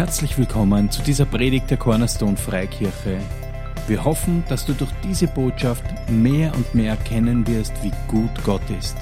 Herzlich 0.00 0.38
willkommen 0.38 0.90
zu 0.90 1.02
dieser 1.02 1.26
Predigt 1.26 1.70
der 1.70 1.76
Cornerstone 1.76 2.34
Freikirche. 2.34 3.20
Wir 3.86 4.02
hoffen, 4.02 4.42
dass 4.48 4.64
du 4.64 4.72
durch 4.72 4.90
diese 5.04 5.26
Botschaft 5.26 5.84
mehr 6.08 6.54
und 6.54 6.74
mehr 6.74 6.92
erkennen 6.92 7.46
wirst, 7.46 7.74
wie 7.82 7.92
gut 8.08 8.30
Gott 8.42 8.62
ist. 8.70 8.96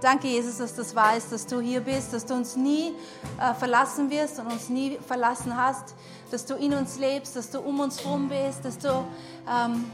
Danke, 0.00 0.28
Jesus, 0.28 0.58
dass 0.58 0.76
das 0.76 0.94
weißt, 0.94 1.32
dass 1.32 1.44
du 1.44 1.60
hier 1.60 1.80
bist, 1.80 2.12
dass 2.12 2.24
du 2.24 2.34
uns 2.34 2.54
nie 2.54 2.92
äh, 3.40 3.52
verlassen 3.54 4.10
wirst 4.10 4.38
und 4.38 4.46
uns 4.46 4.68
nie 4.68 4.96
verlassen 5.04 5.56
hast, 5.56 5.96
dass 6.30 6.46
du 6.46 6.54
in 6.54 6.72
uns 6.72 7.00
lebst, 7.00 7.34
dass 7.34 7.50
du 7.50 7.58
um 7.58 7.80
uns 7.80 8.04
herum 8.04 8.28
bist, 8.28 8.64
dass 8.64 8.78
du 8.78 8.88
ähm, 8.88 9.86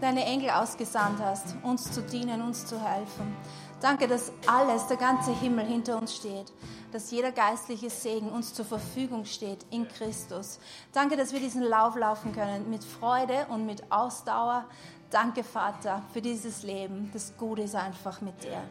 deine 0.00 0.24
Engel 0.24 0.48
ausgesandt 0.50 1.20
hast, 1.22 1.54
uns 1.62 1.92
zu 1.92 2.00
dienen, 2.00 2.40
uns 2.40 2.64
zu 2.64 2.82
helfen. 2.82 3.36
Danke, 3.80 4.08
dass 4.08 4.32
alles, 4.46 4.86
der 4.86 4.96
ganze 4.96 5.32
Himmel 5.32 5.66
hinter 5.66 5.98
uns 5.98 6.14
steht, 6.14 6.52
dass 6.92 7.10
jeder 7.10 7.32
geistliche 7.32 7.90
Segen 7.90 8.30
uns 8.30 8.54
zur 8.54 8.64
Verfügung 8.64 9.24
steht 9.24 9.66
in 9.70 9.88
Christus. 9.88 10.58
Danke, 10.92 11.16
dass 11.16 11.32
wir 11.32 11.40
diesen 11.40 11.62
Lauf 11.62 11.96
laufen 11.96 12.32
können 12.32 12.70
mit 12.70 12.84
Freude 12.84 13.46
und 13.50 13.66
mit 13.66 13.90
Ausdauer. 13.90 14.64
Danke, 15.10 15.44
Vater, 15.44 16.02
für 16.12 16.22
dieses 16.22 16.62
Leben. 16.62 17.10
Das 17.12 17.36
Gute 17.36 17.62
ist 17.62 17.74
einfach 17.74 18.20
mit 18.20 18.42
dir. 18.42 18.62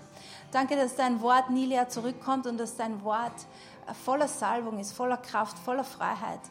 Danke, 0.51 0.75
dass 0.75 0.95
dein 0.95 1.21
Wort 1.21 1.49
nie 1.49 1.65
leer 1.65 1.89
zurückkommt 1.89 2.47
und 2.47 2.57
dass 2.57 2.75
dein 2.75 3.03
Wort 3.03 3.33
voller 4.05 4.27
Salbung 4.27 4.79
ist, 4.79 4.93
voller 4.93 5.17
Kraft, 5.17 5.57
voller 5.59 5.83
Freiheit. 5.83 6.41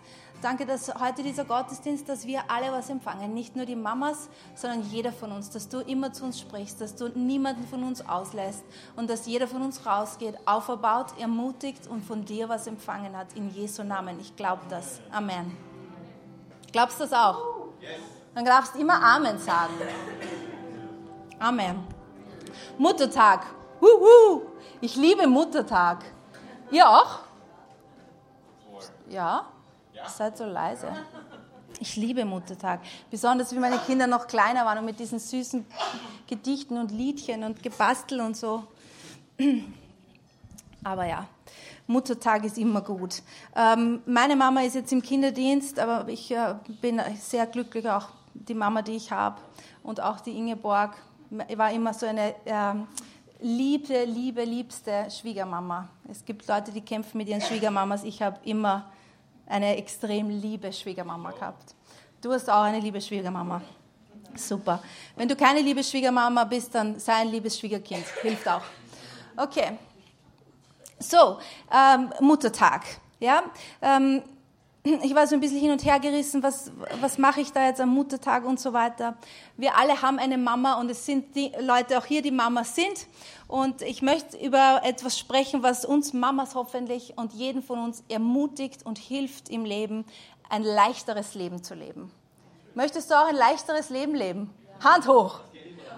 Danke, 0.43 0.67
dass 0.67 0.93
heute 0.97 1.23
dieser 1.23 1.45
Gottesdienst, 1.45 2.09
dass 2.09 2.27
wir 2.27 2.51
alle 2.51 2.73
was 2.73 2.91
empfangen. 2.91 3.33
Nicht 3.33 3.55
nur 3.55 3.65
die 3.65 3.77
Mamas, 3.77 4.29
sondern 4.57 4.83
jeder 4.83 5.13
von 5.13 5.31
uns. 5.31 5.51
Dass 5.51 5.69
du 5.69 5.79
immer 5.79 6.13
zu 6.13 6.25
uns 6.25 6.41
sprichst, 6.41 6.81
dass 6.81 6.97
du 6.97 7.11
niemanden 7.17 7.65
von 7.69 7.85
uns 7.85 8.05
auslässt 8.09 8.65
und 8.97 9.09
dass 9.09 9.27
jeder 9.27 9.47
von 9.47 9.63
uns 9.63 9.87
rausgeht, 9.87 10.35
auferbaut, 10.45 11.17
ermutigt 11.21 11.87
und 11.87 12.05
von 12.05 12.25
dir 12.25 12.49
was 12.49 12.67
empfangen 12.67 13.17
hat. 13.17 13.35
In 13.35 13.51
Jesu 13.51 13.85
Namen. 13.85 14.19
Ich 14.19 14.35
glaube 14.35 14.63
das. 14.69 15.01
Amen. 15.13 15.57
Glaubst 16.73 16.99
du 16.99 17.05
das 17.05 17.13
auch? 17.13 17.41
Dann 18.35 18.45
darfst 18.45 18.75
du 18.75 18.81
immer 18.81 19.01
Amen 19.01 19.39
sagen. 19.39 19.75
Amen. 21.39 21.87
Muttertag. 22.79 23.47
Huhu. 23.81 24.43
Ich 24.81 24.97
liebe 24.97 25.25
Muttertag. 25.29 26.05
Ihr 26.73 26.89
auch? 26.89 27.21
Ja? 29.09 29.47
Seid 30.09 30.37
so 30.37 30.45
leise. 30.45 30.89
Ich 31.81 31.97
liebe 31.97 32.25
Muttertag. 32.25 32.81
Besonders 33.11 33.53
wie 33.53 33.59
meine 33.59 33.79
Kinder 33.79 34.07
noch 34.07 34.27
kleiner 34.27 34.65
waren 34.65 34.79
und 34.79 34.85
mit 34.85 34.99
diesen 34.99 35.19
süßen 35.19 35.65
Gedichten 36.27 36.77
und 36.79 36.91
Liedchen 36.91 37.45
und 37.45 37.63
Gebastel 37.63 38.21
und 38.21 38.37
so. 38.37 38.65
Aber 40.85 41.07
ja, 41.07 41.27
Muttertag 41.87 42.45
ist 42.45 42.59
immer 42.59 42.81
gut. 42.81 43.23
Ähm, 43.57 44.03
meine 44.07 44.37
Mama 44.37 44.63
ist 44.63 44.75
jetzt 44.75 44.93
im 44.93 45.03
Kinderdienst, 45.03 45.79
aber 45.79 46.09
ich 46.09 46.31
äh, 46.31 46.55
bin 46.81 47.01
sehr 47.19 47.47
glücklich, 47.47 47.89
auch 47.89 48.09
die 48.35 48.55
Mama, 48.55 48.83
die 48.83 48.97
ich 48.97 49.11
habe 49.11 49.41
und 49.83 50.01
auch 50.01 50.21
die 50.21 50.37
Ingeborg, 50.37 50.97
war 51.31 51.73
immer 51.73 51.95
so 51.95 52.07
eine 52.07 52.35
äh, 52.45 52.75
liebe, 53.41 54.05
liebe, 54.05 54.45
liebste 54.45 55.09
Schwiegermama. 55.11 55.89
Es 56.09 56.25
gibt 56.25 56.47
Leute, 56.47 56.73
die 56.73 56.81
kämpfen 56.81 57.19
mit 57.19 57.29
ihren 57.29 57.41
Schwiegermamas. 57.41 58.05
Ich 58.05 58.23
habe 58.23 58.39
immer 58.45 58.91
eine 59.47 59.77
extrem 59.77 60.29
liebe 60.31 60.73
Schwiegermama 60.73 61.31
gehabt. 61.33 61.75
Du 62.21 62.33
hast 62.33 62.49
auch 62.49 62.63
eine 62.63 62.81
liebe 62.81 63.01
Schwiegermama. 63.01 63.61
Super. 64.35 64.83
Wenn 65.17 65.29
du 65.29 65.37
keine 65.37 65.61
liebe 65.61 65.83
Schwiegermama 65.85 66.45
bist, 66.45 66.75
dann 66.75 66.99
sei 66.99 67.15
ein 67.15 67.29
liebes 67.29 67.59
Schwiegerkind. 67.59 68.05
Hilft 68.23 68.49
auch. 68.49 68.63
Okay. 69.37 69.79
So, 70.99 71.39
ähm, 71.71 72.13
Muttertag. 72.21 72.85
Ja, 73.19 73.43
ähm, 73.81 74.23
ich 75.03 75.15
war 75.15 75.27
so 75.27 75.35
ein 75.35 75.41
bisschen 75.41 75.61
hin 75.61 75.71
und 75.71 75.85
her 75.85 76.01
gerissen, 76.01 76.43
was, 76.43 76.73
was 77.01 77.19
mache 77.19 77.41
ich 77.41 77.53
da 77.53 77.67
jetzt 77.67 77.81
am 77.81 77.91
Muttertag 77.91 78.45
und 78.45 78.59
so 78.59 78.73
weiter. 78.73 79.17
Wir 79.57 79.77
alle 79.77 80.03
haben 80.03 80.19
eine 80.19 80.39
Mama 80.39 80.81
und 80.81 80.91
es 80.91 81.07
sind 81.07 81.37
die 81.37 81.53
Leute 81.61 81.99
auch 81.99 82.05
hier, 82.05 82.23
die 82.23 82.31
Mamas 82.31 82.75
sind. 82.75 83.07
Und 83.47 83.83
ich 83.83 84.03
möchte 84.03 84.37
über 84.37 84.81
etwas 84.85 85.19
sprechen, 85.19 85.63
was 85.63 85.85
uns 85.85 86.13
Mamas 86.13 86.55
hoffentlich 86.55 87.17
und 87.17 87.33
jeden 87.33 87.63
von 87.63 87.79
uns 87.79 88.03
ermutigt 88.09 88.85
und 88.85 88.99
hilft 88.99 89.49
im 89.49 89.65
Leben, 89.65 90.05
ein 90.49 90.63
leichteres 90.63 91.35
Leben 91.35 91.63
zu 91.63 91.75
leben. 91.75 92.11
Möchtest 92.75 93.11
du 93.11 93.15
auch 93.15 93.27
ein 93.27 93.37
leichteres 93.37 93.91
Leben 93.91 94.15
leben? 94.15 94.51
Hand 94.83 95.07
hoch. 95.07 95.41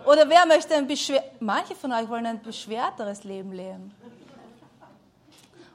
Oder 0.06 0.28
wer 0.28 0.44
möchte 0.46 0.74
ein 0.74 0.86
beschwer... 0.86 1.24
Manche 1.40 1.74
von 1.74 1.92
euch 1.92 2.08
wollen 2.08 2.26
ein 2.26 2.42
beschwerteres 2.42 3.24
Leben 3.24 3.52
leben. 3.52 3.94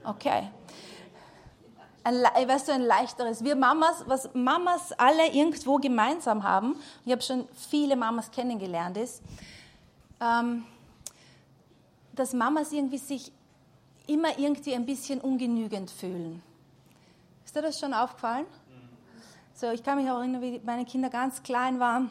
Okay 0.04 0.50
ein, 2.04 2.24
weißt 2.24 2.68
du, 2.68 2.74
ein 2.74 2.82
leichteres. 2.82 3.44
Wir 3.44 3.56
Mamas, 3.56 4.04
was 4.08 4.34
Mamas 4.34 4.92
alle 4.94 5.28
irgendwo 5.32 5.78
gemeinsam 5.78 6.44
haben, 6.44 6.76
ich 7.06 7.12
habe 7.12 7.22
schon 7.22 7.48
viele 7.70 7.96
Mamas 7.96 8.32
kennengelernt, 8.32 8.98
ist, 8.98 9.22
ähm, 10.20 10.66
dass 12.14 12.34
Mamas 12.34 12.72
irgendwie 12.72 12.98
sich 12.98 13.32
immer 14.08 14.38
irgendwie 14.38 14.74
ein 14.74 14.86
bisschen 14.86 15.22
ungenügend 15.22 15.92
fühlen. 15.92 16.42
Ist 17.46 17.56
dir 17.56 17.62
das 17.62 17.80
schon 17.80 17.94
aufgefallen? 17.94 18.46
So, 19.54 19.72
ich 19.72 19.84
kann 19.84 20.02
mich 20.02 20.10
auch 20.10 20.20
erinnern, 20.20 20.42
wie 20.42 20.62
meine 20.64 20.86
Kinder 20.86 21.10
ganz 21.10 21.44
klein 21.44 21.80
waren. 21.80 22.10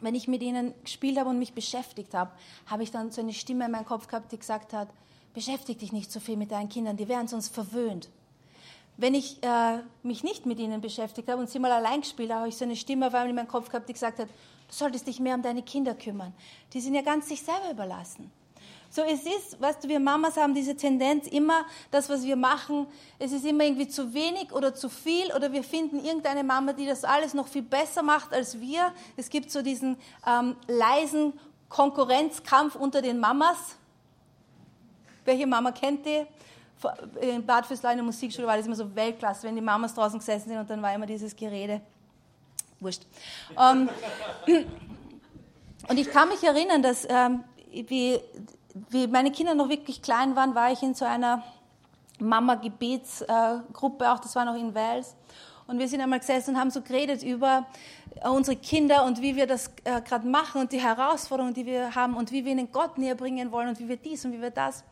Wenn 0.00 0.14
ich 0.14 0.28
mit 0.28 0.42
ihnen 0.42 0.74
gespielt 0.82 1.18
habe 1.18 1.30
und 1.30 1.38
mich 1.38 1.54
beschäftigt 1.54 2.12
habe, 2.12 2.30
habe 2.66 2.82
ich 2.82 2.90
dann 2.90 3.10
so 3.10 3.22
eine 3.22 3.32
Stimme 3.32 3.64
in 3.64 3.70
meinem 3.70 3.86
Kopf 3.86 4.08
gehabt, 4.08 4.30
die 4.30 4.38
gesagt 4.38 4.74
hat, 4.74 4.88
beschäftige 5.32 5.78
dich 5.78 5.92
nicht 5.92 6.12
so 6.12 6.20
viel 6.20 6.36
mit 6.36 6.50
deinen 6.50 6.68
Kindern, 6.68 6.96
die 6.96 7.08
werden 7.08 7.28
sonst 7.28 7.48
verwöhnt 7.48 8.10
wenn 8.96 9.14
ich 9.14 9.42
äh, 9.42 9.78
mich 10.02 10.24
nicht 10.24 10.46
mit 10.46 10.58
ihnen 10.58 10.80
beschäftigt 10.80 11.28
habe 11.28 11.40
und 11.40 11.50
sie 11.50 11.58
mal 11.58 11.72
allein 11.72 12.00
gespielt 12.00 12.30
habe, 12.30 12.40
habe 12.40 12.48
ich 12.48 12.56
so 12.56 12.64
eine 12.64 12.76
Stimme 12.76 13.06
auf 13.06 13.14
einmal 13.14 13.28
in 13.28 13.36
meinem 13.36 13.48
Kopf 13.48 13.68
gehabt, 13.68 13.88
die 13.88 13.92
gesagt 13.92 14.18
hat, 14.18 14.28
du 14.28 14.74
solltest 14.74 15.06
dich 15.06 15.20
mehr 15.20 15.34
um 15.34 15.42
deine 15.42 15.62
Kinder 15.62 15.94
kümmern. 15.94 16.32
Die 16.72 16.80
sind 16.80 16.94
ja 16.94 17.02
ganz 17.02 17.28
sich 17.28 17.42
selber 17.42 17.70
überlassen. 17.70 18.30
So, 18.88 19.02
es 19.02 19.26
ist, 19.26 19.60
weißt 19.60 19.84
du, 19.84 19.88
wir 19.88 20.00
Mamas 20.00 20.36
haben 20.36 20.54
diese 20.54 20.76
Tendenz, 20.76 21.26
immer 21.26 21.66
das, 21.90 22.08
was 22.08 22.24
wir 22.24 22.36
machen, 22.36 22.86
es 23.18 23.32
ist 23.32 23.44
immer 23.44 23.64
irgendwie 23.64 23.88
zu 23.88 24.14
wenig 24.14 24.52
oder 24.52 24.74
zu 24.74 24.88
viel 24.88 25.26
oder 25.34 25.52
wir 25.52 25.64
finden 25.64 26.02
irgendeine 26.02 26.44
Mama, 26.44 26.72
die 26.72 26.86
das 26.86 27.04
alles 27.04 27.34
noch 27.34 27.48
viel 27.48 27.62
besser 27.62 28.02
macht 28.02 28.32
als 28.32 28.60
wir. 28.60 28.92
Es 29.16 29.28
gibt 29.28 29.50
so 29.50 29.60
diesen 29.60 29.98
ähm, 30.26 30.56
leisen 30.68 31.34
Konkurrenzkampf 31.68 32.76
unter 32.76 33.02
den 33.02 33.18
Mamas. 33.18 33.76
Welche 35.24 35.46
Mama 35.46 35.72
kennt 35.72 36.06
die? 36.06 36.24
In 37.20 37.44
Bad 37.44 37.66
Fürslau 37.66 37.90
in 37.90 37.96
der 37.96 38.04
Musikschule 38.04 38.46
war 38.46 38.56
das 38.56 38.66
immer 38.66 38.76
so 38.76 38.94
Weltklasse, 38.94 39.46
wenn 39.46 39.54
die 39.54 39.62
Mamas 39.62 39.94
draußen 39.94 40.18
gesessen 40.18 40.50
sind 40.50 40.58
und 40.58 40.68
dann 40.68 40.82
war 40.82 40.94
immer 40.94 41.06
dieses 41.06 41.34
Gerede. 41.34 41.80
Wurscht. 42.80 43.02
Ähm, 43.58 43.88
und 45.88 45.98
ich 45.98 46.10
kann 46.10 46.28
mich 46.28 46.42
erinnern, 46.42 46.82
dass 46.82 47.06
ähm, 47.08 47.44
wie, 47.70 48.20
wie 48.90 49.06
meine 49.06 49.30
Kinder 49.30 49.54
noch 49.54 49.68
wirklich 49.68 50.02
klein 50.02 50.36
waren, 50.36 50.54
war 50.54 50.70
ich 50.72 50.82
in 50.82 50.94
so 50.94 51.04
einer 51.04 51.42
Mama-Gebetsgruppe, 52.18 54.04
äh, 54.04 54.08
auch 54.08 54.18
das 54.18 54.34
war 54.36 54.44
noch 54.44 54.56
in 54.56 54.74
Wales. 54.74 55.16
Und 55.66 55.78
wir 55.78 55.88
sind 55.88 56.00
einmal 56.00 56.20
gesessen 56.20 56.54
und 56.54 56.60
haben 56.60 56.70
so 56.70 56.80
geredet 56.80 57.24
über 57.24 57.66
unsere 58.24 58.56
Kinder 58.56 59.04
und 59.04 59.20
wie 59.20 59.34
wir 59.34 59.46
das 59.46 59.68
äh, 59.84 60.00
gerade 60.00 60.26
machen 60.26 60.60
und 60.60 60.72
die 60.72 60.80
Herausforderungen, 60.80 61.54
die 61.54 61.66
wir 61.66 61.94
haben 61.94 62.16
und 62.16 62.30
wie 62.30 62.44
wir 62.44 62.52
ihnen 62.52 62.70
Gott 62.70 62.98
näher 62.98 63.16
bringen 63.16 63.50
wollen 63.50 63.68
und 63.68 63.78
wie 63.80 63.88
wir 63.88 63.96
dies 63.96 64.24
und 64.24 64.32
wie 64.32 64.40
wir 64.40 64.50
das. 64.50 64.84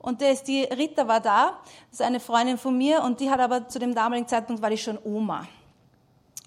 Und 0.00 0.22
der 0.22 0.32
ist 0.32 0.44
die 0.44 0.64
Rita 0.64 1.06
war 1.06 1.20
da, 1.20 1.58
das 1.90 2.00
ist 2.00 2.06
eine 2.06 2.20
Freundin 2.20 2.56
von 2.56 2.76
mir 2.76 3.02
und 3.02 3.20
die 3.20 3.30
hat 3.30 3.38
aber 3.38 3.68
zu 3.68 3.78
dem 3.78 3.94
damaligen 3.94 4.26
Zeitpunkt 4.26 4.62
war 4.62 4.70
die 4.70 4.78
schon 4.78 4.98
Oma. 5.04 5.46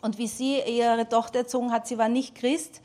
Und 0.02 0.18
wie 0.18 0.28
sie 0.28 0.60
ihre 0.60 1.08
Tochter 1.08 1.40
erzogen 1.40 1.72
hat, 1.72 1.88
sie 1.88 1.98
war 1.98 2.10
nicht 2.10 2.36
Christ. 2.36 2.82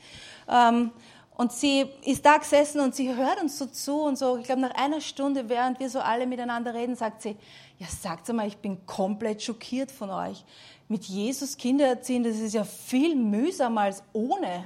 Ähm, 0.47 0.91
und 1.35 1.53
sie 1.53 1.85
ist 2.03 2.25
da 2.25 2.37
gesessen 2.37 2.81
und 2.81 2.93
sie 2.93 3.15
hört 3.15 3.41
uns 3.41 3.57
so 3.57 3.65
zu 3.65 4.01
und 4.01 4.17
so. 4.17 4.37
Ich 4.37 4.43
glaube, 4.43 4.61
nach 4.61 4.75
einer 4.75 5.01
Stunde, 5.01 5.49
während 5.49 5.79
wir 5.79 5.89
so 5.89 5.99
alle 5.99 6.27
miteinander 6.27 6.73
reden, 6.73 6.95
sagt 6.95 7.21
sie, 7.21 7.35
ja, 7.77 7.87
sagt 7.87 8.31
mal, 8.33 8.45
ich 8.45 8.57
bin 8.57 8.85
komplett 8.85 9.41
schockiert 9.41 9.91
von 9.91 10.09
euch. 10.09 10.43
Mit 10.87 11.05
Jesus 11.05 11.55
Kinder 11.55 11.87
erziehen, 11.87 12.23
das 12.23 12.37
ist 12.37 12.53
ja 12.53 12.63
viel 12.63 13.15
mühsamer 13.15 13.81
als 13.81 14.03
ohne. 14.11 14.65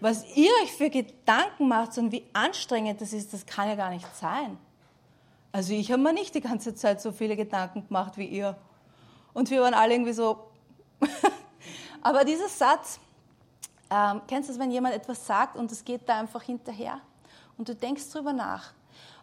Was 0.00 0.24
ihr 0.36 0.50
euch 0.62 0.72
für 0.72 0.88
Gedanken 0.88 1.68
macht 1.68 1.98
und 1.98 2.10
wie 2.12 2.24
anstrengend 2.32 3.00
das 3.00 3.12
ist, 3.12 3.34
das 3.34 3.44
kann 3.44 3.68
ja 3.68 3.74
gar 3.74 3.90
nicht 3.90 4.06
sein. 4.16 4.56
Also 5.52 5.72
ich 5.72 5.90
habe 5.90 6.02
mir 6.02 6.12
nicht 6.12 6.34
die 6.34 6.40
ganze 6.40 6.74
Zeit 6.74 7.00
so 7.00 7.12
viele 7.12 7.36
Gedanken 7.36 7.86
gemacht 7.86 8.16
wie 8.16 8.26
ihr. 8.26 8.56
Und 9.32 9.50
wir 9.50 9.62
waren 9.62 9.74
alle 9.74 9.94
irgendwie 9.94 10.12
so. 10.12 10.50
Aber 12.02 12.24
dieser 12.24 12.48
Satz, 12.48 13.00
ähm, 13.90 14.22
kennst 14.28 14.48
du 14.48 14.52
es, 14.52 14.58
wenn 14.58 14.70
jemand 14.70 14.94
etwas 14.94 15.26
sagt 15.26 15.56
und 15.56 15.72
es 15.72 15.84
geht 15.84 16.08
da 16.08 16.18
einfach 16.20 16.42
hinterher 16.42 17.00
und 17.58 17.68
du 17.68 17.74
denkst 17.74 18.10
drüber 18.10 18.32
nach. 18.32 18.72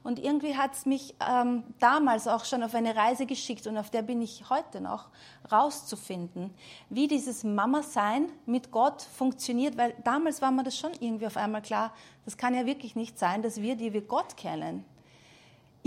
Und 0.04 0.20
irgendwie 0.20 0.56
hat 0.56 0.74
es 0.74 0.86
mich 0.86 1.16
ähm, 1.28 1.64
damals 1.80 2.28
auch 2.28 2.46
schon 2.46 2.64
auf 2.64 2.76
eine 2.76 2.96
Reise 2.96 3.26
geschickt 3.26 3.68
und 3.68 3.78
auf 3.78 3.90
der 3.90 4.04
bin 4.04 4.22
ich 4.22 4.50
heute 4.50 4.80
noch, 4.80 5.08
rauszufinden, 5.52 6.54
wie 6.90 7.08
dieses 7.08 7.44
Mama-Sein 7.44 8.30
mit 8.46 8.72
Gott 8.72 9.02
funktioniert, 9.02 9.78
weil 9.78 9.96
damals 10.04 10.42
war 10.42 10.52
mir 10.52 10.64
das 10.64 10.78
schon 10.78 10.92
irgendwie 11.00 11.28
auf 11.28 11.36
einmal 11.36 11.62
klar, 11.62 11.92
das 12.26 12.38
kann 12.38 12.54
ja 12.54 12.66
wirklich 12.66 12.96
nicht 12.96 13.18
sein, 13.18 13.42
dass 13.42 13.62
wir, 13.62 13.76
die 13.76 13.92
wir 13.92 14.02
Gott 14.02 14.38
kennen, 14.38 14.86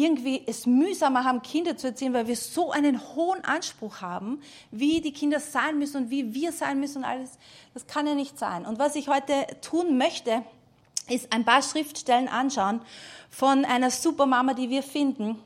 irgendwie 0.01 0.43
es 0.47 0.67
mühsamer 0.67 1.25
haben, 1.25 1.43
Kinder 1.43 1.77
zu 1.77 1.89
erziehen, 1.89 2.13
weil 2.13 2.27
wir 2.27 2.37
so 2.37 2.71
einen 2.71 3.01
hohen 3.15 3.45
Anspruch 3.45 4.01
haben, 4.01 4.41
wie 4.71 5.01
die 5.01 5.13
Kinder 5.13 5.41
sein 5.41 5.79
müssen 5.79 6.05
und 6.05 6.11
wie 6.11 6.35
wir 6.35 6.53
sein 6.53 6.81
müssen 6.81 6.99
und 6.99 7.05
alles. 7.05 7.39
Das 7.75 7.87
kann 7.87 8.07
ja 8.07 8.15
nicht 8.15 8.39
sein. 8.39 8.67
Und 8.67 8.79
was 8.79 8.97
ich 8.97 9.09
heute 9.09 9.33
tun 9.61 9.99
möchte, 9.99 10.43
ist 11.09 11.33
ein 11.33 11.45
paar 11.45 11.63
Schriftstellen 11.63 12.29
anschauen 12.29 12.81
von 13.29 13.65
einer 13.65 13.91
Supermama, 13.91 14.55
die 14.55 14.71
wir 14.71 14.83
finden 14.83 15.39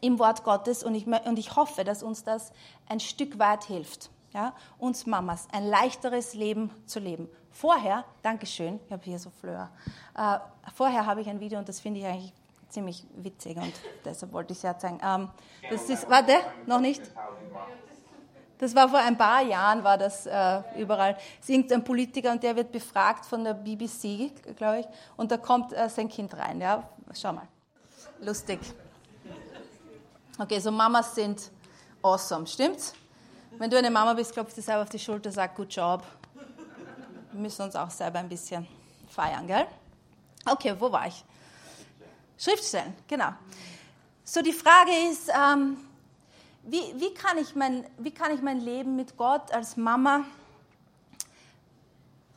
im 0.00 0.18
Wort 0.18 0.44
Gottes. 0.44 0.82
Und 0.82 0.94
ich, 0.94 1.06
und 1.06 1.38
ich 1.38 1.56
hoffe, 1.56 1.84
dass 1.84 2.02
uns 2.02 2.24
das 2.24 2.52
ein 2.88 3.00
Stück 3.00 3.38
weit 3.38 3.64
hilft. 3.64 4.10
Ja, 4.32 4.52
uns 4.78 5.06
Mamas 5.06 5.46
ein 5.52 5.64
leichteres 5.64 6.34
Leben 6.34 6.70
zu 6.86 6.98
leben. 6.98 7.28
Vorher, 7.52 8.04
Dankeschön, 8.22 8.80
ich 8.84 8.90
habe 8.90 9.04
hier 9.04 9.20
so 9.20 9.30
Fleur. 9.30 9.70
Äh, 10.16 10.38
vorher 10.74 11.06
habe 11.06 11.20
ich 11.20 11.28
ein 11.28 11.38
Video 11.38 11.60
und 11.60 11.68
das 11.68 11.78
finde 11.78 12.00
ich 12.00 12.06
eigentlich 12.06 12.32
ziemlich 12.74 13.06
witzig 13.16 13.56
und 13.56 13.72
deshalb 14.04 14.32
wollte 14.32 14.52
ich 14.52 14.58
es 14.58 14.62
ja 14.62 14.76
zeigen. 14.76 14.98
Ähm, 15.02 15.30
das 15.70 15.88
ist, 15.88 16.10
warte, 16.10 16.34
noch 16.66 16.80
nicht? 16.80 17.00
Das 18.58 18.74
war 18.74 18.88
vor 18.88 18.98
ein 18.98 19.16
paar 19.16 19.42
Jahren, 19.42 19.82
war 19.82 19.98
das 19.98 20.26
äh, 20.26 20.62
überall. 20.76 21.16
Es 21.40 21.48
ist 21.48 21.50
irgendein 21.50 21.84
Politiker 21.84 22.32
und 22.32 22.42
der 22.42 22.54
wird 22.56 22.70
befragt 22.72 23.24
von 23.26 23.44
der 23.44 23.54
BBC, 23.54 24.32
glaube 24.56 24.80
ich, 24.80 24.86
und 25.16 25.30
da 25.30 25.36
kommt 25.36 25.72
äh, 25.72 25.88
sein 25.88 26.08
Kind 26.08 26.36
rein. 26.36 26.60
Ja, 26.60 26.88
schau 27.12 27.32
mal. 27.32 27.48
Lustig. 28.20 28.60
Okay, 30.38 30.58
so 30.58 30.70
Mamas 30.70 31.14
sind 31.14 31.50
awesome, 32.02 32.46
stimmt's? 32.46 32.94
Wenn 33.58 33.70
du 33.70 33.78
eine 33.78 33.90
Mama 33.90 34.14
bist, 34.14 34.32
klopfst 34.32 34.56
du 34.56 34.62
selber 34.62 34.82
auf 34.82 34.88
die 34.88 34.98
Schulter, 34.98 35.30
sag 35.30 35.54
Good 35.54 35.72
Job. 35.72 36.02
Wir 37.32 37.40
müssen 37.40 37.62
uns 37.62 37.76
auch 37.76 37.90
selber 37.90 38.18
ein 38.18 38.28
bisschen 38.28 38.66
feiern, 39.08 39.46
gell? 39.46 39.66
Okay, 40.44 40.74
wo 40.78 40.90
war 40.90 41.06
ich? 41.06 41.24
Schriftstellen, 42.38 42.94
genau. 43.06 43.32
So 44.24 44.42
die 44.42 44.52
Frage 44.52 44.90
ist, 45.10 45.28
ähm, 45.28 45.76
wie, 46.62 46.82
wie, 46.96 47.12
kann 47.14 47.38
ich 47.38 47.54
mein, 47.54 47.86
wie 47.98 48.10
kann 48.10 48.32
ich 48.32 48.42
mein 48.42 48.60
Leben 48.60 48.96
mit 48.96 49.16
Gott 49.16 49.52
als 49.52 49.76
Mama 49.76 50.24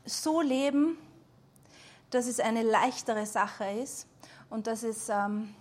so 0.05 0.41
leben, 0.41 0.97
dass 2.09 2.27
es 2.27 2.39
eine 2.39 2.63
leichtere 2.63 3.25
Sache 3.25 3.65
ist 3.71 4.07
und 4.49 4.67
dass, 4.67 4.83
es, 4.83 5.09
ähm, 5.09 5.53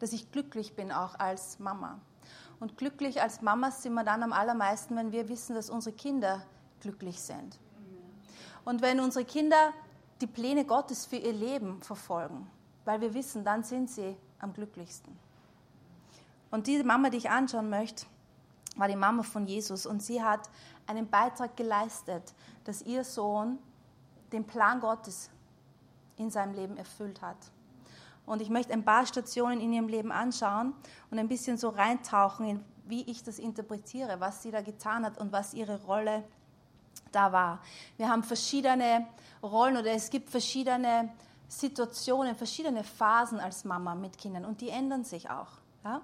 dass 0.00 0.12
ich 0.12 0.32
glücklich 0.32 0.74
bin 0.74 0.90
auch 0.90 1.18
als 1.18 1.58
Mama. 1.58 1.98
Und 2.60 2.76
glücklich 2.76 3.22
als 3.22 3.40
Mama 3.40 3.70
sind 3.70 3.94
wir 3.94 4.04
dann 4.04 4.22
am 4.22 4.32
allermeisten, 4.32 4.96
wenn 4.96 5.12
wir 5.12 5.28
wissen, 5.28 5.54
dass 5.54 5.70
unsere 5.70 5.94
Kinder 5.94 6.42
glücklich 6.80 7.20
sind. 7.20 7.58
Und 8.64 8.82
wenn 8.82 9.00
unsere 9.00 9.24
Kinder 9.24 9.72
die 10.20 10.26
Pläne 10.26 10.64
Gottes 10.64 11.06
für 11.06 11.16
ihr 11.16 11.32
Leben 11.32 11.80
verfolgen 11.82 12.50
weil 12.88 13.02
wir 13.02 13.12
wissen, 13.12 13.44
dann 13.44 13.64
sind 13.64 13.90
sie 13.90 14.16
am 14.38 14.54
glücklichsten. 14.54 15.14
Und 16.50 16.66
diese 16.66 16.84
Mama, 16.84 17.10
die 17.10 17.18
ich 17.18 17.28
anschauen 17.28 17.68
möchte, 17.68 18.06
war 18.76 18.88
die 18.88 18.96
Mama 18.96 19.22
von 19.24 19.46
Jesus 19.46 19.84
und 19.84 20.02
sie 20.02 20.22
hat 20.22 20.48
einen 20.86 21.06
Beitrag 21.06 21.54
geleistet, 21.54 22.32
dass 22.64 22.80
ihr 22.80 23.04
Sohn 23.04 23.58
den 24.32 24.44
Plan 24.44 24.80
Gottes 24.80 25.28
in 26.16 26.30
seinem 26.30 26.54
Leben 26.54 26.78
erfüllt 26.78 27.20
hat. 27.20 27.36
Und 28.24 28.40
ich 28.40 28.48
möchte 28.48 28.72
ein 28.72 28.86
paar 28.86 29.04
Stationen 29.04 29.60
in 29.60 29.70
ihrem 29.70 29.88
Leben 29.88 30.10
anschauen 30.10 30.72
und 31.10 31.18
ein 31.18 31.28
bisschen 31.28 31.58
so 31.58 31.68
reintauchen, 31.68 32.46
in 32.46 32.64
wie 32.86 33.02
ich 33.02 33.22
das 33.22 33.38
interpretiere, 33.38 34.18
was 34.18 34.42
sie 34.42 34.50
da 34.50 34.62
getan 34.62 35.04
hat 35.04 35.18
und 35.18 35.30
was 35.30 35.52
ihre 35.52 35.82
Rolle 35.84 36.24
da 37.12 37.32
war. 37.32 37.60
Wir 37.98 38.08
haben 38.08 38.22
verschiedene 38.22 39.06
Rollen 39.42 39.76
oder 39.76 39.90
es 39.90 40.08
gibt 40.08 40.30
verschiedene 40.30 41.10
Situationen, 41.48 42.36
verschiedene 42.36 42.84
Phasen 42.84 43.40
als 43.40 43.64
Mama 43.64 43.94
mit 43.94 44.18
Kindern 44.18 44.44
und 44.44 44.60
die 44.60 44.68
ändern 44.68 45.04
sich 45.04 45.28
auch. 45.30 45.48
Ja? 45.84 46.02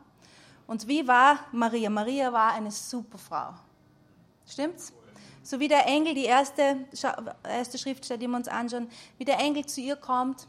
Und 0.66 0.88
wie 0.88 1.06
war 1.06 1.38
Maria? 1.52 1.90
Maria 1.90 2.32
war 2.32 2.52
eine 2.52 2.70
super 2.70 3.18
Frau. 3.18 3.50
Stimmt's? 4.46 4.92
So 5.42 5.60
wie 5.60 5.68
der 5.68 5.86
Engel, 5.86 6.14
die 6.14 6.24
erste, 6.24 6.86
erste 7.42 7.76
Schriftstelle, 7.76 8.18
die 8.18 8.26
wir 8.26 8.36
uns 8.36 8.48
anschauen, 8.48 8.88
wie 9.18 9.26
der 9.26 9.38
Engel 9.38 9.66
zu 9.66 9.82
ihr 9.82 9.96
kommt 9.96 10.48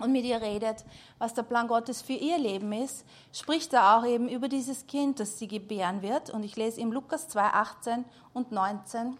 und 0.00 0.10
mit 0.10 0.24
ihr 0.24 0.42
redet, 0.42 0.84
was 1.18 1.34
der 1.34 1.44
Plan 1.44 1.68
Gottes 1.68 2.02
für 2.02 2.14
ihr 2.14 2.36
Leben 2.36 2.72
ist, 2.72 3.04
spricht 3.32 3.72
er 3.72 3.96
auch 3.96 4.04
eben 4.04 4.28
über 4.28 4.48
dieses 4.48 4.88
Kind, 4.88 5.20
das 5.20 5.38
sie 5.38 5.46
gebären 5.46 6.02
wird. 6.02 6.30
Und 6.30 6.42
ich 6.42 6.56
lese 6.56 6.80
im 6.80 6.90
Lukas 6.90 7.28
2, 7.28 7.42
18 7.42 8.04
und 8.32 8.50
19. 8.50 9.16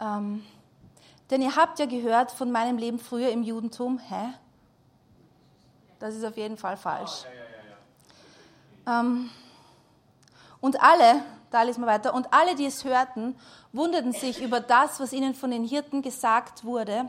Ähm, 0.00 0.44
denn 1.30 1.42
ihr 1.42 1.56
habt 1.56 1.78
ja 1.78 1.86
gehört 1.86 2.30
von 2.32 2.50
meinem 2.50 2.78
Leben 2.78 2.98
früher 2.98 3.30
im 3.30 3.42
Judentum. 3.42 3.98
Hä? 3.98 4.34
Das 5.98 6.14
ist 6.14 6.24
auf 6.24 6.36
jeden 6.36 6.56
Fall 6.56 6.76
falsch. 6.76 7.24
Ähm, 8.86 9.30
und 10.60 10.80
alle, 10.82 11.22
da 11.50 11.62
lesen 11.62 11.82
wir 11.82 11.86
weiter, 11.86 12.14
und 12.14 12.32
alle, 12.32 12.54
die 12.54 12.66
es 12.66 12.84
hörten, 12.84 13.36
wunderten 13.72 14.12
sich 14.12 14.42
über 14.42 14.60
das, 14.60 15.00
was 15.00 15.12
ihnen 15.12 15.34
von 15.34 15.50
den 15.50 15.64
Hirten 15.64 16.02
gesagt 16.02 16.64
wurde. 16.64 17.08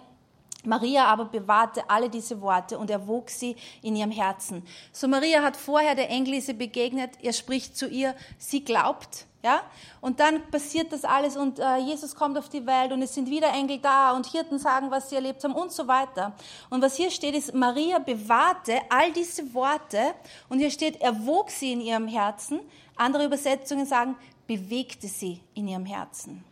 Maria 0.66 1.06
aber 1.06 1.26
bewahrte 1.26 1.90
alle 1.90 2.10
diese 2.10 2.42
Worte 2.42 2.78
und 2.78 2.90
erwog 2.90 3.30
sie 3.30 3.56
in 3.82 3.96
ihrem 3.96 4.12
Herzen. 4.12 4.66
So 4.92 5.08
Maria 5.08 5.42
hat 5.42 5.56
vorher 5.56 5.96
der 5.96 6.10
Engel 6.10 6.42
sie 6.42 6.54
begegnet, 6.54 7.12
er 7.22 7.32
spricht 7.32 7.78
zu 7.78 7.88
ihr, 7.88 8.14
sie 8.38 8.64
glaubt, 8.64 9.26
ja? 9.44 9.62
Und 10.02 10.20
dann 10.20 10.50
passiert 10.52 10.92
das 10.92 11.06
alles 11.06 11.38
und 11.38 11.60
äh, 11.60 11.78
Jesus 11.78 12.16
kommt 12.16 12.38
auf 12.38 12.50
die 12.50 12.66
Welt 12.66 12.92
und 12.92 13.02
es 13.02 13.14
sind 13.14 13.30
wieder 13.30 13.52
Engel 13.54 13.80
da 13.80 14.12
und 14.12 14.26
Hirten 14.26 14.60
sagen, 14.60 14.92
was 14.92 15.10
sie 15.10 15.16
erlebt 15.16 15.44
haben 15.44 15.54
und 15.54 15.72
so 15.72 15.88
weiter. 15.88 16.34
Und 16.70 16.82
was 16.82 16.96
hier 16.96 17.12
steht 17.12 17.36
ist, 17.36 17.54
Maria 17.54 18.00
bewahrte 18.00 18.80
all 18.90 19.12
diese 19.14 19.54
Worte 19.54 20.14
und 20.50 20.60
hier 20.60 20.72
steht, 20.72 21.02
erwog 21.02 21.50
sie 21.50 21.74
in 21.74 21.82
ihrem 21.82 22.08
Herzen. 22.08 22.60
Andere 22.96 23.26
Übersetzungen 23.26 23.86
sagen, 23.86 24.16
bewegte 24.48 25.08
sie 25.08 25.42
in 25.54 25.68
ihrem 25.68 25.86
Herzen. 25.86 26.44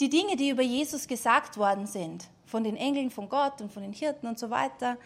Die 0.00 0.08
Dinge, 0.08 0.36
die 0.36 0.50
über 0.50 0.62
Jesus 0.62 1.06
gesagt 1.06 1.56
worden 1.56 1.86
sind, 1.86 2.26
von 2.44 2.64
den 2.64 2.76
Engeln, 2.76 3.10
von 3.10 3.28
Gott 3.28 3.60
und 3.60 3.72
von 3.72 3.82
den 3.82 3.92
Hirten 3.92 4.26
und 4.26 4.38
so 4.38 4.50
weiter, 4.50 4.96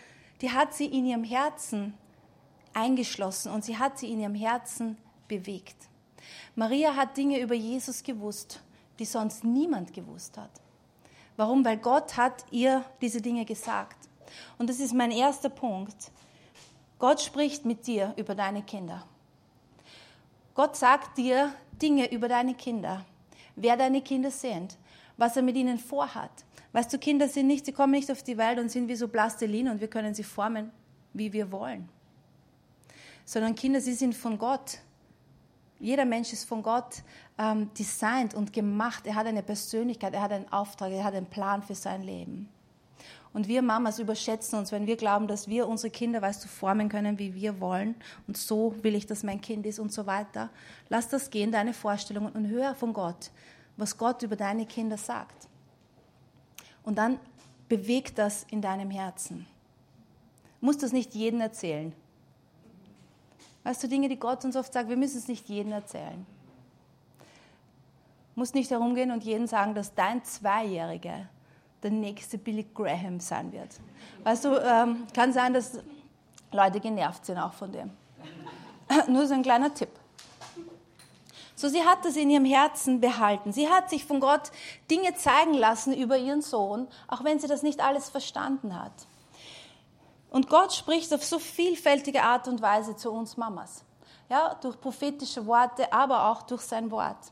die 0.41 0.51
hat 0.51 0.75
sie 0.75 0.87
in 0.87 1.05
ihrem 1.05 1.25
Herzen 1.25 1.95
eingeschlossen 2.73 3.53
und 3.53 3.65
sie 3.65 3.79
hat 3.79 3.99
sie 3.99 4.11
in 4.11 4.21
ihrem 4.21 4.35
Herzen 4.35 4.97
bewegt. 5.29 5.77
Maria 6.55 6.95
hat 6.95 7.17
Dinge 7.17 7.41
über 7.41 7.55
Jesus 7.55 8.03
gewusst, 8.03 8.61
die 8.99 9.05
sonst 9.05 9.45
niemand 9.45 9.93
gewusst 9.93 10.37
hat. 10.39 10.51
Warum? 11.37 11.65
Weil 11.65 11.79
Gott 11.79 12.17
hat 12.17 12.45
ihr 12.51 12.85
diese 13.01 13.21
Dinge 13.21 13.45
gesagt. 13.45 14.09
Und 14.59 14.71
das 14.71 14.81
ist 14.81 14.95
mein 14.95 15.11
erster 15.11 15.49
Punkt. 15.49 16.11
Gott 16.99 17.21
spricht 17.21 17.65
mit 17.65 17.87
dir 17.87 18.15
über 18.17 18.35
deine 18.35 18.63
Kinder. 18.63 19.05
Gott 20.55 20.77
sagt 20.77 21.19
dir 21.19 21.53
Dinge 21.83 22.11
über 22.13 22.29
deine 22.29 22.55
Kinder, 22.55 23.05
wer 23.57 23.77
deine 23.77 24.01
Kinder 24.01 24.31
sind, 24.31 24.77
was 25.17 25.37
er 25.37 25.43
mit 25.43 25.57
ihnen 25.57 25.79
vorhat. 25.79 26.31
Weißt 26.73 26.93
du, 26.93 26.99
Kinder 26.99 27.29
sind 27.29 27.49
nicht, 27.49 27.67
sie 27.67 27.73
kommen 27.73 27.93
nicht 27.93 28.11
auf 28.11 28.23
die 28.23 28.39
Welt 28.39 28.59
und 28.59 28.69
sind 28.69 28.89
wie 28.89 28.97
so 28.97 29.09
Plastilin 29.09 29.69
und 29.69 29.81
wir 29.81 29.89
können 29.89 30.15
sie 30.15 30.23
formen, 30.23 30.71
wie 31.13 31.33
wir 31.33 31.51
wollen. 31.51 31.89
Sondern 33.25 33.55
Kinder, 33.55 33.81
sie 33.81 33.95
sind 33.95 34.15
von 34.15 34.39
Gott 34.39 34.79
jeder 35.85 36.07
Mensch 36.07 36.33
ist 36.33 36.45
von 36.45 36.63
Gott 36.63 37.03
ähm, 37.37 37.71
designt 37.75 38.33
und 38.33 38.55
gemacht. 38.55 39.07
Er 39.07 39.17
hat 39.17 39.27
eine 39.27 39.43
Persönlichkeit, 39.43 40.15
er 40.15 40.23
hat 40.23 40.33
einen 40.33 40.51
Auftrag, 40.51 40.91
er 40.91 41.05
hat 41.05 41.15
einen 41.15 41.27
Plan 41.27 41.63
für 41.63 41.75
sein 41.75 42.03
Leben. 42.03 42.49
Und 43.35 43.49
wir 43.49 43.61
Mamas 43.61 43.99
überschätzen 43.99 44.59
uns, 44.59 44.73
wenn 44.73 44.87
wir 44.87 44.97
glauben, 44.97 45.29
dass 45.29 45.47
wir 45.47 45.69
unsere 45.69 45.91
Kinder, 45.91 46.23
weißt 46.23 46.43
du, 46.43 46.49
formen 46.49 46.89
können, 46.89 47.19
wie 47.19 47.35
wir 47.35 47.61
wollen. 47.61 47.97
Und 48.27 48.39
so 48.39 48.75
will 48.83 48.95
ich, 48.95 49.07
dass 49.07 49.25
mein 49.25 49.43
Kind 49.43 49.67
ist 49.67 49.79
und 49.79 49.93
so 49.93 50.07
weiter. 50.07 50.49
Lass 50.89 51.09
das 51.09 51.29
gehen, 51.29 51.53
deine 51.53 51.75
Vorstellungen, 51.75 52.33
und 52.33 52.49
hör 52.49 52.75
von 52.75 52.95
Gott, 52.95 53.31
was 53.77 53.99
Gott 53.99 54.23
über 54.23 54.37
deine 54.37 54.65
Kinder 54.65 54.97
sagt. 54.97 55.49
Und 56.83 56.97
dann 56.97 57.19
bewegt 57.69 58.19
das 58.19 58.47
in 58.51 58.63
deinem 58.63 58.91
Herzen. 58.91 59.47
Du 60.61 60.67
musst 60.67 60.83
das 60.83 60.93
nicht 60.93 61.15
jedem 61.15 61.43
erzählen. 61.43 61.93
Weißt 63.65 63.83
du, 63.83 63.89
Dinge, 63.89 64.09
die 64.09 64.19
Gott 64.19 64.45
uns 64.45 64.57
oft 64.57 64.73
sagt, 64.73 64.89
wir 64.89 64.97
müssen 64.97 65.19
es 65.19 65.27
nicht 65.27 65.49
jedem 65.49 65.73
erzählen. 65.73 66.27
Du 68.35 68.41
musst 68.41 68.55
nicht 68.55 68.71
herumgehen 68.71 69.11
und 69.11 69.25
jedem 69.25 69.47
sagen, 69.47 69.75
dass 69.75 69.95
dein 69.95 70.23
Zweijähriger 70.23 71.27
der 71.83 71.91
nächste 71.91 72.37
Billy 72.37 72.67
Graham 72.75 73.21
sein 73.21 73.53
wird. 73.53 73.71
Weißt 74.23 74.45
du, 74.45 74.57
ähm, 74.59 75.07
kann 75.15 75.33
sein, 75.33 75.55
dass 75.55 75.79
Leute 76.53 76.81
genervt 76.81 77.25
sind 77.25 77.39
auch 77.39 77.53
von 77.53 77.73
dem. 77.73 77.91
Nur 79.09 79.27
so 79.27 79.35
ein 79.35 79.43
kleiner 79.43 79.73
Tipp. 79.73 79.91
So, 81.57 81.69
sie 81.69 81.83
hat 81.83 82.05
das 82.05 82.17
in 82.17 82.31
ihrem 82.31 82.45
Herzen 82.45 83.01
behalten. 83.01 83.53
Sie 83.53 83.69
hat 83.69 83.89
sich 83.89 84.05
von 84.05 84.21
Gott 84.21 84.51
Dinge 84.91 85.15
zeigen 85.15 85.55
lassen 85.55 85.95
über 85.95 86.19
ihren 86.19 86.43
Sohn, 86.43 86.89
auch 87.07 87.25
wenn 87.25 87.39
sie 87.39 87.47
das 87.47 87.63
nicht 87.63 87.81
alles 87.81 88.11
verstanden 88.11 88.79
hat. 88.79 88.93
Und 90.35 90.49
Gott 90.49 90.73
spricht 90.73 91.15
auf 91.15 91.25
so 91.25 91.39
vielfältige 91.39 92.25
Art 92.25 92.49
und 92.49 92.61
Weise 92.61 92.97
zu 92.97 93.13
uns 93.13 93.37
Mamas. 93.37 93.85
Ja, 94.29 94.57
durch 94.61 94.81
prophetische 94.81 95.47
Worte, 95.47 95.93
aber 95.93 96.29
auch 96.29 96.43
durch 96.43 96.63
sein 96.63 96.91
Wort. 96.91 97.31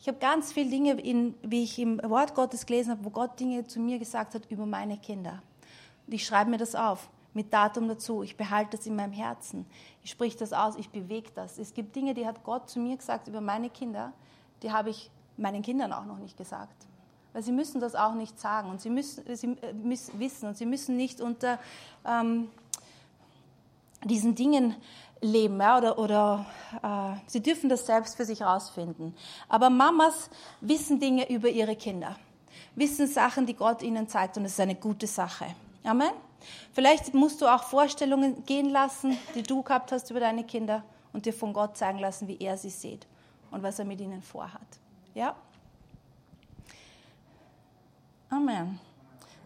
Ich 0.00 0.08
habe 0.08 0.16
ganz 0.16 0.50
viele 0.50 0.70
Dinge, 0.70 0.92
in, 0.92 1.34
wie 1.42 1.64
ich 1.64 1.78
im 1.78 2.00
Wort 2.02 2.34
Gottes 2.34 2.64
gelesen 2.64 2.92
habe, 2.92 3.04
wo 3.04 3.10
Gott 3.10 3.38
Dinge 3.38 3.66
zu 3.66 3.78
mir 3.78 3.98
gesagt 3.98 4.34
hat 4.34 4.50
über 4.50 4.64
meine 4.64 4.96
Kinder. 4.96 5.42
Und 6.06 6.14
ich 6.14 6.24
schreibe 6.24 6.48
mir 6.48 6.56
das 6.56 6.74
auf. 6.74 7.10
mit 7.34 7.52
Datum 7.52 7.88
dazu. 7.88 8.22
Ich 8.22 8.38
behalte 8.38 8.78
das 8.78 8.86
in 8.86 8.96
meinem 8.96 9.12
Herzen. 9.12 9.66
Ich 10.02 10.10
sprich 10.10 10.34
das 10.34 10.54
aus, 10.54 10.76
ich 10.76 10.88
bewege 10.88 11.30
das. 11.34 11.58
Es 11.58 11.74
gibt 11.74 11.94
Dinge, 11.94 12.14
die 12.14 12.26
hat 12.26 12.42
Gott 12.42 12.70
zu 12.70 12.78
mir 12.78 12.96
gesagt 12.96 13.28
über 13.28 13.42
meine 13.42 13.68
Kinder, 13.68 14.14
die 14.62 14.72
habe 14.72 14.88
ich 14.88 15.10
meinen 15.36 15.60
Kindern 15.60 15.92
auch 15.92 16.06
noch 16.06 16.18
nicht 16.18 16.38
gesagt. 16.38 16.86
Weil 17.32 17.42
sie 17.42 17.52
müssen 17.52 17.80
das 17.80 17.94
auch 17.94 18.14
nicht 18.14 18.40
sagen 18.40 18.70
und 18.70 18.80
sie 18.80 18.90
müssen, 18.90 19.24
sie 19.36 19.56
müssen 19.82 20.18
wissen 20.18 20.48
und 20.48 20.56
sie 20.56 20.66
müssen 20.66 20.96
nicht 20.96 21.20
unter 21.20 21.58
ähm, 22.04 22.50
diesen 24.04 24.34
Dingen 24.34 24.74
leben 25.20 25.60
ja, 25.60 25.78
oder, 25.78 25.98
oder 25.98 26.46
äh, 26.82 27.20
sie 27.26 27.40
dürfen 27.40 27.68
das 27.68 27.86
selbst 27.86 28.16
für 28.16 28.24
sich 28.24 28.40
herausfinden. 28.40 29.14
Aber 29.48 29.70
Mamas 29.70 30.30
wissen 30.60 30.98
Dinge 30.98 31.30
über 31.30 31.48
ihre 31.48 31.76
Kinder, 31.76 32.16
wissen 32.74 33.06
Sachen, 33.06 33.46
die 33.46 33.54
Gott 33.54 33.82
ihnen 33.82 34.08
zeigt 34.08 34.36
und 34.36 34.44
das 34.44 34.52
ist 34.52 34.60
eine 34.60 34.74
gute 34.74 35.06
Sache. 35.06 35.46
Amen. 35.84 36.10
Vielleicht 36.72 37.12
musst 37.12 37.42
du 37.42 37.46
auch 37.46 37.64
Vorstellungen 37.64 38.44
gehen 38.44 38.70
lassen, 38.70 39.16
die 39.34 39.42
du 39.42 39.62
gehabt 39.62 39.92
hast 39.92 40.10
über 40.10 40.20
deine 40.20 40.44
Kinder 40.44 40.82
und 41.12 41.26
dir 41.26 41.34
von 41.34 41.52
Gott 41.52 41.76
zeigen 41.76 41.98
lassen, 41.98 42.28
wie 42.28 42.38
er 42.38 42.56
sie 42.56 42.70
sieht 42.70 43.06
und 43.50 43.62
was 43.62 43.78
er 43.78 43.84
mit 43.84 44.00
ihnen 44.00 44.22
vorhat. 44.22 44.60
Ja? 45.14 45.36
Amen. 48.32 48.78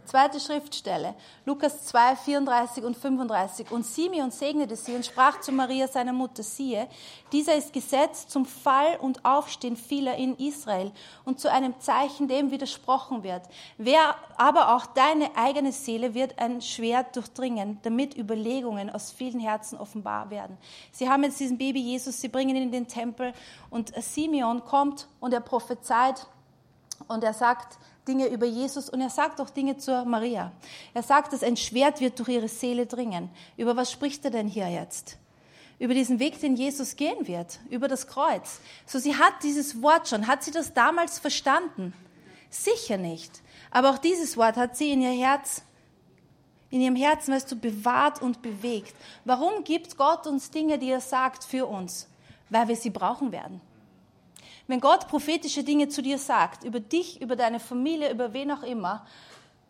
Zweite 0.05 0.38
Schriftstelle, 0.38 1.14
Lukas 1.47 1.87
2, 1.87 2.17
34 2.17 2.85
und 2.85 2.95
35. 2.95 3.71
Und 3.71 3.87
Simeon 3.87 4.31
segnete 4.31 4.76
sie 4.76 4.95
und 4.95 5.07
sprach 5.07 5.41
zu 5.41 5.53
Maria, 5.53 5.88
seiner 5.88 6.12
Mutter, 6.12 6.43
siehe, 6.43 6.87
dieser 7.33 7.55
ist 7.55 7.73
gesetzt 7.73 8.31
zum 8.31 8.45
Fall 8.45 8.99
und 9.00 9.25
Aufstehen 9.25 9.79
vieler 9.79 10.17
in 10.17 10.37
Israel 10.37 10.93
und 11.25 11.41
zu 11.41 11.50
einem 11.50 11.81
Zeichen, 11.81 12.29
dem 12.29 12.50
widersprochen 12.50 13.23
wird. 13.23 13.41
Wer 13.79 14.14
aber 14.37 14.76
auch 14.76 14.85
deine 14.85 15.35
eigene 15.35 15.73
Seele 15.73 16.12
wird 16.12 16.38
ein 16.38 16.61
Schwert 16.61 17.17
durchdringen, 17.17 17.79
damit 17.85 18.19
Überlegungen 18.19 18.91
aus 18.91 19.11
vielen 19.11 19.41
Herzen 19.41 19.79
offenbar 19.79 20.29
werden. 20.29 20.59
Sie 20.93 21.09
haben 21.09 21.23
jetzt 21.23 21.41
diesen 21.41 21.57
Baby 21.57 21.81
Jesus, 21.81 22.21
sie 22.21 22.29
bringen 22.29 22.55
ihn 22.55 22.64
in 22.64 22.73
den 22.73 22.88
Tempel 22.88 23.33
und 23.71 23.95
Simeon 24.03 24.62
kommt 24.62 25.09
und 25.21 25.33
er 25.33 25.41
prophezeit 25.41 26.26
und 27.09 27.25
er 27.25 27.33
sagt, 27.33 27.79
Dinge 28.06 28.26
über 28.26 28.46
Jesus 28.46 28.88
und 28.88 29.00
er 29.00 29.11
sagt 29.11 29.40
auch 29.40 29.50
Dinge 29.50 29.78
zur 29.78 30.04
Maria. 30.04 30.52
Er 30.92 31.02
sagt, 31.02 31.32
dass 31.32 31.42
ein 31.42 31.56
Schwert 31.56 32.00
wird 32.00 32.18
durch 32.18 32.28
ihre 32.28 32.49
Seele 32.49 32.87
dringen. 32.87 33.30
Über 33.56 33.76
was 33.76 33.90
spricht 33.90 34.25
er 34.25 34.30
denn 34.30 34.49
hier 34.49 34.68
jetzt? 34.68 35.16
Über 35.78 35.94
diesen 35.94 36.18
Weg, 36.18 36.40
den 36.40 36.56
Jesus 36.56 36.96
gehen 36.96 37.26
wird, 37.26 37.58
über 37.70 37.88
das 37.88 38.06
Kreuz. 38.06 38.61
So, 38.87 38.99
sie 38.99 39.16
hat 39.16 39.42
dieses 39.42 39.82
Wort 39.82 40.08
schon. 40.08 40.26
Hat 40.26 40.44
sie 40.44 40.50
das 40.50 40.73
damals 40.73 41.18
verstanden? 41.18 41.92
Sicher 42.50 42.96
nicht. 42.96 43.42
Aber 43.70 43.90
auch 43.90 43.99
dieses 43.99 44.37
Wort 44.37 44.56
hat 44.56 44.76
sie 44.76 44.92
in 44.92 45.02
ihr 45.02 45.11
Herz, 45.11 45.62
in 46.70 46.80
ihrem 46.80 46.96
Herzen, 46.96 47.34
weißt 47.34 47.50
du, 47.50 47.56
bewahrt 47.56 48.23
und 48.23 48.42
bewegt. 48.42 48.94
Warum 49.25 49.64
gibt 49.64 49.96
Gott 49.96 50.26
uns 50.26 50.50
Dinge, 50.50 50.78
die 50.78 50.90
er 50.90 51.00
sagt, 51.00 51.44
für 51.44 51.66
uns? 51.66 52.08
Weil 52.50 52.68
wir 52.68 52.76
sie 52.76 52.90
brauchen 52.90 53.32
werden. 53.32 53.61
Wenn 54.66 54.80
Gott 54.80 55.09
prophetische 55.09 55.62
Dinge 55.62 55.88
zu 55.88 56.02
dir 56.02 56.18
sagt, 56.18 56.64
über 56.64 56.80
dich, 56.80 57.21
über 57.21 57.37
deine 57.37 57.61
Familie, 57.61 58.11
über 58.11 58.33
wen 58.33 58.50
auch 58.50 58.62
immer, 58.62 59.04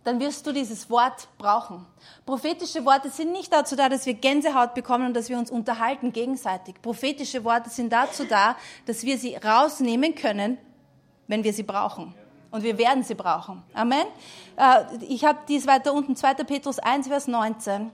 dann 0.05 0.21
wirst 0.21 0.47
du 0.47 0.53
dieses 0.53 0.89
Wort 0.91 1.29
brauchen. 1.39 1.85
Prophetische 2.27 2.85
Worte 2.85 3.09
sind 3.09 3.33
nicht 3.33 3.53
dazu 3.53 3.75
da, 3.75 3.89
dass 3.89 4.07
wir 4.07 4.15
Gänsehaut 4.15 4.75
bekommen 4.75 5.07
und 5.07 5.15
dass 5.15 5.31
wir 5.31 5.39
uns 5.39 5.51
unterhalten 5.51 6.13
gegenseitig. 6.13 6.77
Prophetische 6.83 7.43
Worte 7.43 7.71
sind 7.71 7.93
dazu 7.93 8.25
da, 8.25 8.57
dass 8.87 9.03
wir 9.03 9.19
sie 9.19 9.35
rausnehmen 9.35 10.15
können, 10.15 10.59
wenn 11.27 11.43
wir 11.43 11.55
sie 11.55 11.63
brauchen. 11.63 12.15
Und 12.51 12.63
wir 12.63 12.79
werden 12.79 13.03
sie 13.03 13.15
brauchen. 13.15 13.65
Amen. 13.73 14.07
Äh, 14.57 14.85
ich 15.09 15.25
habe 15.25 15.41
dies 15.49 15.67
weiter 15.67 15.93
unten, 15.93 16.15
2. 16.15 16.35
Petrus 16.45 16.79
1, 16.79 17.09
Vers 17.09 17.27
19. 17.27 17.91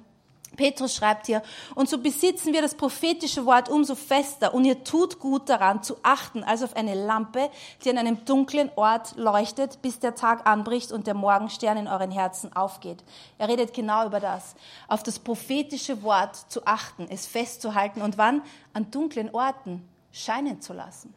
Petrus 0.56 0.94
schreibt 0.94 1.26
hier, 1.26 1.42
und 1.74 1.88
so 1.88 1.98
besitzen 1.98 2.52
wir 2.52 2.60
das 2.60 2.74
prophetische 2.74 3.46
Wort 3.46 3.68
umso 3.68 3.94
fester 3.94 4.52
und 4.52 4.64
ihr 4.64 4.84
tut 4.84 5.18
gut 5.18 5.48
daran 5.48 5.82
zu 5.82 5.96
achten, 6.02 6.42
als 6.44 6.62
auf 6.62 6.76
eine 6.76 6.94
Lampe, 6.94 7.50
die 7.84 7.90
an 7.90 7.98
einem 7.98 8.24
dunklen 8.24 8.70
Ort 8.76 9.16
leuchtet, 9.16 9.80
bis 9.80 10.00
der 10.00 10.14
Tag 10.14 10.46
anbricht 10.46 10.92
und 10.92 11.06
der 11.06 11.14
Morgenstern 11.14 11.76
in 11.76 11.88
euren 11.88 12.10
Herzen 12.10 12.52
aufgeht. 12.54 13.02
Er 13.38 13.48
redet 13.48 13.72
genau 13.74 14.06
über 14.06 14.20
das. 14.20 14.54
Auf 14.88 15.02
das 15.02 15.18
prophetische 15.18 16.02
Wort 16.02 16.36
zu 16.36 16.66
achten, 16.66 17.06
es 17.08 17.26
festzuhalten 17.26 18.02
und 18.02 18.18
wann? 18.18 18.42
An 18.72 18.90
dunklen 18.90 19.30
Orten 19.34 19.88
scheinen 20.12 20.60
zu 20.60 20.72
lassen. 20.72 21.14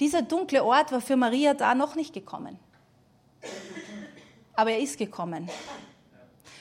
Dieser 0.00 0.22
dunkle 0.22 0.64
Ort 0.64 0.92
war 0.92 1.00
für 1.00 1.16
Maria 1.16 1.54
da 1.54 1.74
noch 1.74 1.94
nicht 1.94 2.12
gekommen. 2.12 2.58
Aber 4.54 4.72
er 4.72 4.80
ist 4.80 4.98
gekommen. 4.98 5.48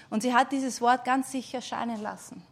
Und 0.10 0.22
sie 0.22 0.34
hat 0.34 0.52
dieses 0.52 0.82
Wort 0.82 1.04
ganz 1.06 1.32
sicher 1.32 1.62
scheinen 1.62 2.02
lassen. 2.02 2.44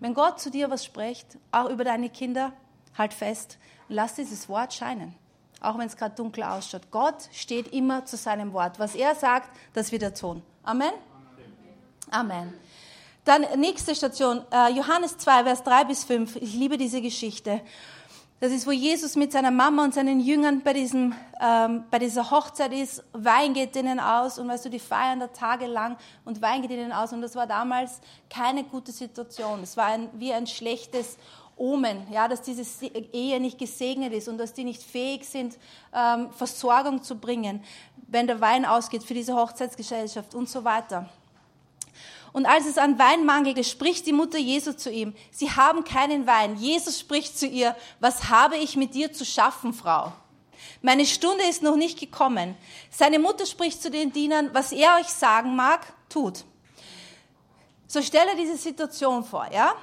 Wenn 0.00 0.14
Gott 0.14 0.40
zu 0.40 0.50
dir 0.50 0.70
was 0.70 0.84
spricht, 0.84 1.38
auch 1.52 1.70
über 1.70 1.84
deine 1.84 2.10
Kinder, 2.10 2.52
halt 2.96 3.14
fest, 3.14 3.58
lass 3.88 4.14
dieses 4.14 4.48
Wort 4.48 4.74
scheinen. 4.74 5.14
Auch 5.60 5.78
wenn 5.78 5.86
es 5.86 5.96
gerade 5.96 6.14
dunkel 6.14 6.44
ausschaut. 6.44 6.90
Gott 6.90 7.28
steht 7.32 7.72
immer 7.72 8.04
zu 8.04 8.16
seinem 8.16 8.52
Wort. 8.52 8.78
Was 8.78 8.94
er 8.94 9.14
sagt, 9.14 9.48
das 9.72 9.90
wird 9.90 10.02
er 10.02 10.14
tun. 10.14 10.42
Amen? 10.62 10.92
Amen. 12.10 12.52
Dann 13.24 13.44
nächste 13.58 13.94
Station, 13.94 14.44
äh, 14.52 14.70
Johannes 14.72 15.18
2, 15.18 15.44
Vers 15.44 15.64
3 15.64 15.84
bis 15.84 16.04
5. 16.04 16.36
Ich 16.36 16.54
liebe 16.54 16.76
diese 16.76 17.00
Geschichte. 17.00 17.60
Das 18.38 18.52
ist, 18.52 18.66
wo 18.66 18.70
Jesus 18.70 19.16
mit 19.16 19.32
seiner 19.32 19.50
Mama 19.50 19.82
und 19.82 19.94
seinen 19.94 20.20
Jüngern 20.20 20.60
bei, 20.62 20.74
diesem, 20.74 21.14
ähm, 21.40 21.84
bei 21.90 21.98
dieser 21.98 22.30
Hochzeit 22.30 22.70
ist. 22.70 23.02
Wein 23.14 23.54
geht 23.54 23.74
ihnen 23.76 23.98
aus 23.98 24.38
und 24.38 24.46
weißt 24.46 24.66
du, 24.66 24.68
die 24.68 24.78
feiern 24.78 25.20
da 25.20 25.28
tagelang 25.28 25.96
und 26.26 26.42
Wein 26.42 26.60
geht 26.60 26.70
ihnen 26.70 26.92
aus. 26.92 27.14
Und 27.14 27.22
das 27.22 27.34
war 27.34 27.46
damals 27.46 28.02
keine 28.28 28.64
gute 28.64 28.92
Situation. 28.92 29.62
Es 29.62 29.78
war 29.78 29.86
ein, 29.86 30.10
wie 30.12 30.34
ein 30.34 30.46
schlechtes 30.46 31.16
Omen, 31.56 32.06
ja, 32.12 32.28
dass 32.28 32.42
diese 32.42 32.84
Ehe 32.84 33.40
nicht 33.40 33.58
gesegnet 33.58 34.12
ist 34.12 34.28
und 34.28 34.36
dass 34.36 34.52
die 34.52 34.64
nicht 34.64 34.82
fähig 34.82 35.26
sind, 35.26 35.56
ähm, 35.94 36.30
Versorgung 36.32 37.02
zu 37.02 37.16
bringen, 37.16 37.64
wenn 38.06 38.26
der 38.26 38.42
Wein 38.42 38.66
ausgeht 38.66 39.02
für 39.02 39.14
diese 39.14 39.34
Hochzeitsgesellschaft 39.34 40.34
und 40.34 40.50
so 40.50 40.62
weiter. 40.62 41.08
Und 42.36 42.44
als 42.44 42.66
es 42.66 42.76
an 42.76 42.98
Wein 42.98 43.24
mangelte, 43.24 43.64
spricht 43.64 44.06
die 44.06 44.12
Mutter 44.12 44.36
Jesu 44.36 44.74
zu 44.74 44.90
ihm, 44.90 45.14
sie 45.30 45.52
haben 45.52 45.84
keinen 45.84 46.26
Wein. 46.26 46.58
Jesus 46.58 47.00
spricht 47.00 47.38
zu 47.38 47.46
ihr, 47.46 47.74
was 47.98 48.28
habe 48.28 48.58
ich 48.58 48.76
mit 48.76 48.92
dir 48.92 49.10
zu 49.10 49.24
schaffen, 49.24 49.72
Frau? 49.72 50.12
Meine 50.82 51.06
Stunde 51.06 51.44
ist 51.44 51.62
noch 51.62 51.76
nicht 51.76 51.98
gekommen. 51.98 52.54
Seine 52.90 53.18
Mutter 53.18 53.46
spricht 53.46 53.80
zu 53.80 53.90
den 53.90 54.12
Dienern, 54.12 54.50
was 54.52 54.72
er 54.72 54.98
euch 55.00 55.06
sagen 55.06 55.56
mag, 55.56 55.86
tut. 56.10 56.44
So 57.86 58.02
stelle 58.02 58.36
diese 58.36 58.58
Situation 58.58 59.24
vor, 59.24 59.48
ja? 59.50 59.74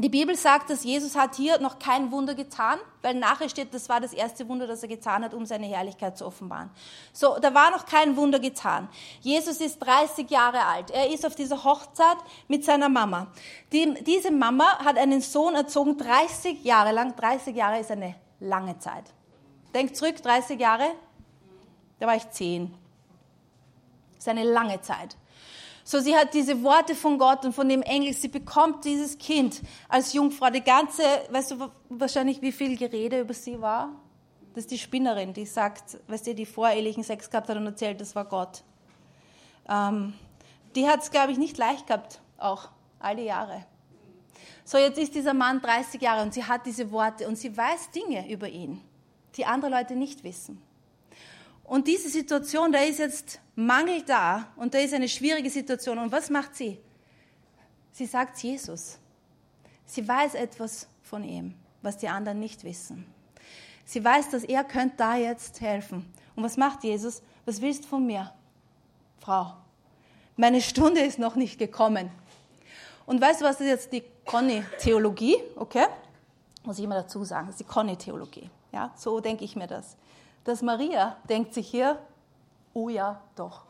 Die 0.00 0.08
Bibel 0.08 0.36
sagt, 0.36 0.70
dass 0.70 0.84
Jesus 0.84 1.16
hat 1.16 1.34
hier 1.34 1.58
noch 1.60 1.80
kein 1.80 2.12
Wunder 2.12 2.34
getan, 2.36 2.78
weil 3.02 3.14
nachher 3.14 3.48
steht, 3.48 3.74
das 3.74 3.88
war 3.88 4.00
das 4.00 4.12
erste 4.12 4.48
Wunder, 4.48 4.68
das 4.68 4.82
er 4.82 4.88
getan 4.88 5.24
hat, 5.24 5.34
um 5.34 5.44
seine 5.44 5.66
Herrlichkeit 5.66 6.16
zu 6.16 6.24
offenbaren. 6.24 6.70
So, 7.12 7.36
da 7.40 7.52
war 7.52 7.72
noch 7.72 7.84
kein 7.84 8.16
Wunder 8.16 8.38
getan. 8.38 8.88
Jesus 9.20 9.60
ist 9.60 9.80
30 9.80 10.30
Jahre 10.30 10.64
alt. 10.66 10.92
Er 10.92 11.12
ist 11.12 11.26
auf 11.26 11.34
dieser 11.34 11.64
Hochzeit 11.64 12.18
mit 12.46 12.64
seiner 12.64 12.88
Mama. 12.88 13.26
Die, 13.72 13.92
diese 14.04 14.30
Mama 14.30 14.78
hat 14.84 14.96
einen 14.98 15.20
Sohn 15.20 15.56
erzogen, 15.56 15.98
30 15.98 16.62
Jahre 16.62 16.92
lang. 16.92 17.16
30 17.16 17.56
Jahre 17.56 17.80
ist 17.80 17.90
eine 17.90 18.14
lange 18.38 18.78
Zeit. 18.78 19.04
Denkt 19.74 19.96
zurück, 19.96 20.22
30 20.22 20.60
Jahre? 20.60 20.86
Da 21.98 22.06
war 22.06 22.14
ich 22.14 22.30
10. 22.30 22.72
Das 24.14 24.26
ist 24.26 24.28
eine 24.28 24.44
lange 24.44 24.80
Zeit. 24.80 25.16
So, 25.90 26.00
sie 26.00 26.14
hat 26.14 26.34
diese 26.34 26.62
Worte 26.62 26.94
von 26.94 27.16
Gott 27.16 27.46
und 27.46 27.54
von 27.54 27.66
dem 27.66 27.80
Engel, 27.80 28.12
sie 28.12 28.28
bekommt 28.28 28.84
dieses 28.84 29.16
Kind 29.16 29.62
als 29.88 30.12
Jungfrau. 30.12 30.50
Die 30.50 30.60
ganze, 30.60 31.02
weißt 31.30 31.52
du 31.52 31.70
wahrscheinlich, 31.88 32.42
wie 32.42 32.52
viel 32.52 32.76
Gerede 32.76 33.20
über 33.20 33.32
sie 33.32 33.58
war? 33.58 33.92
Das 34.52 34.64
ist 34.64 34.70
die 34.70 34.76
Spinnerin, 34.76 35.32
die 35.32 35.46
sagt, 35.46 35.96
weißt 36.08 36.26
du, 36.26 36.34
die 36.34 36.44
vorehelichen 36.44 37.04
Sex 37.04 37.30
gehabt 37.30 37.48
hat 37.48 37.56
und 37.56 37.64
erzählt, 37.64 38.02
das 38.02 38.14
war 38.14 38.26
Gott. 38.26 38.64
Ähm, 39.66 40.12
die 40.74 40.86
hat 40.86 41.00
es, 41.00 41.10
glaube 41.10 41.32
ich, 41.32 41.38
nicht 41.38 41.56
leicht 41.56 41.86
gehabt, 41.86 42.20
auch 42.36 42.68
all 42.98 43.16
die 43.16 43.22
Jahre. 43.22 43.64
So, 44.66 44.76
jetzt 44.76 44.98
ist 44.98 45.14
dieser 45.14 45.32
Mann 45.32 45.62
30 45.62 46.02
Jahre 46.02 46.20
und 46.20 46.34
sie 46.34 46.44
hat 46.44 46.66
diese 46.66 46.90
Worte 46.90 47.26
und 47.26 47.36
sie 47.36 47.56
weiß 47.56 47.92
Dinge 47.92 48.30
über 48.30 48.50
ihn, 48.50 48.82
die 49.38 49.46
andere 49.46 49.70
Leute 49.70 49.96
nicht 49.96 50.22
wissen. 50.22 50.60
Und 51.68 51.86
diese 51.86 52.08
Situation, 52.08 52.72
da 52.72 52.78
ist 52.80 52.98
jetzt 52.98 53.40
Mangel 53.54 54.02
da 54.02 54.48
und 54.56 54.72
da 54.72 54.78
ist 54.78 54.94
eine 54.94 55.08
schwierige 55.08 55.50
Situation. 55.50 55.98
Und 55.98 56.10
was 56.10 56.30
macht 56.30 56.56
sie? 56.56 56.78
Sie 57.92 58.06
sagt 58.06 58.38
Jesus. 58.38 58.98
Sie 59.84 60.06
weiß 60.06 60.34
etwas 60.34 60.88
von 61.02 61.22
ihm, 61.24 61.54
was 61.82 61.98
die 61.98 62.08
anderen 62.08 62.40
nicht 62.40 62.64
wissen. 62.64 63.06
Sie 63.84 64.02
weiß, 64.02 64.30
dass 64.30 64.44
er 64.44 64.64
könnte 64.64 64.96
da 64.96 65.16
jetzt 65.16 65.60
helfen. 65.60 66.10
Und 66.34 66.42
was 66.42 66.56
macht 66.56 66.84
Jesus? 66.84 67.22
Was 67.44 67.60
willst 67.60 67.84
du 67.84 67.88
von 67.88 68.06
mir? 68.06 68.32
Frau, 69.20 69.54
meine 70.36 70.62
Stunde 70.62 71.02
ist 71.02 71.18
noch 71.18 71.34
nicht 71.34 71.58
gekommen. 71.58 72.10
Und 73.04 73.20
weißt 73.20 73.42
du, 73.42 73.44
was 73.44 73.60
ist 73.60 73.66
jetzt 73.66 73.92
die 73.92 74.04
Conny-Theologie? 74.24 75.36
Okay? 75.56 75.86
Muss 76.64 76.78
ich 76.78 76.84
immer 76.84 76.94
dazu 76.94 77.24
sagen, 77.24 77.46
das 77.46 77.56
ist 77.56 77.60
die 77.60 77.72
Conny-Theologie. 77.72 78.48
Ja, 78.72 78.92
so 78.96 79.20
denke 79.20 79.44
ich 79.44 79.56
mir 79.56 79.66
das 79.66 79.96
dass 80.48 80.62
Maria 80.62 81.18
denkt 81.28 81.52
sich 81.52 81.68
hier, 81.68 81.98
oh 82.72 82.88
ja, 82.88 83.20
doch. 83.36 83.64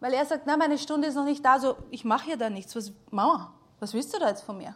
Weil 0.00 0.14
er 0.14 0.24
sagt, 0.24 0.46
na, 0.46 0.56
meine 0.56 0.78
Stunde 0.78 1.08
ist 1.08 1.14
noch 1.14 1.26
nicht 1.26 1.44
da, 1.44 1.60
so 1.60 1.76
ich 1.90 2.06
mache 2.06 2.24
hier 2.24 2.38
da 2.38 2.48
nichts. 2.48 2.74
Was, 2.74 2.92
Mama, 3.10 3.52
was 3.78 3.92
willst 3.92 4.14
du 4.14 4.18
da 4.18 4.28
jetzt 4.28 4.42
von 4.42 4.56
mir? 4.56 4.74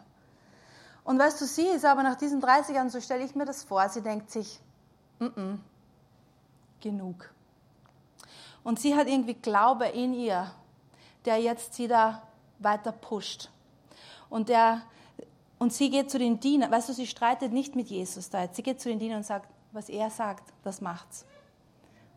Und 1.03 1.17
weißt 1.17 1.41
du, 1.41 1.45
sie 1.45 1.65
ist 1.69 1.85
aber 1.85 2.03
nach 2.03 2.17
diesen 2.17 2.39
30 2.39 2.75
Jahren, 2.75 2.91
so 2.91 3.01
stelle 3.01 3.23
ich 3.23 3.33
mir 3.33 3.45
das 3.45 3.63
vor, 3.63 3.89
sie 3.89 4.03
denkt 4.03 4.29
sich, 4.29 4.59
mm 5.17 5.25
-mm, 5.25 5.57
genug. 6.81 7.31
Und 8.63 8.79
sie 8.79 8.95
hat 8.95 9.07
irgendwie 9.07 9.33
Glaube 9.33 9.87
in 9.87 10.13
ihr, 10.13 10.51
der 11.25 11.41
jetzt 11.41 11.73
sie 11.73 11.87
da 11.87 12.21
weiter 12.59 12.91
pusht. 12.91 13.49
Und, 14.29 14.49
der, 14.49 14.83
und 15.59 15.73
sie 15.73 15.89
geht 15.89 16.09
zu 16.09 16.17
den 16.17 16.39
Dienern, 16.39 16.71
weißt 16.71 16.89
du, 16.89 16.93
sie 16.93 17.05
streitet 17.05 17.51
nicht 17.51 17.75
mit 17.75 17.89
Jesus 17.89 18.29
da 18.29 18.43
jetzt. 18.43 18.55
Sie 18.55 18.63
geht 18.63 18.79
zu 18.79 18.89
den 18.89 18.97
Dienern 18.97 19.17
und 19.17 19.25
sagt, 19.25 19.49
was 19.71 19.89
er 19.89 20.09
sagt, 20.09 20.53
das 20.63 20.81
macht's. 20.81 21.25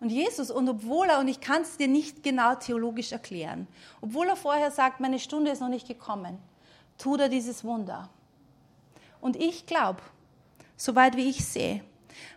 Und 0.00 0.10
Jesus, 0.10 0.50
und 0.50 0.68
obwohl 0.68 1.08
er, 1.08 1.18
und 1.18 1.28
ich 1.28 1.40
kann 1.40 1.62
es 1.62 1.76
dir 1.76 1.88
nicht 1.88 2.22
genau 2.22 2.54
theologisch 2.54 3.12
erklären, 3.12 3.68
obwohl 4.00 4.28
er 4.28 4.36
vorher 4.36 4.70
sagt, 4.70 5.00
meine 5.00 5.18
Stunde 5.18 5.50
ist 5.50 5.60
noch 5.60 5.68
nicht 5.68 5.86
gekommen, 5.86 6.38
tut 6.98 7.20
er 7.20 7.28
dieses 7.28 7.62
Wunder. 7.62 8.08
Und 9.20 9.36
ich 9.36 9.66
glaube, 9.66 10.00
soweit 10.76 11.16
wie 11.16 11.28
ich 11.28 11.44
sehe, 11.44 11.84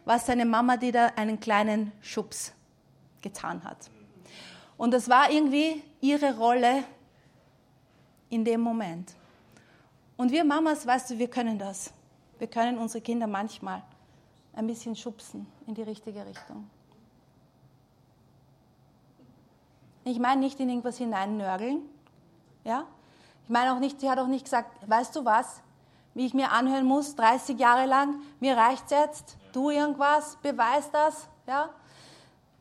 war 0.05 0.19
seine 0.19 0.45
Mama, 0.45 0.77
die 0.77 0.91
da 0.91 1.07
einen 1.15 1.39
kleinen 1.39 1.91
Schubs 2.01 2.53
getan 3.21 3.63
hat. 3.63 3.89
Und 4.77 4.91
das 4.91 5.09
war 5.09 5.31
irgendwie 5.31 5.81
ihre 6.01 6.37
Rolle 6.37 6.83
in 8.29 8.45
dem 8.45 8.61
Moment. 8.61 9.15
Und 10.17 10.31
wir 10.31 10.43
Mamas, 10.43 10.85
weißt 10.87 11.11
du, 11.11 11.19
wir 11.19 11.29
können 11.29 11.59
das. 11.59 11.91
Wir 12.37 12.47
können 12.47 12.77
unsere 12.77 13.01
Kinder 13.01 13.27
manchmal 13.27 13.83
ein 14.53 14.67
bisschen 14.67 14.95
schubsen 14.95 15.47
in 15.67 15.75
die 15.75 15.83
richtige 15.83 16.25
Richtung. 16.25 16.69
Ich 20.03 20.19
meine 20.19 20.41
nicht 20.41 20.59
in 20.59 20.69
irgendwas 20.69 20.97
hineinnörgeln. 20.97 21.81
Ja? 22.63 22.85
Ich 23.43 23.49
meine 23.49 23.73
auch 23.73 23.79
nicht, 23.79 23.99
sie 23.99 24.09
hat 24.09 24.19
auch 24.19 24.27
nicht 24.27 24.45
gesagt, 24.45 24.69
weißt 24.87 25.15
du 25.15 25.25
was, 25.25 25.61
wie 26.13 26.25
ich 26.25 26.33
mir 26.33 26.51
anhören 26.51 26.85
muss, 26.85 27.15
30 27.15 27.59
Jahre 27.59 27.85
lang, 27.85 28.21
mir 28.39 28.55
reicht's 28.55 28.91
jetzt, 28.91 29.37
du 29.51 29.69
irgendwas, 29.69 30.37
beweis 30.37 30.89
das, 30.91 31.27
ja? 31.45 31.69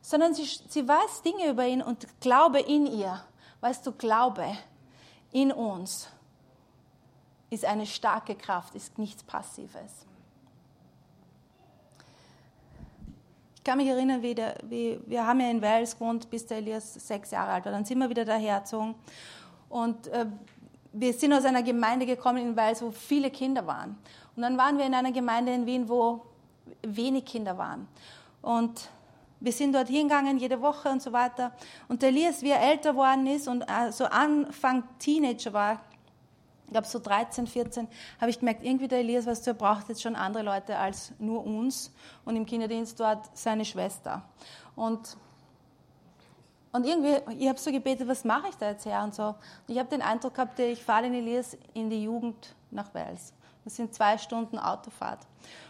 Sondern 0.01 0.33
sie, 0.33 0.43
sie 0.43 0.87
weiß 0.87 1.21
Dinge 1.23 1.49
über 1.49 1.65
ihn 1.65 1.81
und 1.81 2.05
Glaube 2.19 2.59
in 2.59 2.85
ihr. 2.85 3.23
Weißt 3.61 3.87
du, 3.87 3.91
Glaube 3.93 4.45
in 5.31 5.51
uns 5.51 6.09
ist 7.55 7.65
eine 7.65 7.85
starke 7.85 8.35
Kraft, 8.35 8.75
ist 8.75 8.97
nichts 8.97 9.23
Passives. 9.23 10.05
Ich 13.55 13.63
kann 13.63 13.77
mich 13.77 13.87
erinnern, 13.87 14.21
wie, 14.21 14.35
der, 14.35 14.55
wie 14.69 14.99
wir 15.07 15.25
haben 15.25 15.39
ja 15.39 15.49
in 15.49 15.61
Wales 15.61 15.97
gewohnt, 15.97 16.29
bis 16.29 16.45
der 16.45 16.57
Elias 16.57 16.93
sechs 16.93 17.31
Jahre 17.31 17.51
alt 17.51 17.65
war. 17.65 17.71
Dann 17.71 17.85
sind 17.85 17.97
wir 17.97 18.09
wieder 18.09 18.23
dahergezogen. 18.23 18.93
Und 19.69 20.07
äh, 20.07 20.27
wir 20.93 21.13
sind 21.13 21.33
aus 21.33 21.45
einer 21.45 21.63
Gemeinde 21.63 22.05
gekommen 22.05 22.37
in 22.37 22.55
Wales, 22.55 22.81
wo 22.83 22.91
viele 22.91 23.31
Kinder 23.31 23.65
waren. 23.65 23.97
Und 24.35 24.43
dann 24.43 24.57
waren 24.57 24.77
wir 24.77 24.85
in 24.85 24.93
einer 24.93 25.11
Gemeinde 25.11 25.53
in 25.53 25.65
Wien, 25.65 25.89
wo 25.89 26.21
wenig 26.83 27.25
Kinder 27.25 27.57
waren. 27.57 27.87
Und 28.41 28.89
wir 29.39 29.51
sind 29.51 29.73
dort 29.73 29.87
hingegangen, 29.87 30.37
jede 30.37 30.61
Woche 30.61 30.89
und 30.89 31.01
so 31.01 31.11
weiter. 31.11 31.51
Und 31.87 32.01
der 32.01 32.09
Elias, 32.09 32.41
wie 32.41 32.51
er 32.51 32.61
älter 32.61 32.91
geworden 32.91 33.25
ist 33.27 33.47
und 33.47 33.61
äh, 33.63 33.91
so 33.91 34.05
Anfang 34.05 34.83
Teenager 34.99 35.53
war, 35.53 35.81
ich 36.65 36.71
glaube 36.71 36.87
so 36.87 36.99
13, 36.99 37.47
14, 37.47 37.87
habe 38.19 38.29
ich 38.29 38.39
gemerkt, 38.39 38.63
irgendwie 38.63 38.87
der 38.87 38.99
Elias, 38.99 39.25
was 39.25 39.41
du, 39.41 39.51
er 39.51 39.53
braucht 39.53 39.87
jetzt 39.89 40.01
schon 40.01 40.15
andere 40.15 40.43
Leute 40.43 40.77
als 40.77 41.13
nur 41.19 41.45
uns 41.45 41.91
und 42.25 42.35
im 42.35 42.45
Kinderdienst 42.45 42.99
dort 42.99 43.29
seine 43.37 43.65
Schwester. 43.65 44.23
Und, 44.75 45.15
und 46.71 46.85
irgendwie, 46.85 47.17
ich 47.37 47.47
habe 47.47 47.59
so 47.59 47.71
gebetet, 47.71 48.07
was 48.07 48.23
mache 48.25 48.49
ich 48.49 48.55
da 48.55 48.69
jetzt 48.69 48.85
her 48.85 49.03
und 49.03 49.13
so. 49.13 49.27
Und 49.27 49.35
ich 49.67 49.77
habe 49.77 49.89
den 49.89 50.01
Eindruck 50.01 50.33
gehabt, 50.33 50.59
ich 50.59 50.83
fahre 50.83 51.03
den 51.03 51.13
Elias 51.13 51.57
in 51.73 51.89
die 51.89 52.03
Jugend 52.03 52.55
nach 52.71 52.93
Wels. 52.93 53.33
Das 53.63 53.75
sind 53.75 53.93
zwei 53.93 54.17
Stunden 54.17 54.59
Autofahrt. 54.59 55.19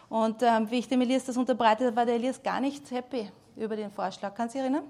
Und 0.10 0.42
ähm, 0.44 0.70
wie 0.70 0.80
ich 0.80 0.88
dem 0.88 1.02
Elias 1.02 1.26
das 1.26 1.38
unterbreitet 1.38 1.88
habe, 1.88 1.96
war 1.96 2.06
der 2.06 2.16
Elias 2.16 2.42
gar 2.42 2.60
nicht 2.60 2.90
happy 2.92 3.30
über 3.56 3.76
den 3.76 3.92
Vorschlag. 3.92 4.34
Kannst 4.36 4.56
du 4.56 4.60
dich 4.60 4.64
erinnern? 4.64 4.86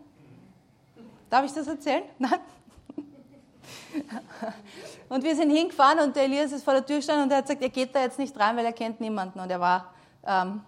Darf 1.29 1.45
ich 1.45 1.53
das 1.53 1.67
erzählen? 1.67 2.03
Nein? 2.19 2.39
Und 5.09 5.23
wir 5.23 5.35
sind 5.35 5.51
hingefahren 5.51 5.99
und 5.99 6.15
der 6.15 6.23
Elias 6.23 6.51
ist 6.51 6.63
vor 6.63 6.73
der 6.73 6.85
Tür 6.85 6.97
gestanden 6.97 7.25
und 7.25 7.31
er 7.31 7.37
hat 7.37 7.45
gesagt, 7.45 7.61
er 7.61 7.69
geht 7.69 7.93
da 7.93 8.01
jetzt 8.01 8.19
nicht 8.19 8.37
rein, 8.39 8.57
weil 8.57 8.65
er 8.65 8.73
kennt 8.73 8.99
niemanden. 8.99 9.39
Und 9.39 9.49
er 9.49 9.59
war 9.59 9.93
ähm, 10.25 10.61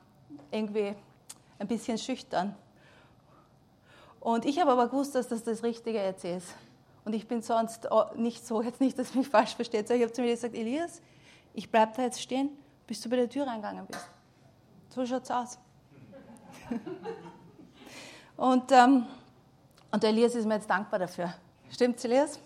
irgendwie 0.52 0.96
ein 1.60 1.68
bisschen 1.68 1.98
schüchtern. 1.98 2.56
Und 4.20 4.46
ich 4.46 4.60
habe 4.60 4.72
aber 4.72 4.88
gewusst, 4.88 5.16
dass 5.16 5.28
das 5.28 5.44
das 5.44 5.64
Richtige 5.64 6.02
jetzt 6.02 6.24
ist. 6.24 6.54
Und 7.06 7.14
ich 7.14 7.28
bin 7.28 7.42
sonst 7.42 7.88
nicht 8.16 8.46
so, 8.46 8.62
jetzt 8.62 8.82
nicht, 8.82 9.00
dass 9.00 9.16
mich 9.16 9.28
falsch 9.28 9.56
versteht. 9.56 9.90
Ich 9.90 10.02
habe 10.02 10.12
zu 10.12 10.22
mir 10.22 10.32
gesagt, 10.32 10.54
Elias, 10.54 11.02
ich 11.54 11.72
bleibe 11.72 11.94
da 11.96 12.04
jetzt 12.04 12.22
stehen, 12.22 12.50
bis 12.86 13.02
du 13.02 13.10
bei 13.10 13.16
der 13.16 13.30
Tür 13.30 13.48
reingegangen 13.48 13.86
bist. 13.86 14.08
So 14.90 15.06
schaut 15.06 15.24
es 15.24 15.32
aus. 15.32 15.58
und, 18.38 18.72
ähm, 18.72 19.06
und 19.92 20.04
der 20.04 20.10
Elias 20.10 20.36
ist 20.36 20.46
mir 20.46 20.56
jetzt 20.56 20.70
dankbar 20.70 21.00
dafür. 21.00 21.34
Stimmt's, 21.72 22.04
Elias? 22.04 22.40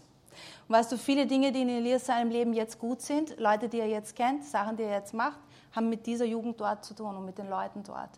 Und 0.72 0.78
weißt 0.78 0.94
du, 0.94 0.98
viele 0.98 1.28
Dinge, 1.28 1.52
die 1.52 1.64
in 1.64 1.68
Elias 1.68 2.06
seinem 2.06 2.32
Leben 2.32 2.54
jetzt 2.54 2.80
gut 2.80 3.02
sind, 3.02 3.38
Leute, 3.38 3.68
die 3.68 3.82
er 3.82 3.90
jetzt 3.90 4.16
kennt, 4.16 4.46
Sachen, 4.46 4.78
die 4.78 4.84
er 4.84 5.00
jetzt 5.00 5.14
macht, 5.14 5.38
haben 5.76 5.90
mit 5.90 6.08
dieser 6.08 6.24
Jugend 6.24 6.62
dort 6.62 6.86
zu 6.86 6.94
tun 6.94 7.14
und 7.14 7.26
mit 7.26 7.38
den 7.38 7.50
Leuten 7.50 7.84
dort. 7.84 8.12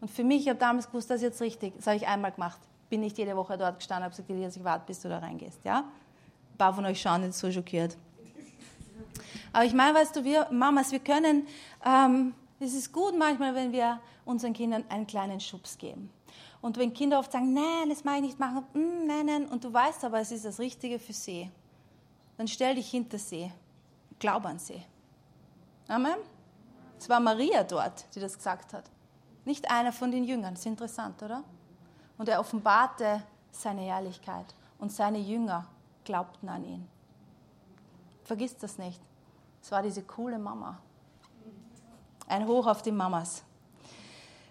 Und 0.00 0.10
für 0.10 0.24
mich, 0.24 0.40
ich 0.40 0.48
habe 0.48 0.58
damals 0.58 0.86
gewusst, 0.86 1.10
das 1.10 1.16
ist 1.16 1.22
jetzt 1.24 1.42
richtig. 1.42 1.74
Das 1.76 1.86
habe 1.86 1.98
ich 1.98 2.08
einmal 2.08 2.32
gemacht. 2.32 2.58
Bin 2.88 3.00
nicht 3.00 3.18
jede 3.18 3.36
Woche 3.36 3.58
dort 3.58 3.76
gestanden, 3.76 4.04
habe 4.04 4.12
gesagt, 4.12 4.30
Elias, 4.30 4.56
ich 4.56 4.64
warte, 4.64 4.84
bis 4.86 5.02
du 5.02 5.10
da 5.10 5.18
reingehst. 5.18 5.62
Ja? 5.66 5.80
Ein 5.80 6.56
paar 6.56 6.72
von 6.72 6.86
euch 6.86 6.98
schauen 6.98 7.24
jetzt 7.24 7.40
so 7.40 7.52
schockiert. 7.52 7.98
Aber 9.52 9.66
ich 9.66 9.74
meine, 9.74 9.98
weißt 9.98 10.16
du, 10.16 10.24
wir 10.24 10.46
Mamas, 10.50 10.90
wir 10.92 11.00
können, 11.00 11.46
ähm, 11.84 12.32
es 12.58 12.72
ist 12.72 12.90
gut 12.90 13.18
manchmal, 13.18 13.54
wenn 13.54 13.70
wir 13.70 14.00
unseren 14.24 14.54
Kindern 14.54 14.82
einen 14.88 15.06
kleinen 15.06 15.40
Schubs 15.40 15.76
geben. 15.76 16.08
Und 16.62 16.78
wenn 16.78 16.94
Kinder 16.94 17.18
oft 17.18 17.32
sagen, 17.32 17.52
nein, 17.52 17.90
das 17.90 18.02
mag 18.02 18.16
ich 18.16 18.22
nicht 18.22 18.38
machen, 18.38 18.64
mm, 18.72 19.06
nein, 19.06 19.26
nein, 19.26 19.44
und 19.44 19.62
du 19.62 19.70
weißt 19.70 20.06
aber, 20.06 20.20
es 20.20 20.32
ist 20.32 20.46
das 20.46 20.58
Richtige 20.58 20.98
für 20.98 21.12
sie, 21.12 21.50
dann 22.38 22.48
stell 22.48 22.76
dich 22.76 22.90
hinter 22.90 23.18
sie, 23.18 23.52
glaub 24.18 24.46
an 24.46 24.58
sie. 24.58 24.82
Amen. 25.88 26.16
Es 26.98 27.08
war 27.08 27.20
Maria 27.20 27.64
dort, 27.64 28.06
die 28.14 28.20
das 28.20 28.36
gesagt 28.36 28.72
hat. 28.72 28.84
Nicht 29.44 29.70
einer 29.70 29.92
von 29.92 30.10
den 30.10 30.24
Jüngern. 30.24 30.54
Das 30.54 30.60
ist 30.60 30.66
interessant, 30.66 31.22
oder? 31.22 31.42
Und 32.16 32.28
er 32.28 32.40
offenbarte 32.40 33.22
seine 33.50 33.82
Herrlichkeit. 33.82 34.46
Und 34.78 34.92
seine 34.92 35.18
Jünger 35.18 35.66
glaubten 36.04 36.48
an 36.48 36.64
ihn. 36.64 36.88
Vergiss 38.24 38.56
das 38.56 38.78
nicht. 38.78 39.00
Es 39.60 39.72
war 39.72 39.82
diese 39.82 40.02
coole 40.02 40.38
Mama. 40.38 40.78
Ein 42.28 42.46
Hoch 42.46 42.66
auf 42.66 42.82
die 42.82 42.92
Mamas. 42.92 43.42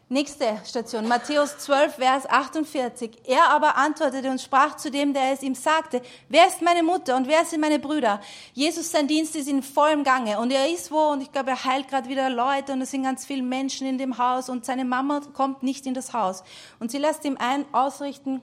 Nächste 0.09 0.57
Station, 0.63 1.05
Matthäus 1.05 1.57
12, 1.57 1.95
Vers 1.95 2.29
48. 2.29 3.11
Er 3.25 3.49
aber 3.49 3.75
antwortete 3.75 4.31
und 4.31 4.39
sprach 4.39 4.77
zu 4.77 4.89
dem, 4.89 5.13
der 5.13 5.33
es 5.33 5.43
ihm 5.43 5.53
sagte, 5.53 6.01
wer 6.29 6.47
ist 6.47 6.61
meine 6.61 6.81
Mutter 6.81 7.17
und 7.17 7.27
wer 7.27 7.43
sind 7.43 7.59
meine 7.59 7.77
Brüder? 7.77 8.21
Jesus, 8.53 8.89
sein 8.89 9.09
Dienst 9.09 9.35
ist 9.35 9.49
in 9.49 9.61
vollem 9.61 10.05
Gange 10.05 10.39
und 10.39 10.51
er 10.51 10.71
ist 10.71 10.91
wo 10.91 11.09
und 11.11 11.19
ich 11.19 11.29
glaube, 11.33 11.49
er 11.49 11.61
heilt 11.61 11.89
gerade 11.89 12.07
wieder 12.07 12.29
Leute 12.29 12.71
und 12.71 12.81
es 12.81 12.91
sind 12.91 13.03
ganz 13.03 13.25
viele 13.25 13.43
Menschen 13.43 13.85
in 13.85 13.97
dem 13.97 14.17
Haus 14.17 14.47
und 14.47 14.65
seine 14.65 14.85
Mama 14.85 15.19
kommt 15.33 15.61
nicht 15.61 15.85
in 15.85 15.93
das 15.93 16.13
Haus. 16.13 16.41
Und 16.79 16.89
sie 16.89 16.99
lässt 16.99 17.25
ihm 17.25 17.35
ein 17.37 17.65
ausrichten, 17.73 18.41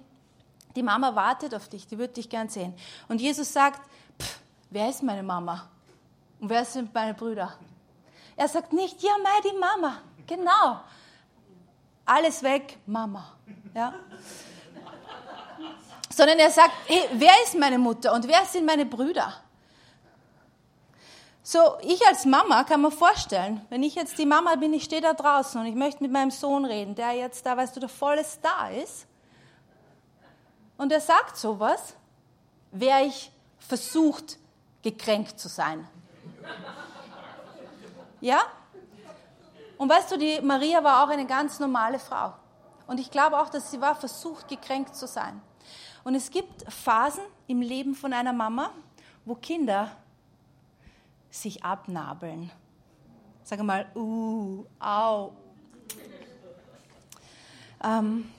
die 0.76 0.82
Mama 0.82 1.14
wartet 1.14 1.54
auf 1.54 1.70
dich, 1.70 1.86
die 1.86 1.96
wird 1.96 2.18
dich 2.18 2.28
gern 2.28 2.50
sehen. 2.50 2.74
Und 3.08 3.22
Jesus 3.22 3.54
sagt, 3.54 3.80
pff, 4.20 4.38
wer 4.68 4.90
ist 4.90 5.02
meine 5.02 5.22
Mama? 5.22 5.66
Und 6.40 6.50
wer 6.50 6.66
sind 6.66 6.92
meine 6.92 7.14
Brüder? 7.14 7.54
Er 8.36 8.48
sagt 8.48 8.74
nicht, 8.74 9.02
ja, 9.02 9.12
mei, 9.22 9.50
die 9.50 9.58
Mama. 9.58 10.02
Genau 10.26 10.80
alles 12.04 12.42
weg, 12.42 12.78
Mama. 12.86 13.32
Ja? 13.74 13.94
Sondern 16.10 16.38
er 16.38 16.50
sagt, 16.50 16.72
hey, 16.86 17.08
wer 17.14 17.32
ist 17.44 17.58
meine 17.58 17.78
Mutter 17.78 18.12
und 18.12 18.26
wer 18.28 18.44
sind 18.44 18.66
meine 18.66 18.86
Brüder? 18.86 19.34
So, 21.42 21.76
ich 21.82 22.06
als 22.06 22.24
Mama 22.24 22.64
kann 22.64 22.80
mir 22.80 22.90
vorstellen, 22.90 23.60
wenn 23.68 23.82
ich 23.82 23.94
jetzt 23.94 24.16
die 24.16 24.24
Mama 24.24 24.54
bin, 24.56 24.72
ich 24.72 24.84
stehe 24.84 25.02
da 25.02 25.12
draußen 25.12 25.60
und 25.60 25.66
ich 25.66 25.74
möchte 25.74 26.02
mit 26.02 26.10
meinem 26.10 26.30
Sohn 26.30 26.64
reden, 26.64 26.94
der 26.94 27.12
jetzt 27.12 27.44
da, 27.44 27.56
weißt 27.56 27.76
du, 27.76 27.80
der 27.80 27.90
volles 27.90 28.38
da 28.40 28.68
ist, 28.68 29.06
und 30.76 30.90
er 30.90 31.00
sagt 31.00 31.36
sowas, 31.36 31.94
wäre 32.72 33.04
ich 33.04 33.30
versucht, 33.58 34.38
gekränkt 34.82 35.38
zu 35.38 35.48
sein. 35.48 35.86
Ja? 38.20 38.42
Und 39.84 39.90
weißt 39.90 40.12
du, 40.12 40.16
die 40.16 40.40
Maria 40.40 40.82
war 40.82 41.04
auch 41.04 41.10
eine 41.10 41.26
ganz 41.26 41.60
normale 41.60 41.98
Frau. 41.98 42.32
Und 42.86 42.98
ich 42.98 43.10
glaube 43.10 43.38
auch, 43.38 43.50
dass 43.50 43.70
sie 43.70 43.82
war 43.82 43.94
versucht, 43.94 44.48
gekränkt 44.48 44.96
zu 44.96 45.06
sein. 45.06 45.42
Und 46.04 46.14
es 46.14 46.30
gibt 46.30 46.64
Phasen 46.72 47.22
im 47.48 47.60
Leben 47.60 47.94
von 47.94 48.14
einer 48.14 48.32
Mama, 48.32 48.70
wo 49.26 49.34
Kinder 49.34 49.90
sich 51.28 51.62
abnabeln. 51.62 52.50
Sag 53.42 53.62
mal, 53.62 53.84
uh, 53.94 54.64
au. 54.80 55.32
Ähm, 57.84 58.32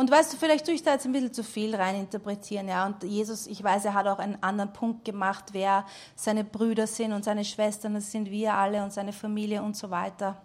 Und 0.00 0.10
weißt 0.10 0.32
du, 0.32 0.38
vielleicht 0.38 0.64
tue 0.64 0.72
ich 0.72 0.82
da 0.82 0.92
jetzt 0.92 1.04
ein 1.04 1.12
bisschen 1.12 1.34
zu 1.34 1.44
viel 1.44 1.76
rein 1.76 1.94
interpretieren, 1.94 2.68
ja. 2.68 2.86
Und 2.86 3.04
Jesus, 3.04 3.46
ich 3.46 3.62
weiß, 3.62 3.84
er 3.84 3.92
hat 3.92 4.06
auch 4.06 4.18
einen 4.18 4.42
anderen 4.42 4.72
Punkt 4.72 5.04
gemacht, 5.04 5.52
wer 5.52 5.84
seine 6.16 6.42
Brüder 6.42 6.86
sind 6.86 7.12
und 7.12 7.22
seine 7.22 7.44
Schwestern, 7.44 7.92
das 7.92 8.10
sind 8.10 8.30
wir 8.30 8.54
alle 8.54 8.82
und 8.82 8.94
seine 8.94 9.12
Familie 9.12 9.62
und 9.62 9.76
so 9.76 9.90
weiter. 9.90 10.40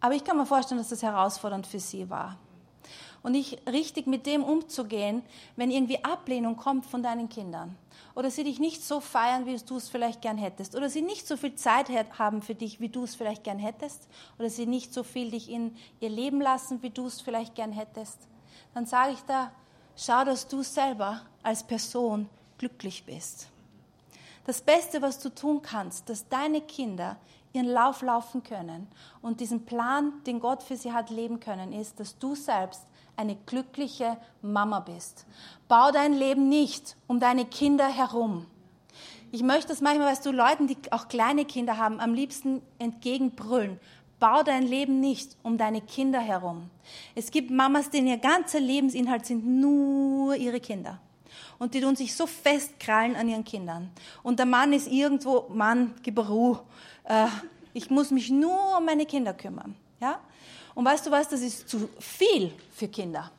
Aber 0.00 0.12
ich 0.12 0.24
kann 0.24 0.36
mir 0.36 0.44
vorstellen, 0.44 0.80
dass 0.80 0.88
das 0.88 1.04
herausfordernd 1.04 1.68
für 1.68 1.78
sie 1.78 2.10
war. 2.10 2.36
Und 3.24 3.32
nicht 3.32 3.66
richtig 3.66 4.06
mit 4.06 4.26
dem 4.26 4.44
umzugehen, 4.44 5.22
wenn 5.56 5.70
irgendwie 5.70 6.04
Ablehnung 6.04 6.56
kommt 6.56 6.84
von 6.84 7.02
deinen 7.02 7.28
Kindern. 7.28 7.74
Oder 8.14 8.30
sie 8.30 8.44
dich 8.44 8.60
nicht 8.60 8.84
so 8.84 9.00
feiern, 9.00 9.46
wie 9.46 9.56
du 9.56 9.76
es 9.76 9.88
vielleicht 9.88 10.20
gern 10.20 10.36
hättest. 10.36 10.76
Oder 10.76 10.90
sie 10.90 11.00
nicht 11.00 11.26
so 11.26 11.36
viel 11.36 11.54
Zeit 11.54 11.88
haben 12.18 12.42
für 12.42 12.54
dich, 12.54 12.80
wie 12.80 12.90
du 12.90 13.02
es 13.02 13.14
vielleicht 13.14 13.42
gern 13.42 13.58
hättest. 13.58 14.08
Oder 14.38 14.50
sie 14.50 14.66
nicht 14.66 14.92
so 14.94 15.02
viel 15.02 15.30
dich 15.30 15.50
in 15.50 15.74
ihr 16.00 16.10
Leben 16.10 16.40
lassen, 16.40 16.82
wie 16.82 16.90
du 16.90 17.06
es 17.06 17.22
vielleicht 17.22 17.54
gern 17.54 17.72
hättest. 17.72 18.18
Dann 18.74 18.86
sage 18.86 19.14
ich 19.14 19.20
da, 19.20 19.50
schau, 19.96 20.24
dass 20.24 20.46
du 20.46 20.62
selber 20.62 21.22
als 21.42 21.64
Person 21.64 22.28
glücklich 22.58 23.04
bist. 23.04 23.48
Das 24.44 24.60
Beste, 24.60 25.00
was 25.00 25.18
du 25.18 25.30
tun 25.30 25.62
kannst, 25.62 26.10
dass 26.10 26.28
deine 26.28 26.60
Kinder 26.60 27.16
ihren 27.54 27.68
Lauf 27.68 28.02
laufen 28.02 28.42
können 28.42 28.86
und 29.22 29.40
diesen 29.40 29.64
Plan, 29.64 30.12
den 30.26 30.40
Gott 30.40 30.62
für 30.62 30.76
sie 30.76 30.92
hat, 30.92 31.08
leben 31.08 31.40
können, 31.40 31.72
ist, 31.72 31.98
dass 31.98 32.18
du 32.18 32.34
selbst 32.34 32.82
eine 33.16 33.36
glückliche 33.46 34.16
Mama 34.42 34.80
bist. 34.80 35.26
Bau 35.68 35.90
dein 35.90 36.12
Leben 36.12 36.48
nicht 36.48 36.96
um 37.06 37.20
deine 37.20 37.44
Kinder 37.44 37.88
herum. 37.88 38.46
Ich 39.32 39.42
möchte 39.42 39.68
das 39.68 39.80
manchmal, 39.80 40.12
weißt 40.12 40.24
du, 40.26 40.30
Leuten, 40.30 40.66
die 40.66 40.76
auch 40.90 41.08
kleine 41.08 41.44
Kinder 41.44 41.76
haben, 41.76 41.98
am 42.00 42.14
liebsten 42.14 42.62
entgegenbrüllen. 42.78 43.80
Bau 44.20 44.42
dein 44.42 44.62
Leben 44.62 45.00
nicht 45.00 45.36
um 45.42 45.58
deine 45.58 45.80
Kinder 45.80 46.20
herum. 46.20 46.70
Es 47.14 47.30
gibt 47.30 47.50
Mamas, 47.50 47.90
denen 47.90 48.06
ihr 48.06 48.18
ganzer 48.18 48.60
Lebensinhalt 48.60 49.26
sind 49.26 49.44
nur 49.44 50.36
ihre 50.36 50.60
Kinder. 50.60 51.00
Und 51.58 51.74
die 51.74 51.80
tun 51.80 51.96
sich 51.96 52.14
so 52.14 52.26
festkrallen 52.26 53.16
an 53.16 53.28
ihren 53.28 53.44
Kindern. 53.44 53.90
Und 54.22 54.38
der 54.38 54.46
Mann 54.46 54.72
ist 54.72 54.86
irgendwo, 54.86 55.46
Mann, 55.48 55.94
gib 56.02 56.18
Ruhe. 56.18 56.60
Äh, 57.04 57.26
ich 57.72 57.90
muss 57.90 58.10
mich 58.10 58.30
nur 58.30 58.78
um 58.78 58.84
meine 58.84 59.04
Kinder 59.04 59.34
kümmern. 59.34 59.74
Ja? 60.00 60.20
Und 60.74 60.84
weißt 60.84 61.06
du 61.06 61.10
was, 61.10 61.28
das 61.28 61.40
ist 61.40 61.68
zu 61.68 61.88
viel 61.98 62.52
für 62.72 62.88
Kinder. 62.88 63.30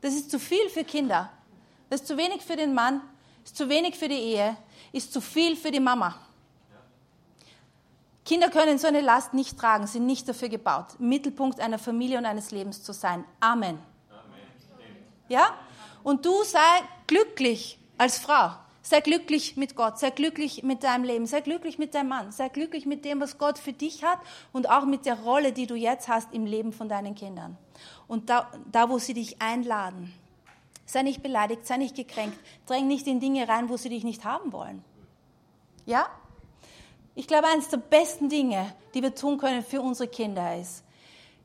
Das 0.00 0.14
ist 0.14 0.30
zu 0.30 0.38
viel 0.38 0.68
für 0.68 0.84
Kinder. 0.84 1.30
Das 1.90 2.00
ist 2.00 2.06
zu 2.06 2.16
wenig 2.16 2.42
für 2.42 2.56
den 2.56 2.74
Mann, 2.74 3.00
ist 3.44 3.56
zu 3.56 3.68
wenig 3.68 3.96
für 3.96 4.08
die 4.08 4.14
Ehe, 4.14 4.56
ist 4.92 5.12
zu 5.12 5.20
viel 5.20 5.56
für 5.56 5.70
die 5.70 5.80
Mama. 5.80 6.18
Kinder 8.24 8.50
können 8.50 8.78
so 8.78 8.86
eine 8.86 9.00
Last 9.00 9.32
nicht 9.32 9.58
tragen, 9.58 9.86
sind 9.86 10.04
nicht 10.04 10.28
dafür 10.28 10.50
gebaut, 10.50 10.98
Mittelpunkt 10.98 11.60
einer 11.60 11.78
Familie 11.78 12.18
und 12.18 12.26
eines 12.26 12.50
Lebens 12.50 12.82
zu 12.82 12.92
sein. 12.92 13.24
Amen. 13.40 13.78
Ja? 15.28 15.54
Und 16.02 16.26
du 16.26 16.42
sei 16.44 16.82
glücklich 17.06 17.78
als 17.96 18.18
Frau. 18.18 18.50
Sei 18.82 19.00
glücklich 19.00 19.56
mit 19.56 19.76
Gott, 19.76 19.98
sei 19.98 20.10
glücklich 20.10 20.62
mit 20.62 20.82
deinem 20.82 21.04
Leben, 21.04 21.26
sei 21.26 21.40
glücklich 21.40 21.78
mit 21.78 21.94
deinem 21.94 22.08
Mann, 22.08 22.32
sei 22.32 22.48
glücklich 22.48 22.86
mit 22.86 23.04
dem, 23.04 23.20
was 23.20 23.36
Gott 23.36 23.58
für 23.58 23.72
dich 23.72 24.04
hat 24.04 24.18
und 24.52 24.70
auch 24.70 24.86
mit 24.86 25.04
der 25.04 25.18
Rolle, 25.20 25.52
die 25.52 25.66
du 25.66 25.74
jetzt 25.74 26.08
hast 26.08 26.32
im 26.32 26.46
Leben 26.46 26.72
von 26.72 26.88
deinen 26.88 27.14
Kindern. 27.14 27.58
Und 28.06 28.30
da, 28.30 28.50
da 28.70 28.88
wo 28.88 28.98
sie 28.98 29.14
dich 29.14 29.42
einladen, 29.42 30.14
sei 30.86 31.02
nicht 31.02 31.22
beleidigt, 31.22 31.66
sei 31.66 31.76
nicht 31.76 31.96
gekränkt, 31.96 32.38
dräng 32.66 32.86
nicht 32.86 33.06
in 33.06 33.20
Dinge 33.20 33.48
rein, 33.48 33.68
wo 33.68 33.76
sie 33.76 33.90
dich 33.90 34.04
nicht 34.04 34.24
haben 34.24 34.52
wollen. 34.52 34.82
Ja? 35.84 36.06
Ich 37.14 37.26
glaube, 37.26 37.48
eines 37.48 37.68
der 37.68 37.78
besten 37.78 38.28
Dinge, 38.28 38.72
die 38.94 39.02
wir 39.02 39.14
tun 39.14 39.38
können 39.38 39.62
für 39.62 39.82
unsere 39.82 40.08
Kinder 40.08 40.56
ist, 40.56 40.84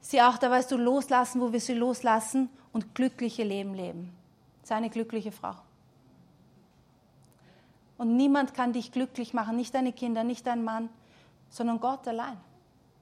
sie 0.02 0.22
auch 0.22 0.38
da 0.38 0.50
weißt 0.50 0.72
du 0.72 0.78
loslassen, 0.78 1.42
wo 1.42 1.52
wir 1.52 1.60
sie 1.60 1.74
loslassen 1.74 2.50
und 2.72 2.96
glückliche 2.96 3.44
Leben 3.44 3.74
leben. 3.74 4.16
Sei 4.64 4.76
eine 4.76 4.90
glückliche 4.90 5.32
Frau. 5.32 5.56
Und 7.98 8.16
niemand 8.16 8.54
kann 8.54 8.74
dich 8.74 8.92
glücklich 8.92 9.34
machen, 9.34 9.56
nicht 9.56 9.74
deine 9.74 9.94
Kinder, 9.94 10.24
nicht 10.24 10.48
dein 10.48 10.64
Mann, 10.64 10.90
sondern 11.50 11.80
Gott 11.80 12.08
allein. 12.08 12.38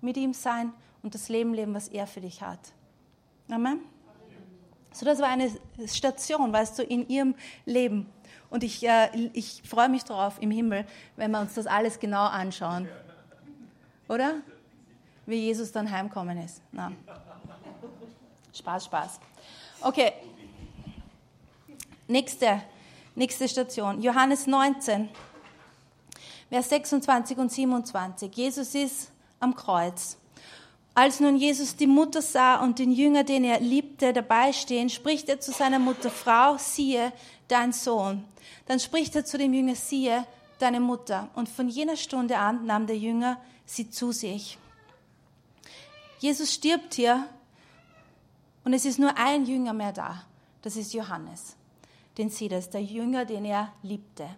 Mit 0.01 0.17
ihm 0.17 0.33
sein 0.33 0.73
und 1.03 1.15
das 1.15 1.29
Leben 1.29 1.53
leben, 1.53 1.73
was 1.73 1.87
er 1.87 2.07
für 2.07 2.21
dich 2.21 2.41
hat. 2.41 2.59
Amen. 3.49 3.79
So, 4.93 5.05
das 5.05 5.19
war 5.19 5.29
eine 5.29 5.49
Station, 5.85 6.51
weißt 6.51 6.79
du, 6.79 6.83
in 6.83 7.07
ihrem 7.07 7.35
Leben. 7.65 8.07
Und 8.49 8.63
ich, 8.63 8.85
äh, 8.85 9.29
ich 9.33 9.61
freue 9.63 9.87
mich 9.87 10.03
darauf 10.03 10.41
im 10.41 10.51
Himmel, 10.51 10.85
wenn 11.15 11.31
wir 11.31 11.39
uns 11.39 11.53
das 11.53 11.65
alles 11.65 11.99
genau 11.99 12.25
anschauen. 12.25 12.89
Oder? 14.09 14.41
Wie 15.25 15.35
Jesus 15.35 15.71
dann 15.71 15.89
heimkommen 15.89 16.37
ist. 16.37 16.61
Na. 16.73 16.91
Spaß, 18.53 18.85
Spaß. 18.85 19.19
Okay. 19.81 20.11
Nächste 22.07 22.61
Nächste 23.13 23.49
Station, 23.49 24.01
Johannes 24.01 24.47
19, 24.47 25.09
Vers 26.47 26.69
26 26.69 27.37
und 27.37 27.51
27. 27.51 28.33
Jesus 28.33 28.73
ist 28.73 29.11
am 29.41 29.53
Kreuz. 29.53 30.17
Als 30.93 31.19
nun 31.19 31.35
Jesus 31.35 31.75
die 31.75 31.87
Mutter 31.87 32.21
sah 32.21 32.63
und 32.63 32.79
den 32.79 32.93
Jünger, 32.93 33.25
den 33.25 33.43
er 33.43 33.59
liebte, 33.59 34.13
dabei 34.13 34.53
stehen, 34.53 34.89
spricht 34.89 35.27
er 35.27 35.41
zu 35.41 35.51
seiner 35.51 35.79
Mutter, 35.79 36.09
Frau, 36.09 36.55
siehe, 36.57 37.11
dein 37.49 37.73
Sohn. 37.73 38.23
Dann 38.65 38.79
spricht 38.79 39.13
er 39.15 39.25
zu 39.25 39.37
dem 39.37 39.53
Jünger, 39.53 39.75
siehe, 39.75 40.25
deine 40.59 40.79
Mutter. 40.79 41.27
Und 41.35 41.49
von 41.49 41.67
jener 41.67 41.97
Stunde 41.97 42.37
an 42.37 42.65
nahm 42.65 42.87
der 42.87 42.97
Jünger 42.97 43.41
sie 43.65 43.89
zu 43.89 44.13
sich. 44.13 44.57
Jesus 46.19 46.53
stirbt 46.53 46.93
hier 46.93 47.25
und 48.63 48.71
es 48.71 48.85
ist 48.85 48.99
nur 48.99 49.17
ein 49.17 49.45
Jünger 49.45 49.73
mehr 49.73 49.91
da. 49.91 50.23
Das 50.61 50.77
ist 50.77 50.93
Johannes 50.93 51.57
den 52.29 52.51
er, 52.51 52.61
der 52.61 52.83
Jünger, 52.83 53.25
den 53.25 53.45
er 53.45 53.73
liebte. 53.81 54.29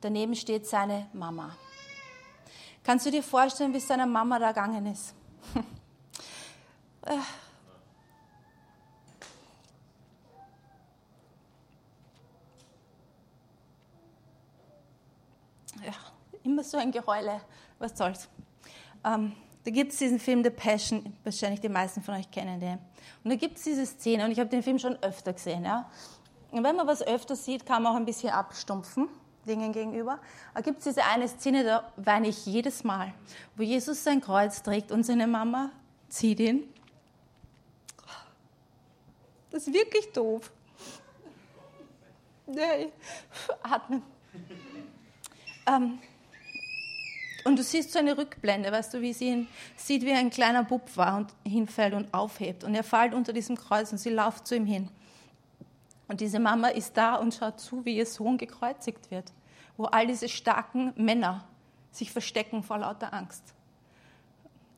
Daneben 0.00 0.34
steht 0.34 0.66
seine 0.66 1.06
Mama. 1.12 1.56
Kannst 2.82 3.06
du 3.06 3.10
dir 3.10 3.22
vorstellen, 3.22 3.72
wie 3.72 3.78
es 3.78 3.86
seiner 3.86 4.06
Mama 4.06 4.38
da 4.38 4.48
gegangen 4.48 4.86
ist? 4.86 5.14
ja, 15.84 15.92
immer 16.42 16.64
so 16.64 16.78
ein 16.78 16.90
Geheule. 16.90 17.42
Was 17.78 17.96
soll's? 17.96 18.28
Ähm, 19.04 19.36
da 19.62 19.70
gibt 19.70 19.92
es 19.92 19.98
diesen 19.98 20.18
Film 20.18 20.42
The 20.42 20.50
Passion, 20.50 21.16
wahrscheinlich 21.22 21.60
die 21.60 21.68
meisten 21.68 22.02
von 22.02 22.14
euch 22.14 22.30
kennen 22.30 22.58
den. 22.58 22.78
Und 23.22 23.30
da 23.30 23.36
gibt 23.36 23.58
es 23.58 23.64
diese 23.64 23.84
Szene, 23.84 24.24
und 24.24 24.30
ich 24.30 24.40
habe 24.40 24.48
den 24.48 24.62
Film 24.62 24.78
schon 24.78 24.96
öfter 25.02 25.34
gesehen. 25.34 25.64
Ja? 25.64 25.90
Und 26.50 26.64
wenn 26.64 26.76
man 26.76 26.86
was 26.86 27.02
öfter 27.02 27.36
sieht, 27.36 27.64
kann 27.64 27.82
man 27.82 27.92
auch 27.92 27.96
ein 27.96 28.04
bisschen 28.04 28.30
abstumpfen, 28.30 29.08
Dingen 29.46 29.72
gegenüber. 29.72 30.18
Da 30.54 30.60
gibt 30.60 30.78
es 30.78 30.84
diese 30.84 31.04
eine 31.04 31.28
Szene, 31.28 31.64
da 31.64 31.92
weine 31.96 32.28
ich 32.28 32.46
jedes 32.46 32.84
Mal, 32.84 33.14
wo 33.56 33.62
Jesus 33.62 34.02
sein 34.02 34.20
Kreuz 34.20 34.62
trägt 34.62 34.90
und 34.90 35.04
seine 35.04 35.26
Mama 35.26 35.70
zieht 36.08 36.40
ihn. 36.40 36.64
Das 39.50 39.66
ist 39.66 39.74
wirklich 39.74 40.12
doof. 40.12 40.50
Nee. 42.46 42.92
Atmen. 43.62 44.02
Ähm, 45.66 45.98
und 47.44 47.58
du 47.58 47.62
siehst 47.62 47.92
so 47.92 47.98
eine 47.98 48.18
Rückblende, 48.18 48.70
weißt 48.70 48.94
du, 48.94 49.00
wie 49.00 49.12
sie 49.12 49.28
ihn 49.28 49.48
sieht, 49.76 50.02
wie 50.02 50.10
er 50.10 50.18
ein 50.18 50.30
kleiner 50.30 50.62
Bub 50.62 50.96
war 50.96 51.16
und 51.16 51.32
hinfällt 51.44 51.94
und 51.94 52.12
aufhebt. 52.12 52.64
Und 52.64 52.74
er 52.74 52.84
fällt 52.84 53.14
unter 53.14 53.32
diesem 53.32 53.56
Kreuz 53.56 53.92
und 53.92 53.98
sie 53.98 54.10
läuft 54.10 54.46
zu 54.46 54.56
ihm 54.56 54.66
hin. 54.66 54.88
Und 56.10 56.20
diese 56.20 56.40
Mama 56.40 56.66
ist 56.66 56.96
da 56.96 57.14
und 57.14 57.34
schaut 57.34 57.60
zu, 57.60 57.84
wie 57.84 57.96
ihr 57.96 58.04
Sohn 58.04 58.36
gekreuzigt 58.36 59.12
wird, 59.12 59.32
wo 59.76 59.84
all 59.84 60.08
diese 60.08 60.28
starken 60.28 60.92
Männer 60.96 61.44
sich 61.92 62.10
verstecken 62.10 62.64
vor 62.64 62.78
lauter 62.78 63.14
Angst. 63.14 63.54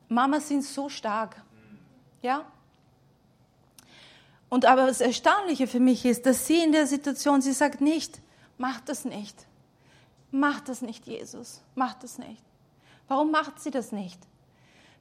Mamas 0.09 0.47
sind 0.47 0.63
so 0.63 0.89
stark. 0.89 1.41
Ja? 2.21 2.45
Und 4.47 4.65
aber 4.65 4.85
das 4.85 5.01
Erstaunliche 5.01 5.65
für 5.65 5.79
mich 5.79 6.05
ist, 6.05 6.27
dass 6.27 6.45
sie 6.45 6.61
in 6.61 6.71
der 6.71 6.85
Situation, 6.85 7.41
sie 7.41 7.53
sagt 7.53 7.81
nicht, 7.81 8.21
mach 8.59 8.79
das 8.81 9.03
nicht. 9.03 9.47
Mach 10.29 10.61
das 10.61 10.83
nicht, 10.83 11.07
Jesus. 11.07 11.63
Mach 11.73 11.95
das 11.95 12.19
nicht. 12.19 12.43
Warum 13.07 13.31
macht 13.31 13.59
sie 13.59 13.71
das 13.71 13.91
nicht? 13.91 14.19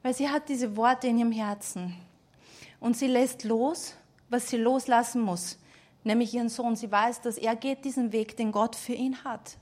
Weil 0.03 0.14
sie 0.14 0.31
hat 0.31 0.49
diese 0.49 0.79
Worte 0.79 1.09
in 1.09 1.18
ihrem 1.18 1.33
Herzen. 1.33 1.95
Und 2.81 2.97
sie 2.97 3.09
lässt 3.09 3.45
los, 3.45 3.97
was 4.31 4.49
sie 4.49 4.57
loslassen 4.57 5.21
muss 5.21 5.59
nämlich 6.05 6.35
ihren 6.35 6.49
Sohn. 6.49 6.77
Sie 6.77 6.91
weiß, 6.91 7.21
dass 7.21 7.38
er 7.38 7.57
geht 7.57 7.85
diesen 7.85 8.12
Weg, 8.12 8.37
den 8.37 8.53
Gott 8.53 8.77
für 8.77 8.95
ihn 8.95 9.25
hat. 9.25 9.57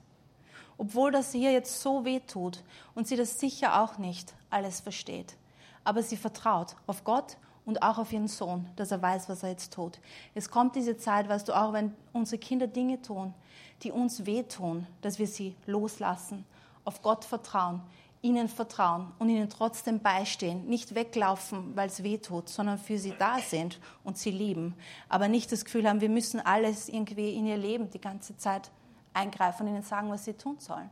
Obwohl 0.79 1.11
das 1.11 1.35
ihr 1.35 1.53
jetzt 1.53 1.81
so 1.83 2.05
weh 2.05 2.21
tut 2.21 2.63
und 2.95 3.07
sie 3.07 3.17
das 3.17 3.39
sicher 3.39 3.83
auch 3.83 3.99
nicht 3.99 4.35
alles 4.49 4.81
versteht. 4.81 5.37
Aber 5.85 6.03
sie 6.03 6.17
vertraut 6.17 6.77
auf 6.87 7.05
Gott 7.05 7.37
und 7.67 7.83
auch 7.83 7.99
auf 7.99 8.13
ihren 8.13 8.29
Sohn, 8.29 8.67
dass 8.77 8.91
er 8.91 9.03
weiß, 9.03 9.29
was 9.29 9.43
er 9.43 9.51
jetzt 9.51 9.73
tut. 9.73 10.01
Es 10.35 10.51
kommt 10.51 10.77
diese 10.77 10.97
Zeit, 10.97 11.29
weißt 11.29 11.49
du, 11.49 11.53
auch 11.53 11.73
wenn 11.73 11.95
unsere 12.13 12.39
Kinder 12.39 12.67
Dinge 12.67 13.01
tun, 13.03 13.35
die 13.83 13.93
uns 13.93 14.27
wehtun, 14.27 14.87
dass 15.03 15.19
wir 15.19 15.27
sie 15.27 15.55
loslassen, 15.67 16.45
auf 16.85 17.03
Gott 17.03 17.25
vertrauen, 17.25 17.83
ihnen 18.23 18.49
vertrauen 18.49 19.13
und 19.19 19.29
ihnen 19.31 19.49
trotzdem 19.49 20.01
beistehen. 20.01 20.67
Nicht 20.67 20.95
weglaufen, 20.95 21.75
weil 21.75 21.89
es 21.89 22.03
weh 22.03 22.19
tut, 22.19 22.49
sondern 22.49 22.79
für 22.79 22.99
sie 22.99 23.15
da 23.19 23.39
sind 23.39 23.79
und 24.05 24.19
sie 24.19 24.31
lieben. 24.31 24.75
Aber 25.09 25.29
nicht 25.29 25.51
das 25.53 25.65
Gefühl 25.65 25.89
haben, 25.89 26.01
wir 26.01 26.11
müssen 26.11 26.41
alles 26.41 26.89
irgendwie 26.89 27.35
in 27.35 27.47
ihr 27.47 27.57
Leben 27.57 27.91
die 27.91 28.01
ganze 28.01 28.37
Zeit 28.37 28.71
eingreifen 29.15 29.67
und 29.67 29.75
ihnen 29.75 29.83
sagen, 29.83 30.11
was 30.11 30.25
sie 30.25 30.35
tun 30.35 30.59
sollen. 30.59 30.91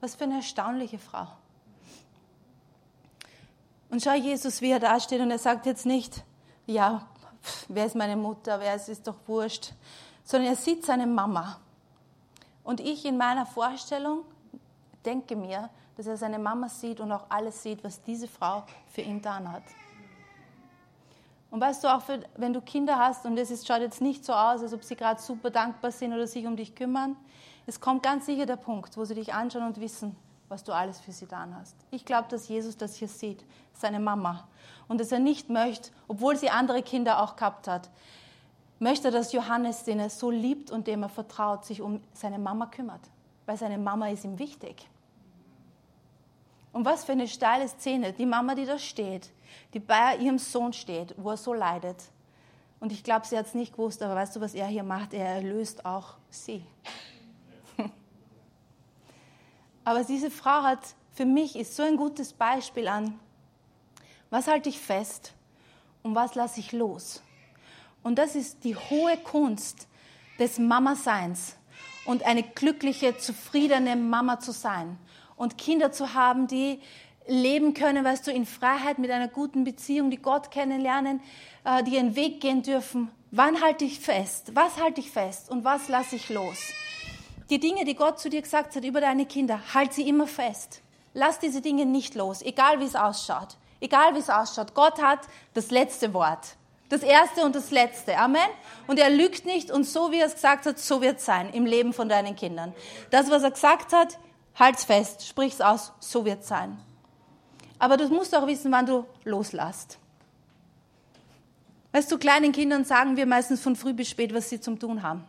Was 0.00 0.16
für 0.16 0.24
eine 0.24 0.36
erstaunliche 0.36 0.98
Frau. 0.98 1.28
Und 3.88 4.02
schau 4.02 4.14
Jesus, 4.14 4.60
wie 4.60 4.70
er 4.70 4.80
da 4.80 4.98
steht 4.98 5.20
und 5.20 5.30
er 5.30 5.38
sagt 5.38 5.66
jetzt 5.66 5.86
nicht, 5.86 6.24
ja, 6.66 7.06
wer 7.68 7.86
ist 7.86 7.94
meine 7.94 8.16
Mutter, 8.16 8.58
wer 8.58 8.74
ist, 8.74 8.88
ist 8.88 9.06
doch 9.06 9.18
wurscht, 9.26 9.74
sondern 10.24 10.50
er 10.50 10.56
sieht 10.56 10.84
seine 10.84 11.06
Mama. 11.06 11.60
Und 12.64 12.80
ich 12.80 13.04
in 13.04 13.16
meiner 13.16 13.46
Vorstellung 13.46 14.24
denke 15.04 15.36
mir, 15.36 15.68
dass 16.02 16.08
er 16.08 16.16
seine 16.16 16.38
Mama 16.38 16.68
sieht 16.68 17.00
und 17.00 17.12
auch 17.12 17.26
alles 17.28 17.62
sieht, 17.62 17.84
was 17.84 18.02
diese 18.02 18.26
Frau 18.26 18.64
für 18.88 19.02
ihn 19.02 19.16
getan 19.16 19.50
hat. 19.50 19.62
Und 21.50 21.60
weißt 21.60 21.84
du 21.84 21.94
auch, 21.94 22.00
für, 22.02 22.20
wenn 22.36 22.52
du 22.52 22.60
Kinder 22.60 22.98
hast 22.98 23.24
und 23.26 23.36
es 23.38 23.50
ist, 23.50 23.66
schaut 23.66 23.80
jetzt 23.80 24.00
nicht 24.00 24.24
so 24.24 24.32
aus, 24.32 24.62
als 24.62 24.72
ob 24.72 24.82
sie 24.82 24.96
gerade 24.96 25.20
super 25.20 25.50
dankbar 25.50 25.92
sind 25.92 26.12
oder 26.12 26.26
sich 26.26 26.46
um 26.46 26.56
dich 26.56 26.74
kümmern, 26.74 27.16
es 27.66 27.80
kommt 27.80 28.02
ganz 28.02 28.26
sicher 28.26 28.46
der 28.46 28.56
Punkt, 28.56 28.96
wo 28.96 29.04
sie 29.04 29.14
dich 29.14 29.32
anschauen 29.32 29.66
und 29.66 29.80
wissen, 29.80 30.16
was 30.48 30.64
du 30.64 30.72
alles 30.72 30.98
für 30.98 31.12
sie 31.12 31.26
getan 31.26 31.54
hast. 31.54 31.76
Ich 31.90 32.04
glaube, 32.04 32.28
dass 32.28 32.48
Jesus 32.48 32.76
das 32.76 32.96
hier 32.96 33.08
sieht, 33.08 33.44
seine 33.74 34.00
Mama. 34.00 34.48
Und 34.88 35.00
dass 35.00 35.12
er 35.12 35.20
nicht 35.20 35.50
möchte, 35.50 35.90
obwohl 36.08 36.36
sie 36.36 36.50
andere 36.50 36.82
Kinder 36.82 37.22
auch 37.22 37.36
gehabt 37.36 37.68
hat, 37.68 37.88
möchte, 38.78 39.10
dass 39.10 39.32
Johannes, 39.32 39.84
den 39.84 40.00
er 40.00 40.10
so 40.10 40.30
liebt 40.30 40.70
und 40.70 40.86
dem 40.86 41.02
er 41.02 41.08
vertraut, 41.08 41.64
sich 41.64 41.80
um 41.80 42.00
seine 42.12 42.38
Mama 42.38 42.66
kümmert. 42.66 43.00
Weil 43.46 43.56
seine 43.56 43.78
Mama 43.78 44.08
ist 44.08 44.24
ihm 44.24 44.38
wichtig. 44.38 44.88
Und 46.72 46.84
was 46.84 47.04
für 47.04 47.12
eine 47.12 47.28
steile 47.28 47.68
Szene, 47.68 48.12
die 48.12 48.26
Mama, 48.26 48.54
die 48.54 48.64
da 48.64 48.78
steht, 48.78 49.30
die 49.74 49.80
bei 49.80 50.16
ihrem 50.16 50.38
Sohn 50.38 50.72
steht, 50.72 51.14
wo 51.18 51.30
er 51.30 51.36
so 51.36 51.52
leidet. 51.52 51.96
Und 52.80 52.92
ich 52.92 53.04
glaube, 53.04 53.26
sie 53.26 53.36
hat 53.36 53.46
es 53.46 53.54
nicht 53.54 53.72
gewusst, 53.72 54.02
aber 54.02 54.16
weißt 54.16 54.36
du, 54.36 54.40
was 54.40 54.54
er 54.54 54.66
hier 54.66 54.82
macht? 54.82 55.12
Er 55.14 55.26
erlöst 55.26 55.84
auch 55.84 56.14
sie. 56.30 56.64
aber 59.84 60.02
diese 60.04 60.30
Frau 60.30 60.62
hat, 60.62 60.80
für 61.12 61.26
mich 61.26 61.56
ist 61.56 61.76
so 61.76 61.82
ein 61.82 61.96
gutes 61.96 62.32
Beispiel 62.32 62.88
an, 62.88 63.20
was 64.30 64.48
halte 64.48 64.70
ich 64.70 64.80
fest 64.80 65.34
und 66.02 66.14
was 66.14 66.34
lasse 66.34 66.58
ich 66.58 66.72
los. 66.72 67.22
Und 68.02 68.18
das 68.18 68.34
ist 68.34 68.64
die 68.64 68.74
hohe 68.74 69.16
Kunst 69.18 69.86
des 70.38 70.58
Mama-Seins 70.58 71.56
und 72.06 72.24
eine 72.24 72.42
glückliche, 72.42 73.16
zufriedene 73.18 73.94
Mama 73.94 74.40
zu 74.40 74.52
sein 74.52 74.98
und 75.36 75.58
Kinder 75.58 75.92
zu 75.92 76.14
haben, 76.14 76.46
die 76.46 76.80
leben 77.26 77.74
können, 77.74 78.04
weißt 78.04 78.26
du, 78.26 78.32
in 78.32 78.46
Freiheit 78.46 78.98
mit 78.98 79.10
einer 79.10 79.28
guten 79.28 79.64
Beziehung, 79.64 80.10
die 80.10 80.16
Gott 80.16 80.50
kennenlernen, 80.50 81.20
äh, 81.64 81.82
die 81.84 81.94
ihren 81.94 82.16
Weg 82.16 82.40
gehen 82.40 82.62
dürfen. 82.62 83.10
Wann 83.30 83.62
halte 83.62 83.84
ich 83.84 84.00
fest? 84.00 84.52
Was 84.54 84.80
halte 84.80 85.00
ich 85.00 85.10
fest 85.10 85.50
und 85.50 85.64
was 85.64 85.88
lasse 85.88 86.16
ich 86.16 86.28
los? 86.28 86.58
Die 87.50 87.60
Dinge, 87.60 87.84
die 87.84 87.94
Gott 87.94 88.18
zu 88.18 88.28
dir 88.28 88.42
gesagt 88.42 88.76
hat 88.76 88.84
über 88.84 89.00
deine 89.00 89.26
Kinder, 89.26 89.60
halt 89.74 89.92
sie 89.92 90.08
immer 90.08 90.26
fest. 90.26 90.82
Lass 91.14 91.38
diese 91.38 91.60
Dinge 91.60 91.86
nicht 91.86 92.14
los, 92.14 92.42
egal 92.42 92.80
wie 92.80 92.84
es 92.84 92.96
ausschaut. 92.96 93.56
Egal 93.80 94.14
wie 94.14 94.20
es 94.20 94.30
ausschaut. 94.30 94.74
Gott 94.74 95.02
hat 95.02 95.20
das 95.54 95.70
letzte 95.70 96.14
Wort. 96.14 96.56
Das 96.88 97.02
erste 97.02 97.44
und 97.44 97.56
das 97.56 97.70
letzte. 97.70 98.16
Amen. 98.16 98.40
Und 98.86 98.98
er 98.98 99.10
lügt 99.10 99.44
nicht 99.44 99.70
und 99.70 99.84
so 99.84 100.12
wie 100.12 100.18
er 100.18 100.26
es 100.26 100.34
gesagt 100.34 100.66
hat, 100.66 100.78
so 100.78 101.00
wird 101.00 101.18
es 101.18 101.24
sein 101.24 101.52
im 101.52 101.66
Leben 101.66 101.92
von 101.92 102.08
deinen 102.08 102.36
Kindern. 102.36 102.74
Das, 103.10 103.30
was 103.30 103.42
er 103.42 103.50
gesagt 103.50 103.92
hat, 103.92 104.18
halt's 104.54 104.84
fest, 104.84 105.26
sprich's 105.26 105.60
aus, 105.60 105.92
so 106.00 106.24
wird 106.24 106.42
es 106.42 106.48
sein. 106.48 106.78
Aber 107.78 107.96
du 107.96 108.08
musst 108.08 108.34
auch 108.36 108.46
wissen, 108.46 108.70
wann 108.70 108.86
du 108.86 109.04
loslässt. 109.24 109.98
Weißt 111.92 112.10
du, 112.10 112.18
kleinen 112.18 112.52
Kindern 112.52 112.84
sagen 112.84 113.16
wir 113.16 113.26
meistens 113.26 113.60
von 113.60 113.76
früh 113.76 113.92
bis 113.92 114.08
spät, 114.08 114.32
was 114.32 114.48
sie 114.48 114.60
zum 114.60 114.78
tun 114.78 115.02
haben. 115.02 115.24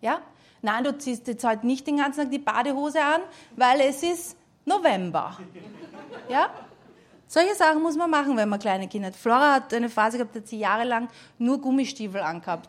Ja? 0.00 0.20
Nein, 0.60 0.84
du 0.84 0.96
ziehst 0.98 1.26
jetzt 1.28 1.44
halt 1.44 1.64
nicht 1.64 1.86
den 1.86 1.98
ganzen 1.98 2.22
Tag 2.22 2.30
die 2.30 2.38
Badehose 2.38 3.02
an, 3.02 3.22
weil 3.56 3.80
es 3.80 4.02
ist 4.02 4.36
November. 4.64 5.38
Ja? 6.28 6.50
Solche 7.28 7.54
Sachen 7.54 7.82
muss 7.82 7.96
man 7.96 8.10
machen, 8.10 8.36
wenn 8.36 8.48
man 8.48 8.58
kleine 8.58 8.86
Kinder 8.88 9.08
hat. 9.08 9.16
Flora 9.16 9.54
hat 9.54 9.72
eine 9.72 9.88
Phase 9.88 10.18
gehabt, 10.18 10.34
da 10.34 10.40
hat 10.40 10.48
sie 10.48 10.58
jahrelang 10.58 11.08
nur 11.38 11.60
Gummistiefel 11.60 12.20
angehabt. 12.20 12.68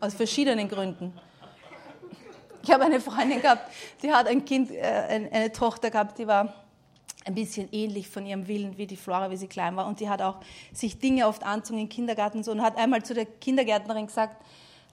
Aus 0.00 0.14
verschiedenen 0.14 0.68
Gründen. 0.68 1.12
Ich 2.62 2.70
habe 2.70 2.84
eine 2.84 3.00
Freundin 3.00 3.40
gehabt, 3.40 3.70
die 4.02 4.12
hat 4.12 4.26
ein 4.28 4.44
Kind, 4.44 4.70
äh, 4.70 5.28
eine 5.30 5.50
Tochter 5.52 5.90
gehabt, 5.90 6.18
die 6.18 6.26
war 6.26 6.54
ein 7.24 7.34
bisschen 7.34 7.68
ähnlich 7.72 8.08
von 8.08 8.26
ihrem 8.26 8.46
Willen 8.48 8.76
wie 8.78 8.86
die 8.86 8.96
Flora, 8.96 9.30
wie 9.30 9.36
sie 9.36 9.48
klein 9.48 9.76
war. 9.76 9.86
Und 9.86 10.00
die 10.00 10.08
hat 10.08 10.22
auch 10.22 10.36
sich 10.72 10.98
Dinge 10.98 11.26
oft 11.26 11.44
anzogen 11.44 11.80
im 11.80 11.88
Kindergarten 11.88 12.38
und 12.38 12.44
so 12.44 12.52
und 12.52 12.62
hat 12.62 12.76
einmal 12.76 13.02
zu 13.02 13.14
der 13.14 13.26
Kindergärtnerin 13.26 14.06
gesagt, 14.06 14.42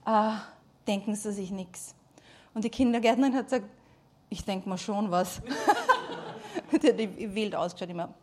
äh, 0.06 0.32
denken 0.86 1.14
Sie 1.14 1.32
sich 1.32 1.50
nichts. 1.50 1.94
Und 2.54 2.64
die 2.64 2.70
Kindergärtnerin 2.70 3.34
hat 3.34 3.44
gesagt, 3.44 3.66
ich 4.28 4.44
denke 4.44 4.68
mal 4.68 4.78
schon 4.78 5.10
was. 5.10 5.40
die 6.82 6.88
hat 6.88 7.34
wild 7.34 7.54
ausgeschaut 7.54 7.90
immer. 7.90 8.14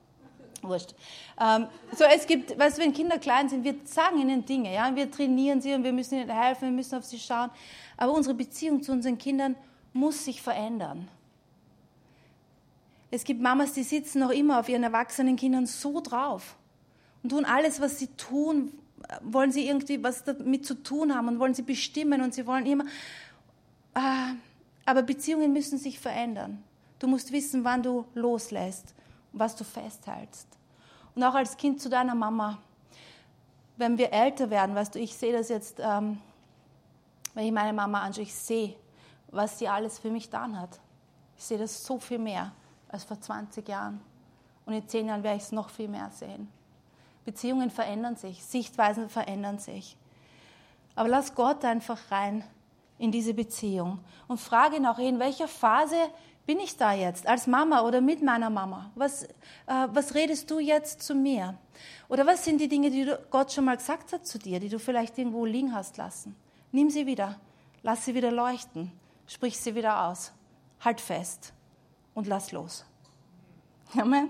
Wurscht. 0.64 0.94
Ähm, 1.40 1.68
so, 1.96 2.04
es 2.04 2.26
gibt, 2.26 2.58
weißt 2.58 2.78
du, 2.78 2.82
wenn 2.82 2.94
Kinder 2.94 3.18
klein 3.18 3.50
sind, 3.50 3.64
wir 3.64 3.76
sagen 3.84 4.20
ihnen 4.20 4.46
Dinge, 4.46 4.74
ja, 4.74 4.96
wir 4.96 5.10
trainieren 5.10 5.62
sie 5.62 5.74
und 5.74 5.84
wir 5.84 5.94
müssen 5.94 6.16
ihnen 6.16 6.30
helfen, 6.30 6.70
wir 6.70 6.72
müssen 6.72 6.96
auf 6.96 7.06
sie 7.06 7.20
schauen. 7.20 7.50
Aber 7.96 8.14
unsere 8.14 8.36
Beziehung 8.36 8.82
zu 8.82 8.92
unseren 8.92 9.18
Kindern 9.18 9.56
muss 9.94 10.26
sich 10.26 10.42
verändern. 10.42 11.08
Es 13.10 13.24
gibt 13.24 13.42
Mamas, 13.42 13.74
die 13.74 13.84
sitzen 13.84 14.20
noch 14.20 14.32
immer 14.32 14.60
auf 14.60 14.70
ihren 14.70 14.84
erwachsenen 14.84 15.36
Kindern 15.36 15.66
so 15.66 16.02
drauf 16.02 16.56
und 17.24 17.30
tun 17.30 17.46
alles, 17.46 17.80
was 17.80 18.00
sie 18.00 18.08
tun, 18.08 18.74
wollen 19.22 19.52
sie 19.52 19.68
irgendwie 19.68 20.04
was 20.04 20.24
damit 20.24 20.66
zu 20.66 20.76
tun 20.76 21.16
haben 21.16 21.28
und 21.30 21.40
wollen 21.40 21.54
sie 21.54 21.62
bestimmen 21.62 22.22
und 22.22 22.34
sie 22.34 22.46
wollen 22.46 22.66
immer. 22.66 22.86
Äh, 23.96 24.34
aber 24.86 25.04
Beziehungen 25.04 25.54
müssen 25.54 25.78
sich 25.78 26.00
verändern. 26.00 26.64
Du 27.00 27.08
musst 27.08 27.32
wissen, 27.32 27.64
wann 27.64 27.84
du 27.84 28.06
loslässt 28.14 28.94
was 29.40 29.56
du 29.56 29.64
festhältst. 29.64 30.48
Und 31.16 31.24
auch 31.24 31.36
als 31.36 31.58
Kind 31.58 31.82
zu 31.82 31.90
deiner 31.90 32.16
Mama. 32.16 32.58
Wenn 33.76 33.98
wir 33.98 34.12
älter 34.12 34.50
werden, 34.50 34.76
weißt 34.76 34.96
du, 34.96 35.00
ich 35.00 35.16
sehe 35.16 35.34
das 35.34 35.50
jetzt, 35.50 35.80
ähm, 35.80 36.20
wenn 37.34 37.46
ich 37.46 37.52
meine 37.52 37.74
Mama 37.74 38.02
anschaue, 38.02 38.24
ich 38.24 38.34
sehe, 38.34 38.76
was 39.32 39.60
sie 39.60 39.68
alles 39.68 40.00
für 40.00 40.10
mich 40.10 40.26
getan 40.26 40.60
hat. 40.60 40.80
Ich 41.38 41.44
sehe 41.44 41.58
das 41.58 41.84
so 41.84 42.00
viel 42.00 42.20
mehr 42.20 42.52
als 42.90 43.04
vor 43.04 43.20
20 43.20 43.68
Jahren. 43.68 44.02
Und 44.66 44.74
in 44.74 44.88
10 44.88 45.08
Jahren 45.08 45.24
werde 45.24 45.38
ich 45.38 45.44
es 45.44 45.52
noch 45.52 45.70
viel 45.70 45.88
mehr 45.88 46.10
sehen. 46.12 46.50
Beziehungen 47.26 47.70
verändern 47.70 48.16
sich, 48.16 48.44
Sichtweisen 48.44 49.10
verändern 49.10 49.60
sich. 49.60 49.98
Aber 50.96 51.10
lass 51.10 51.36
Gott 51.36 51.64
einfach 51.64 52.00
rein 52.10 52.44
in 52.98 53.12
diese 53.12 53.34
Beziehung 53.34 54.00
und 54.28 54.40
frage 54.40 54.78
ihn 54.78 54.86
auch, 54.86 54.98
in 54.98 55.20
welcher 55.20 55.48
Phase 55.48 55.98
bin 56.48 56.60
ich 56.62 56.78
da 56.78 56.94
jetzt 56.94 57.28
als 57.28 57.46
Mama 57.46 57.82
oder 57.82 58.00
mit 58.00 58.24
meiner 58.24 58.50
Mama? 58.50 58.90
Was, 58.96 59.24
äh, 59.24 59.28
was 59.92 60.16
redest 60.16 60.50
du 60.50 60.60
jetzt 60.60 61.04
zu 61.04 61.14
mir? 61.14 61.58
Oder 62.08 62.26
was 62.26 62.46
sind 62.46 62.62
die 62.62 62.70
Dinge, 62.70 62.90
die 62.90 63.14
Gott 63.30 63.52
schon 63.52 63.66
mal 63.66 63.76
gesagt 63.76 64.14
hat 64.14 64.26
zu 64.26 64.40
dir, 64.40 64.62
die 64.62 64.70
du 64.70 64.80
vielleicht 64.80 65.18
irgendwo 65.18 65.46
liegen 65.46 65.76
hast 65.76 65.98
lassen? 65.98 66.36
Nimm 66.72 66.90
sie 66.90 67.06
wieder, 67.06 67.36
lass 67.84 68.06
sie 68.06 68.16
wieder 68.16 68.32
leuchten, 68.32 68.92
sprich 69.28 69.60
sie 69.60 69.76
wieder 69.76 70.08
aus, 70.08 70.32
halt 70.80 71.02
fest 71.02 71.52
und 72.14 72.28
lass 72.28 72.54
los. 72.54 72.86
Amen. 73.98 74.30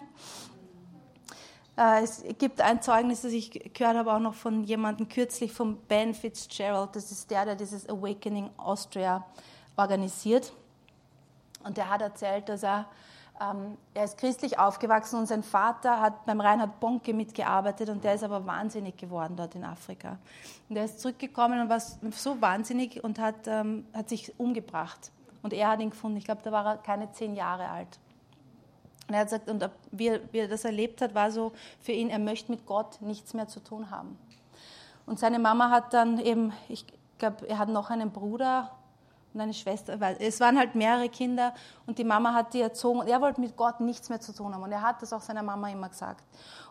Äh, 1.78 2.02
es 2.02 2.24
gibt 2.40 2.62
ein 2.62 2.82
Zeugnis, 2.82 3.22
das 3.22 3.32
ich 3.32 3.52
gehört 3.52 3.96
habe, 3.96 4.12
auch 4.12 4.20
noch 4.20 4.34
von 4.34 4.64
jemandem 4.64 5.08
kürzlich, 5.08 5.52
von 5.54 5.78
Ben 5.88 6.16
Fitzgerald. 6.16 6.96
Das 6.96 7.12
ist 7.12 7.30
der, 7.30 7.46
der 7.46 7.56
dieses 7.56 7.88
Awakening 7.88 8.50
Austria 8.58 9.24
organisiert. 9.76 10.52
Und 11.64 11.78
der 11.78 11.90
hat 11.90 12.02
erzählt, 12.02 12.50
dass 12.50 12.64
er, 12.64 12.86
ähm, 13.42 13.78
er 13.94 14.06
ist 14.06 14.18
christlich 14.18 14.58
aufgewachsen 14.60 15.20
und 15.20 15.28
sein 15.28 15.44
Vater 15.44 16.00
hat 16.02 16.26
beim 16.26 16.42
Reinhard 16.42 16.80
Bonke 16.80 17.14
mitgearbeitet 17.14 17.90
und 17.90 18.04
der 18.04 18.16
ist 18.16 18.24
aber 18.24 18.46
wahnsinnig 18.46 18.98
geworden 18.98 19.36
dort 19.36 19.56
in 19.56 19.64
Afrika. 19.64 20.18
Und 20.70 20.76
er 20.76 20.86
ist 20.86 21.00
zurückgekommen 21.00 21.62
und 21.62 21.70
war 21.70 21.80
so 21.80 22.42
wahnsinnig 22.42 23.04
und 23.04 23.20
hat, 23.20 23.48
ähm, 23.48 23.86
hat 23.94 24.10
sich 24.10 24.40
umgebracht. 24.40 25.12
Und 25.44 25.54
er 25.54 25.70
hat 25.70 25.80
ihn 25.80 25.92
gefunden. 25.92 26.18
Ich 26.18 26.26
glaube, 26.26 26.42
da 26.44 26.52
war 26.52 26.66
er 26.66 26.78
keine 26.78 27.12
zehn 27.12 27.36
Jahre 27.36 27.70
alt. 27.70 28.00
Und 29.08 29.14
er 29.14 29.22
hat 29.22 29.28
gesagt, 29.28 29.50
und 29.50 29.70
wie 29.92 30.08
er, 30.08 30.20
wie 30.34 30.40
er 30.40 30.48
das 30.48 30.66
erlebt 30.66 31.02
hat, 31.02 31.16
war 31.16 31.32
so 31.32 31.54
für 31.80 31.94
ihn, 31.94 32.10
er 32.10 32.20
möchte 32.20 32.52
mit 32.52 32.66
Gott 32.66 33.02
nichts 33.02 33.34
mehr 33.34 33.48
zu 33.48 33.62
tun 33.62 33.90
haben. 33.90 34.18
Und 35.06 35.20
seine 35.20 35.40
Mama 35.40 35.70
hat 35.70 35.94
dann 35.94 36.20
eben, 36.20 36.52
ich 36.68 36.86
glaube, 37.18 37.48
er 37.48 37.58
hat 37.58 37.70
noch 37.70 37.90
einen 37.90 38.12
Bruder 38.12 38.72
und 39.38 39.44
eine 39.44 39.54
Schwester, 39.54 40.00
weil 40.00 40.18
es 40.20 40.40
waren 40.40 40.58
halt 40.58 40.74
mehrere 40.74 41.10
Kinder 41.10 41.54
und 41.86 42.00
die 42.00 42.04
Mama 42.04 42.34
hat 42.34 42.54
die 42.54 42.62
erzogen 42.62 43.00
und 43.00 43.08
er 43.08 43.22
wollte 43.22 43.40
mit 43.40 43.56
Gott 43.56 43.80
nichts 43.80 44.10
mehr 44.10 44.20
zu 44.20 44.34
tun 44.34 44.54
haben 44.54 44.64
und 44.64 44.72
er 44.72 44.82
hat 44.82 45.02
das 45.02 45.14
auch 45.14 45.22
seiner 45.22 45.44
Mama 45.44 45.70
immer 45.70 45.90
gesagt. 45.90 46.24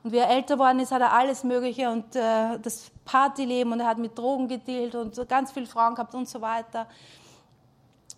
Und 0.02 0.12
wie 0.12 0.18
er 0.18 0.28
älter 0.28 0.54
geworden 0.54 0.80
ist, 0.80 0.90
hat 0.90 1.00
er 1.00 1.12
alles 1.12 1.44
Mögliche 1.44 1.88
und 1.90 2.16
äh, 2.16 2.58
das 2.60 2.90
Partyleben 3.04 3.72
und 3.72 3.80
er 3.80 3.86
hat 3.86 3.98
mit 3.98 4.18
Drogen 4.18 4.48
gedealt 4.48 4.94
und 4.96 5.28
ganz 5.28 5.52
viele 5.52 5.66
Frauen 5.66 5.94
gehabt 5.94 6.14
und 6.14 6.28
so 6.28 6.40
weiter. 6.40 6.88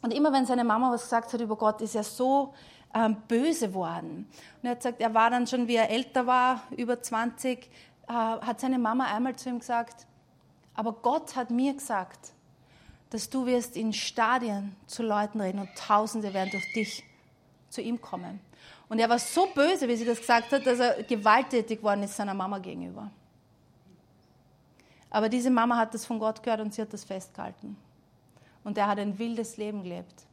Und 0.00 0.14
immer 0.14 0.32
wenn 0.32 0.46
seine 0.46 0.64
Mama 0.64 0.90
was 0.90 1.02
gesagt 1.02 1.32
hat 1.32 1.40
über 1.40 1.56
Gott, 1.56 1.80
ist 1.82 1.94
er 1.94 2.04
so 2.04 2.54
ähm, 2.94 3.16
böse 3.28 3.74
worden. 3.74 4.28
Und 4.62 4.64
er 4.64 4.70
hat 4.70 4.78
gesagt, 4.78 5.00
er 5.00 5.12
war 5.12 5.28
dann 5.28 5.46
schon, 5.46 5.68
wie 5.68 5.76
er 5.76 5.90
älter 5.90 6.26
war, 6.26 6.62
über 6.76 7.02
20, 7.02 7.70
äh, 8.08 8.12
hat 8.12 8.60
seine 8.60 8.78
Mama 8.78 9.04
einmal 9.04 9.36
zu 9.36 9.50
ihm 9.50 9.58
gesagt, 9.58 10.06
aber 10.74 10.92
Gott 10.92 11.34
hat 11.36 11.50
mir 11.50 11.74
gesagt, 11.74 12.32
dass 13.10 13.30
du 13.30 13.46
wirst 13.46 13.76
in 13.76 13.92
Stadien 13.92 14.76
zu 14.86 15.02
Leuten 15.02 15.40
reden 15.40 15.60
und 15.60 15.70
Tausende 15.76 16.34
werden 16.34 16.50
durch 16.50 16.72
dich 16.72 17.04
zu 17.70 17.80
ihm 17.80 18.00
kommen. 18.00 18.40
Und 18.88 18.98
er 18.98 19.08
war 19.08 19.18
so 19.18 19.46
böse, 19.54 19.88
wie 19.88 19.96
sie 19.96 20.04
das 20.04 20.18
gesagt 20.18 20.52
hat, 20.52 20.66
dass 20.66 20.78
er 20.78 21.02
gewalttätig 21.02 21.82
worden 21.82 22.02
ist 22.02 22.16
seiner 22.16 22.34
Mama 22.34 22.58
gegenüber. 22.58 23.10
Aber 25.10 25.28
diese 25.28 25.50
Mama 25.50 25.76
hat 25.76 25.94
das 25.94 26.04
von 26.04 26.18
Gott 26.18 26.42
gehört 26.42 26.60
und 26.60 26.74
sie 26.74 26.82
hat 26.82 26.92
das 26.92 27.04
festgehalten. 27.04 27.76
Und 28.64 28.76
er 28.76 28.86
hat 28.86 28.98
ein 28.98 29.18
wildes 29.18 29.56
Leben 29.56 29.82
gelebt. 29.82 30.26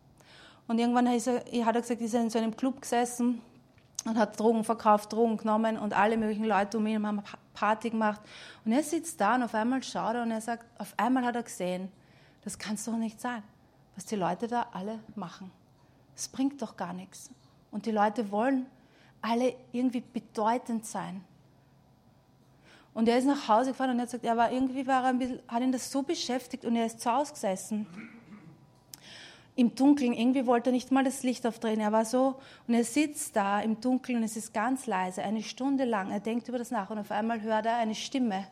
Und 0.68 0.80
irgendwann 0.80 1.10
hat 1.10 1.28
er, 1.28 1.66
hat 1.66 1.76
er 1.76 1.82
gesagt, 1.82 2.02
ist 2.02 2.14
er 2.14 2.22
in 2.22 2.30
so 2.30 2.40
einem 2.40 2.56
Club 2.56 2.82
gesessen 2.82 3.42
und 4.06 4.18
hat 4.18 4.40
Drogen 4.40 4.64
verkauft, 4.64 5.14
Drogen 5.14 5.38
genommen 5.38 5.78
und 5.78 5.94
alle 5.94 6.18
möglichen 6.18 6.46
Leute 6.46 6.78
um 6.78 6.88
ihn 6.88 7.06
haben 7.06 7.24
Party 7.54 7.90
gemacht. 7.90 8.22
Und 8.66 8.72
er 8.72 8.84
sitzt 8.84 9.20
da 9.22 9.36
und 9.36 9.44
auf 9.44 9.54
einmal 9.54 9.84
schaut 9.84 10.16
er 10.16 10.24
und 10.24 10.32
er 10.32 10.42
sagt, 10.42 10.66
auf 10.80 10.94
einmal 10.98 11.24
hat 11.24 11.36
er 11.36 11.44
gesehen, 11.44 11.92
das 12.46 12.58
kann 12.58 12.76
es 12.76 12.86
doch 12.86 12.96
nicht 12.96 13.20
sein, 13.20 13.44
was 13.96 14.06
die 14.06 14.16
Leute 14.16 14.48
da 14.48 14.68
alle 14.72 15.00
machen. 15.16 15.52
Es 16.16 16.30
bringt 16.30 16.62
doch 16.62 16.78
gar 16.78 16.94
nichts. 16.94 17.30
Und 17.72 17.88
die 17.88 17.92
Leute 17.92 18.32
wollen 18.32 18.68
alle 19.22 19.56
irgendwie 19.72 20.02
bedeutend 20.02 20.86
sein. 20.86 21.24
Und 22.94 23.10
er 23.10 23.18
ist 23.18 23.26
nach 23.26 23.50
Hause 23.50 23.72
gefahren 23.72 23.90
und 23.90 23.98
er 23.98 24.04
hat 24.04 24.10
gesagt, 24.10 24.24
er 24.24 24.38
war 24.38 24.52
irgendwie 24.52 24.88
war 24.88 25.04
er 25.04 25.10
ein 25.10 25.20
bisschen, 25.20 25.40
hat 25.48 25.62
ihn 25.62 25.72
das 25.72 25.92
so 25.92 26.04
beschäftigt 26.04 26.64
und 26.64 26.76
er 26.76 26.86
ist 26.86 27.02
zu 27.02 27.12
Hause 27.12 27.34
gesessen. 27.34 27.88
Im 29.56 29.74
Dunkeln, 29.74 30.14
irgendwie 30.14 30.46
wollte 30.46 30.70
er 30.70 30.74
nicht 30.74 30.92
mal 30.92 31.04
das 31.04 31.24
Licht 31.24 31.46
aufdrehen. 31.48 31.80
Er 31.80 31.92
war 31.92 32.06
so, 32.06 32.40
und 32.68 32.74
er 32.74 32.84
sitzt 32.84 33.36
da 33.36 33.60
im 33.62 33.82
Dunkeln 33.82 34.20
und 34.20 34.24
es 34.24 34.38
ist 34.38 34.54
ganz 34.54 34.86
leise, 34.86 35.24
eine 35.24 35.44
Stunde 35.44 35.84
lang. 35.84 36.12
Er 36.12 36.20
denkt 36.20 36.48
über 36.48 36.58
das 36.58 36.72
nach 36.72 36.90
und 36.90 37.00
auf 37.00 37.12
einmal 37.12 37.42
hört 37.42 37.66
er 37.66 37.78
eine 37.78 37.96
Stimme, 37.96 38.48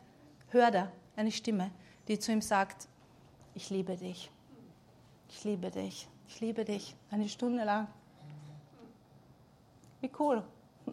hört 0.48 0.74
er 0.74 0.92
eine 1.16 1.30
Stimme, 1.30 1.70
die 2.08 2.18
zu 2.18 2.32
ihm 2.32 2.42
sagt, 2.42 2.88
ich 3.54 3.70
liebe 3.70 3.96
dich, 3.96 4.30
ich 5.28 5.44
liebe 5.44 5.70
dich, 5.70 6.08
ich 6.28 6.40
liebe 6.40 6.64
dich, 6.64 6.94
eine 7.10 7.28
Stunde 7.28 7.64
lang. 7.64 7.86
Wie 10.00 10.10
cool. 10.18 10.42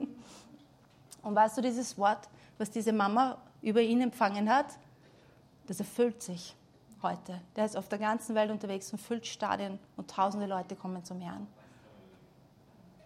Und 1.23 1.35
weißt 1.35 1.57
du, 1.57 1.61
dieses 1.61 1.97
Wort, 1.97 2.29
was 2.57 2.71
diese 2.71 2.93
Mama 2.93 3.37
über 3.61 3.81
ihn 3.81 4.01
empfangen 4.01 4.49
hat, 4.49 4.67
das 5.67 5.79
erfüllt 5.79 6.21
sich 6.21 6.55
heute. 7.01 7.39
Der 7.55 7.65
ist 7.65 7.75
auf 7.75 7.87
der 7.87 7.99
ganzen 7.99 8.35
Welt 8.35 8.51
unterwegs 8.51 8.91
und 8.91 8.99
füllt 8.99 9.25
Stadien 9.25 9.79
und 9.97 10.09
tausende 10.09 10.45
Leute 10.45 10.75
kommen 10.75 11.03
zum 11.03 11.19
Herrn. 11.21 11.47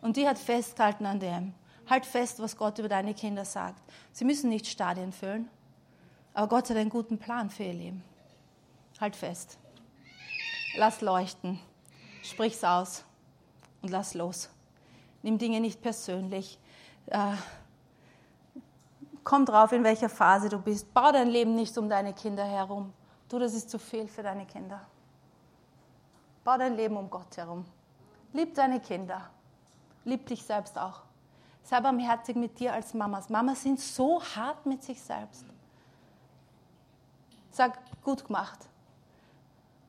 Und 0.02 0.18
die 0.18 0.28
hat 0.28 0.38
festgehalten 0.38 1.06
an 1.06 1.20
dem. 1.20 1.54
Halt 1.90 2.06
fest, 2.06 2.40
was 2.40 2.58
Gott 2.58 2.80
über 2.80 2.90
deine 2.90 3.14
Kinder 3.14 3.46
sagt. 3.46 3.82
Sie 4.12 4.26
müssen 4.26 4.50
nicht 4.50 4.68
Stadien 4.68 5.12
füllen, 5.12 5.50
aber 6.34 6.48
Gott 6.48 6.70
hat 6.70 6.78
einen 6.78 6.90
guten 6.90 7.18
Plan 7.18 7.50
für 7.50 7.64
ihr 7.64 7.74
Leben. 7.74 8.04
Halt 9.00 9.16
fest. 9.16 9.58
Lass 10.78 11.02
leuchten. 11.02 11.60
Sprich's 12.24 12.64
aus 12.64 13.04
und 13.82 13.90
lass 13.90 14.14
los. 14.14 14.50
Nimm 15.22 15.38
Dinge 15.38 15.60
nicht 15.60 15.82
persönlich. 15.82 16.60
Äh, 17.08 17.36
Komm 19.26 19.44
drauf, 19.44 19.72
in 19.72 19.84
welcher 19.84 20.08
Phase 20.08 20.50
du 20.50 20.60
bist. 20.60 20.94
Bau 20.94 21.12
dein 21.12 21.28
Leben 21.28 21.56
nicht 21.56 21.76
um 21.80 21.90
deine 21.90 22.14
Kinder 22.14 22.46
herum. 22.46 22.94
Du, 23.28 23.40
das 23.40 23.56
ist 23.56 23.72
zu 23.72 23.80
viel 23.80 24.08
für 24.08 24.22
deine 24.22 24.46
Kinder. 24.46 24.80
Bau 26.44 26.60
dein 26.60 26.76
Leben 26.76 26.96
um 26.96 27.10
Gott 27.10 27.36
herum. 27.36 27.66
Lieb 28.34 28.54
deine 28.54 28.80
Kinder. 28.80 29.28
Lieb 30.04 30.28
dich 30.28 30.44
selbst 30.44 30.78
auch. 30.78 31.02
Sei 31.64 31.82
barmherzig 31.82 32.36
mit 32.36 32.60
dir 32.60 32.72
als 32.72 32.94
Mamas. 32.94 33.28
Mamas 33.30 33.64
sind 33.64 33.80
so 33.80 34.22
hart 34.22 34.64
mit 34.68 34.84
sich 34.84 35.02
selbst. 35.02 35.44
Sag, 37.50 37.80
gut 38.04 38.26
gemacht. 38.26 38.60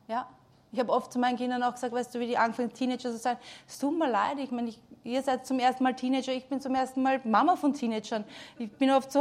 Ja? 0.09 0.29
Ich 0.73 0.81
habe 0.81 0.93
oft 0.93 1.13
zu 1.13 1.19
meinen 1.19 1.37
Kindern 1.37 1.63
auch 1.63 1.73
gesagt, 1.73 1.93
weißt 1.93 2.15
du, 2.15 2.21
wie 2.21 2.27
die 2.27 2.37
anfangen, 2.37 2.73
Teenager 2.73 3.11
zu 3.11 3.19
sein. 3.19 3.39
Es 3.67 3.79
tut 3.79 3.97
mir 3.97 4.11
leid, 4.11 4.39
ich 4.39 4.51
meine, 4.51 4.69
ich 4.69 4.81
Ihr 5.07 5.23
seid 5.23 5.47
zum 5.47 5.61
ersten 5.61 5.85
Mal 5.85 5.95
Teenager, 5.95 6.33
ich 6.33 6.49
bin 6.49 6.61
zum 6.61 6.75
ersten 6.75 7.01
Mal 7.01 7.21
Mama 7.23 7.55
von 7.55 7.73
Teenagern. 7.73 8.25
Ich 8.59 8.73
bin 8.73 8.91
oft 8.91 9.13
so, 9.13 9.21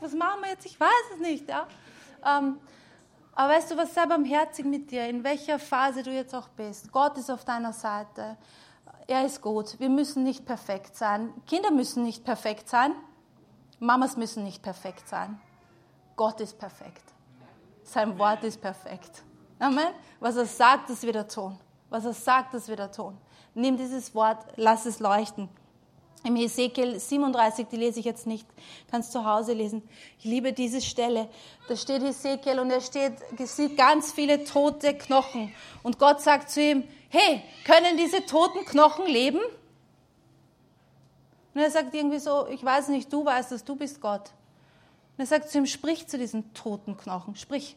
was 0.00 0.14
machen 0.14 0.40
wir 0.40 0.48
jetzt? 0.48 0.64
Ich 0.64 0.80
weiß 0.80 0.88
es 1.14 1.20
nicht. 1.20 1.46
Ja? 1.46 1.66
Ähm, 2.24 2.58
aber 3.34 3.52
weißt 3.52 3.70
du 3.70 3.76
was, 3.76 3.92
sei 3.92 4.06
barmherzig 4.06 4.64
mit 4.64 4.90
dir, 4.90 5.06
in 5.06 5.22
welcher 5.22 5.58
Phase 5.58 6.02
du 6.02 6.10
jetzt 6.10 6.34
auch 6.34 6.48
bist. 6.48 6.90
Gott 6.92 7.18
ist 7.18 7.30
auf 7.30 7.44
deiner 7.44 7.74
Seite. 7.74 8.38
Er 9.06 9.26
ist 9.26 9.42
gut. 9.42 9.78
Wir 9.78 9.90
müssen 9.90 10.24
nicht 10.24 10.46
perfekt 10.46 10.96
sein. 10.96 11.34
Kinder 11.46 11.72
müssen 11.72 12.04
nicht 12.04 12.24
perfekt 12.24 12.70
sein. 12.70 12.92
Mamas 13.80 14.16
müssen 14.16 14.44
nicht 14.44 14.62
perfekt 14.62 15.10
sein. 15.10 15.38
Gott 16.16 16.40
ist 16.40 16.58
perfekt. 16.58 17.04
Sein 17.82 18.18
Wort 18.18 18.44
ist 18.44 18.62
perfekt. 18.62 19.22
Amen. 19.58 19.88
Was 20.20 20.36
er 20.36 20.46
sagt, 20.46 20.90
das 20.90 21.02
wird 21.02 21.16
er 21.16 21.28
tun. 21.28 21.58
Was 21.90 22.04
er 22.04 22.12
sagt, 22.12 22.54
das 22.54 22.68
wird 22.68 22.80
er 22.80 22.92
tun. 22.92 23.16
Nimm 23.54 23.76
dieses 23.76 24.14
Wort, 24.14 24.44
lass 24.56 24.86
es 24.86 25.00
leuchten. 25.00 25.48
Im 26.24 26.34
Hesekiel 26.36 26.98
37, 26.98 27.68
die 27.68 27.76
lese 27.76 28.00
ich 28.00 28.04
jetzt 28.04 28.26
nicht, 28.26 28.46
kannst 28.90 29.12
zu 29.12 29.24
Hause 29.24 29.52
lesen. 29.52 29.82
Ich 30.18 30.24
liebe 30.24 30.52
diese 30.52 30.80
Stelle. 30.80 31.28
Da 31.68 31.76
steht 31.76 32.02
Hesekiel 32.02 32.58
und 32.58 32.70
er 32.70 32.80
steht, 32.80 33.14
sieht 33.38 33.76
ganz 33.76 34.12
viele 34.12 34.44
tote 34.44 34.94
Knochen. 34.94 35.54
Und 35.82 35.98
Gott 35.98 36.20
sagt 36.20 36.50
zu 36.50 36.60
ihm, 36.60 36.84
hey, 37.08 37.42
können 37.64 37.96
diese 37.96 38.26
toten 38.26 38.64
Knochen 38.64 39.06
leben? 39.06 39.40
Und 41.54 41.60
er 41.60 41.70
sagt 41.70 41.94
irgendwie 41.94 42.18
so, 42.18 42.46
ich 42.48 42.64
weiß 42.64 42.88
nicht, 42.88 43.12
du 43.12 43.24
weißt 43.24 43.52
es, 43.52 43.64
du 43.64 43.76
bist 43.76 44.00
Gott. 44.00 44.30
Und 45.16 45.24
er 45.24 45.26
sagt 45.26 45.50
zu 45.50 45.58
ihm, 45.58 45.66
sprich 45.66 46.06
zu 46.08 46.18
diesen 46.18 46.52
toten 46.52 46.96
Knochen, 46.96 47.36
sprich. 47.36 47.76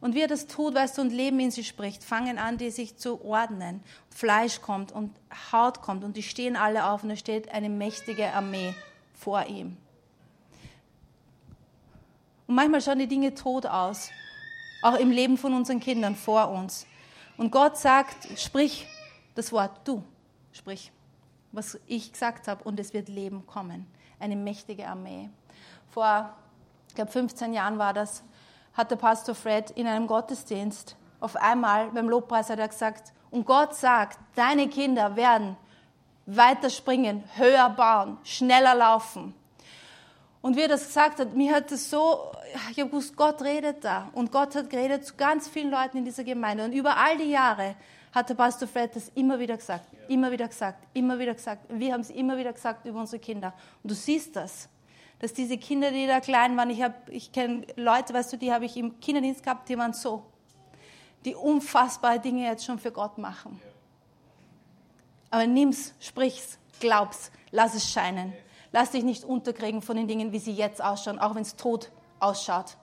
Und 0.00 0.14
wie 0.14 0.20
er 0.20 0.28
das 0.28 0.46
tut, 0.46 0.74
weißt 0.74 0.98
du, 0.98 1.02
und 1.02 1.10
Leben 1.10 1.40
in 1.40 1.50
sie 1.50 1.64
spricht, 1.64 2.04
fangen 2.04 2.38
an, 2.38 2.56
die 2.56 2.70
sich 2.70 2.96
zu 2.96 3.24
ordnen. 3.24 3.82
Fleisch 4.10 4.60
kommt 4.62 4.92
und 4.92 5.12
Haut 5.52 5.82
kommt 5.82 6.04
und 6.04 6.16
die 6.16 6.22
stehen 6.22 6.56
alle 6.56 6.88
auf 6.88 7.02
und 7.02 7.08
da 7.08 7.16
steht 7.16 7.50
eine 7.50 7.68
mächtige 7.68 8.32
Armee 8.32 8.74
vor 9.14 9.46
ihm. 9.46 9.76
Und 12.46 12.54
manchmal 12.54 12.80
schauen 12.80 13.00
die 13.00 13.08
Dinge 13.08 13.34
tot 13.34 13.66
aus, 13.66 14.10
auch 14.82 14.94
im 14.94 15.10
Leben 15.10 15.36
von 15.36 15.52
unseren 15.52 15.80
Kindern 15.80 16.14
vor 16.14 16.48
uns. 16.48 16.86
Und 17.36 17.50
Gott 17.50 17.76
sagt, 17.76 18.38
sprich 18.38 18.86
das 19.34 19.52
Wort, 19.52 19.80
du, 19.84 20.02
sprich, 20.52 20.92
was 21.52 21.78
ich 21.86 22.12
gesagt 22.12 22.48
habe 22.48 22.62
und 22.64 22.78
es 22.78 22.94
wird 22.94 23.08
Leben 23.08 23.46
kommen. 23.46 23.86
Eine 24.20 24.36
mächtige 24.36 24.86
Armee. 24.86 25.28
Vor, 25.90 26.34
ich 26.88 26.94
glaube, 26.94 27.10
15 27.10 27.52
Jahren 27.52 27.78
war 27.78 27.92
das, 27.92 28.22
hat 28.78 28.90
der 28.90 28.96
Pastor 28.96 29.34
Fred 29.34 29.72
in 29.72 29.86
einem 29.86 30.06
Gottesdienst 30.06 30.96
auf 31.20 31.36
einmal 31.36 31.90
beim 31.90 32.08
Lobpreis 32.08 32.48
hat 32.48 32.58
er 32.58 32.68
gesagt, 32.68 33.12
und 33.30 33.44
Gott 33.44 33.74
sagt, 33.74 34.18
deine 34.36 34.68
Kinder 34.68 35.16
werden 35.16 35.56
weiter 36.26 36.70
springen, 36.70 37.24
höher 37.36 37.70
bauen, 37.70 38.18
schneller 38.22 38.74
laufen. 38.74 39.34
Und 40.40 40.56
wie 40.56 40.62
er 40.62 40.68
das 40.68 40.86
gesagt 40.86 41.18
hat, 41.18 41.34
mir 41.34 41.54
hat 41.54 41.72
das 41.72 41.90
so, 41.90 42.30
ich 42.70 42.78
habe 42.78 42.88
gewusst, 42.88 43.16
Gott 43.16 43.42
redet 43.42 43.84
da. 43.84 44.08
Und 44.12 44.30
Gott 44.30 44.54
hat 44.54 44.70
geredet 44.70 45.04
zu 45.04 45.16
ganz 45.16 45.48
vielen 45.48 45.70
Leuten 45.70 45.98
in 45.98 46.04
dieser 46.04 46.22
Gemeinde. 46.22 46.64
Und 46.64 46.72
über 46.72 46.96
all 46.96 47.18
die 47.18 47.30
Jahre 47.30 47.74
hat 48.14 48.28
der 48.28 48.34
Pastor 48.36 48.68
Fred 48.68 48.94
das 48.94 49.10
immer 49.16 49.38
wieder 49.40 49.56
gesagt, 49.56 49.84
immer 50.06 50.30
wieder 50.30 50.46
gesagt, 50.46 50.86
immer 50.94 51.18
wieder 51.18 51.34
gesagt. 51.34 51.64
Wir 51.68 51.92
haben 51.92 52.02
es 52.02 52.10
immer 52.10 52.36
wieder 52.38 52.52
gesagt 52.52 52.86
über 52.86 53.00
unsere 53.00 53.20
Kinder. 53.20 53.52
Und 53.82 53.90
du 53.90 53.94
siehst 53.94 54.36
das 54.36 54.68
dass 55.20 55.32
diese 55.32 55.58
Kinder, 55.58 55.90
die 55.90 56.06
da 56.06 56.20
klein 56.20 56.56
waren, 56.56 56.70
ich, 56.70 56.84
ich 57.08 57.32
kenne 57.32 57.66
Leute, 57.76 58.14
weißt 58.14 58.32
du, 58.32 58.36
die 58.36 58.52
habe 58.52 58.64
ich 58.64 58.76
im 58.76 59.00
Kinderdienst 59.00 59.42
gehabt, 59.42 59.68
die 59.68 59.76
waren 59.76 59.92
so, 59.92 60.24
die 61.24 61.34
unfassbare 61.34 62.20
Dinge 62.20 62.44
jetzt 62.44 62.64
schon 62.64 62.78
für 62.78 62.92
Gott 62.92 63.18
machen. 63.18 63.60
Aber 65.30 65.46
nimm's, 65.46 65.94
sprich's, 66.00 66.58
glaub's, 66.80 67.30
lass 67.50 67.74
es 67.74 67.90
scheinen. 67.90 68.32
Lass 68.70 68.90
dich 68.90 69.02
nicht 69.02 69.24
unterkriegen 69.24 69.82
von 69.82 69.96
den 69.96 70.06
Dingen, 70.08 70.32
wie 70.32 70.38
sie 70.38 70.52
jetzt 70.52 70.82
ausschauen, 70.82 71.18
auch 71.18 71.34
wenn 71.34 71.42
es 71.42 71.56
tot 71.56 71.90
ausschaut. 72.20 72.76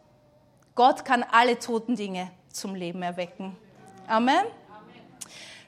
Gott 0.73 1.05
kann 1.05 1.23
alle 1.23 1.57
toten 1.59 1.95
Dinge 1.95 2.31
zum 2.49 2.75
Leben 2.75 3.01
erwecken. 3.01 3.55
Amen. 4.07 4.45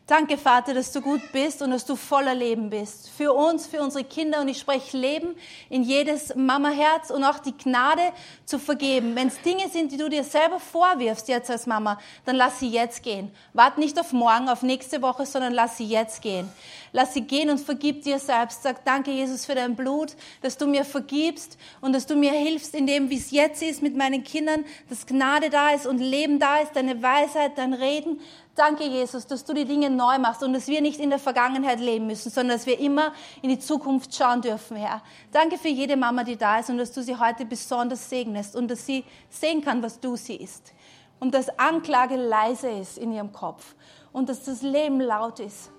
Danke, 0.07 0.37
Vater, 0.37 0.73
dass 0.73 0.93
du 0.93 1.01
gut 1.01 1.33
bist 1.33 1.61
und 1.61 1.71
dass 1.71 1.83
du 1.83 1.97
voller 1.97 2.33
Leben 2.33 2.69
bist. 2.69 3.09
Für 3.09 3.33
uns, 3.33 3.67
für 3.67 3.81
unsere 3.81 4.05
Kinder. 4.05 4.39
Und 4.39 4.47
ich 4.47 4.57
spreche 4.57 4.95
Leben 4.95 5.35
in 5.69 5.83
jedes 5.83 6.33
Mama-Herz 6.33 7.09
und 7.09 7.25
auch 7.25 7.39
die 7.39 7.51
Gnade 7.51 8.13
zu 8.45 8.57
vergeben. 8.57 9.17
Wenn 9.17 9.27
es 9.27 9.41
Dinge 9.41 9.67
sind, 9.67 9.91
die 9.91 9.97
du 9.97 10.07
dir 10.07 10.23
selber 10.23 10.61
vorwirfst 10.61 11.27
jetzt 11.27 11.51
als 11.51 11.67
Mama, 11.67 11.99
dann 12.23 12.37
lass 12.37 12.61
sie 12.61 12.69
jetzt 12.69 13.03
gehen. 13.03 13.33
Wart 13.51 13.77
nicht 13.77 13.99
auf 13.99 14.13
morgen, 14.13 14.47
auf 14.47 14.61
nächste 14.61 15.01
Woche, 15.01 15.25
sondern 15.25 15.51
lass 15.51 15.75
sie 15.75 15.87
jetzt 15.87 16.21
gehen. 16.21 16.49
Lass 16.97 17.13
sie 17.13 17.21
gehen 17.21 17.51
und 17.51 17.59
vergib 17.59 18.01
dir 18.01 18.17
selbst. 18.17 18.63
Sag 18.63 18.83
danke, 18.83 19.11
Jesus, 19.11 19.45
für 19.45 19.53
dein 19.53 19.75
Blut, 19.75 20.15
dass 20.41 20.57
du 20.57 20.65
mir 20.65 20.83
vergibst 20.83 21.55
und 21.79 21.93
dass 21.93 22.07
du 22.07 22.15
mir 22.15 22.31
hilfst 22.31 22.73
in 22.73 22.87
dem, 22.87 23.11
wie 23.11 23.17
es 23.17 23.29
jetzt 23.29 23.61
ist 23.61 23.83
mit 23.83 23.95
meinen 23.95 24.23
Kindern, 24.23 24.65
dass 24.89 25.05
Gnade 25.05 25.51
da 25.51 25.69
ist 25.75 25.85
und 25.85 25.99
Leben 25.99 26.39
da 26.39 26.57
ist, 26.57 26.75
deine 26.75 27.03
Weisheit, 27.03 27.55
dein 27.55 27.75
Reden, 27.75 28.19
Danke, 28.55 28.85
Jesus, 28.85 29.27
dass 29.27 29.45
du 29.45 29.53
die 29.53 29.65
Dinge 29.65 29.91
neu 29.91 30.17
machst 30.17 30.41
und 30.41 30.51
dass 30.53 30.67
wir 30.67 30.81
nicht 30.81 30.99
in 30.99 31.11
der 31.11 31.19
Vergangenheit 31.19 31.79
leben 31.79 32.07
müssen, 32.07 32.31
sondern 32.31 32.57
dass 32.57 32.65
wir 32.65 32.79
immer 32.79 33.13
in 33.43 33.49
die 33.49 33.59
Zukunft 33.59 34.15
schauen 34.15 34.41
dürfen, 34.41 34.75
Herr. 34.75 35.03
Danke 35.31 35.59
für 35.59 35.67
jede 35.67 35.95
Mama, 35.95 36.23
die 36.23 36.35
da 36.35 36.57
ist 36.57 36.71
und 36.71 36.79
dass 36.79 36.91
du 36.91 37.03
sie 37.03 37.15
heute 37.15 37.45
besonders 37.45 38.09
segnest 38.09 38.55
und 38.55 38.71
dass 38.71 38.83
sie 38.83 39.03
sehen 39.29 39.61
kann, 39.61 39.83
was 39.83 39.99
du 39.99 40.15
siehst. 40.15 40.73
Und 41.19 41.35
dass 41.35 41.59
Anklage 41.59 42.15
leise 42.15 42.71
ist 42.71 42.97
in 42.97 43.11
ihrem 43.11 43.31
Kopf 43.31 43.75
und 44.11 44.29
dass 44.29 44.43
das 44.43 44.63
Leben 44.63 44.99
laut 44.99 45.39
ist. 45.39 45.69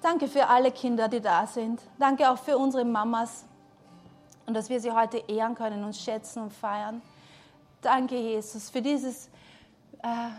Danke 0.00 0.26
für 0.26 0.46
alle 0.46 0.72
Kinder, 0.72 1.08
die 1.08 1.20
da 1.20 1.46
sind. 1.46 1.80
Danke 1.98 2.28
auch 2.30 2.38
für 2.38 2.58
unsere 2.58 2.84
Mamas 2.84 3.44
und 4.46 4.54
dass 4.54 4.68
wir 4.68 4.80
sie 4.80 4.90
heute 4.90 5.18
ehren 5.28 5.54
können 5.54 5.84
und 5.84 5.94
schätzen 5.94 6.42
und 6.42 6.52
feiern. 6.52 7.00
Danke, 7.80 8.16
Jesus, 8.16 8.70
für 8.70 8.82
dieses, 8.82 9.28
äh, 10.02 10.30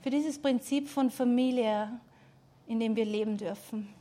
für 0.00 0.10
dieses 0.10 0.40
Prinzip 0.40 0.88
von 0.88 1.10
Familie, 1.10 1.90
in 2.66 2.80
dem 2.80 2.96
wir 2.96 3.04
leben 3.04 3.36
dürfen. 3.36 3.92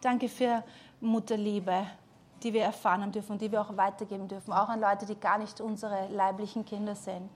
Danke 0.00 0.28
für 0.28 0.64
Mutterliebe, 1.00 1.86
die 2.42 2.52
wir 2.52 2.62
erfahren 2.62 3.02
haben 3.02 3.12
dürfen 3.12 3.32
und 3.32 3.42
die 3.42 3.52
wir 3.52 3.60
auch 3.60 3.76
weitergeben 3.76 4.26
dürfen, 4.26 4.52
auch 4.52 4.68
an 4.68 4.80
Leute, 4.80 5.06
die 5.06 5.14
gar 5.14 5.38
nicht 5.38 5.60
unsere 5.60 6.08
leiblichen 6.08 6.64
Kinder 6.64 6.94
sind. 6.94 7.30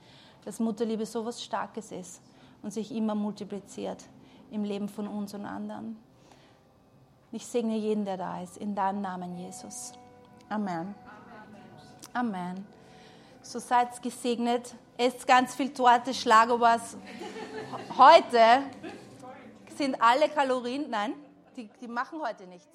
Dass 0.45 0.59
Mutterliebe 0.59 1.07
so 1.07 1.21
etwas 1.21 1.43
Starkes 1.43 1.93
ist 1.93 2.21
und 2.63 2.73
sich 2.73 2.93
immer 2.93 3.15
multipliziert 3.15 4.05
im 4.51 4.65
Leben 4.65 4.89
von 4.89 5.07
uns 5.07 5.35
und 5.35 5.47
anderen. 5.47 5.97
Ich 7.33 7.47
segne 7.47 7.77
jeden, 7.77 8.05
der 8.05 8.17
da 8.17 8.43
ist, 8.43 8.57
in 8.57 8.75
deinem 8.75 9.01
Namen, 9.01 9.37
Jesus. 9.37 9.93
Amen. 10.49 10.95
Amen. 12.13 12.67
So 13.43 13.59
seid 13.59 14.03
gesegnet. 14.03 14.75
Esst 14.97 15.27
ganz 15.27 15.55
viel 15.55 15.73
Torte, 15.73 16.13
Schlagobers. 16.13 16.97
Heute 17.97 18.65
sind 19.77 19.97
alle 20.01 20.29
Kalorien, 20.29 20.91
nein, 20.91 21.15
die, 21.57 21.71
die 21.81 21.89
machen 21.89 22.21
heute 22.21 22.47
nichts. 22.47 22.69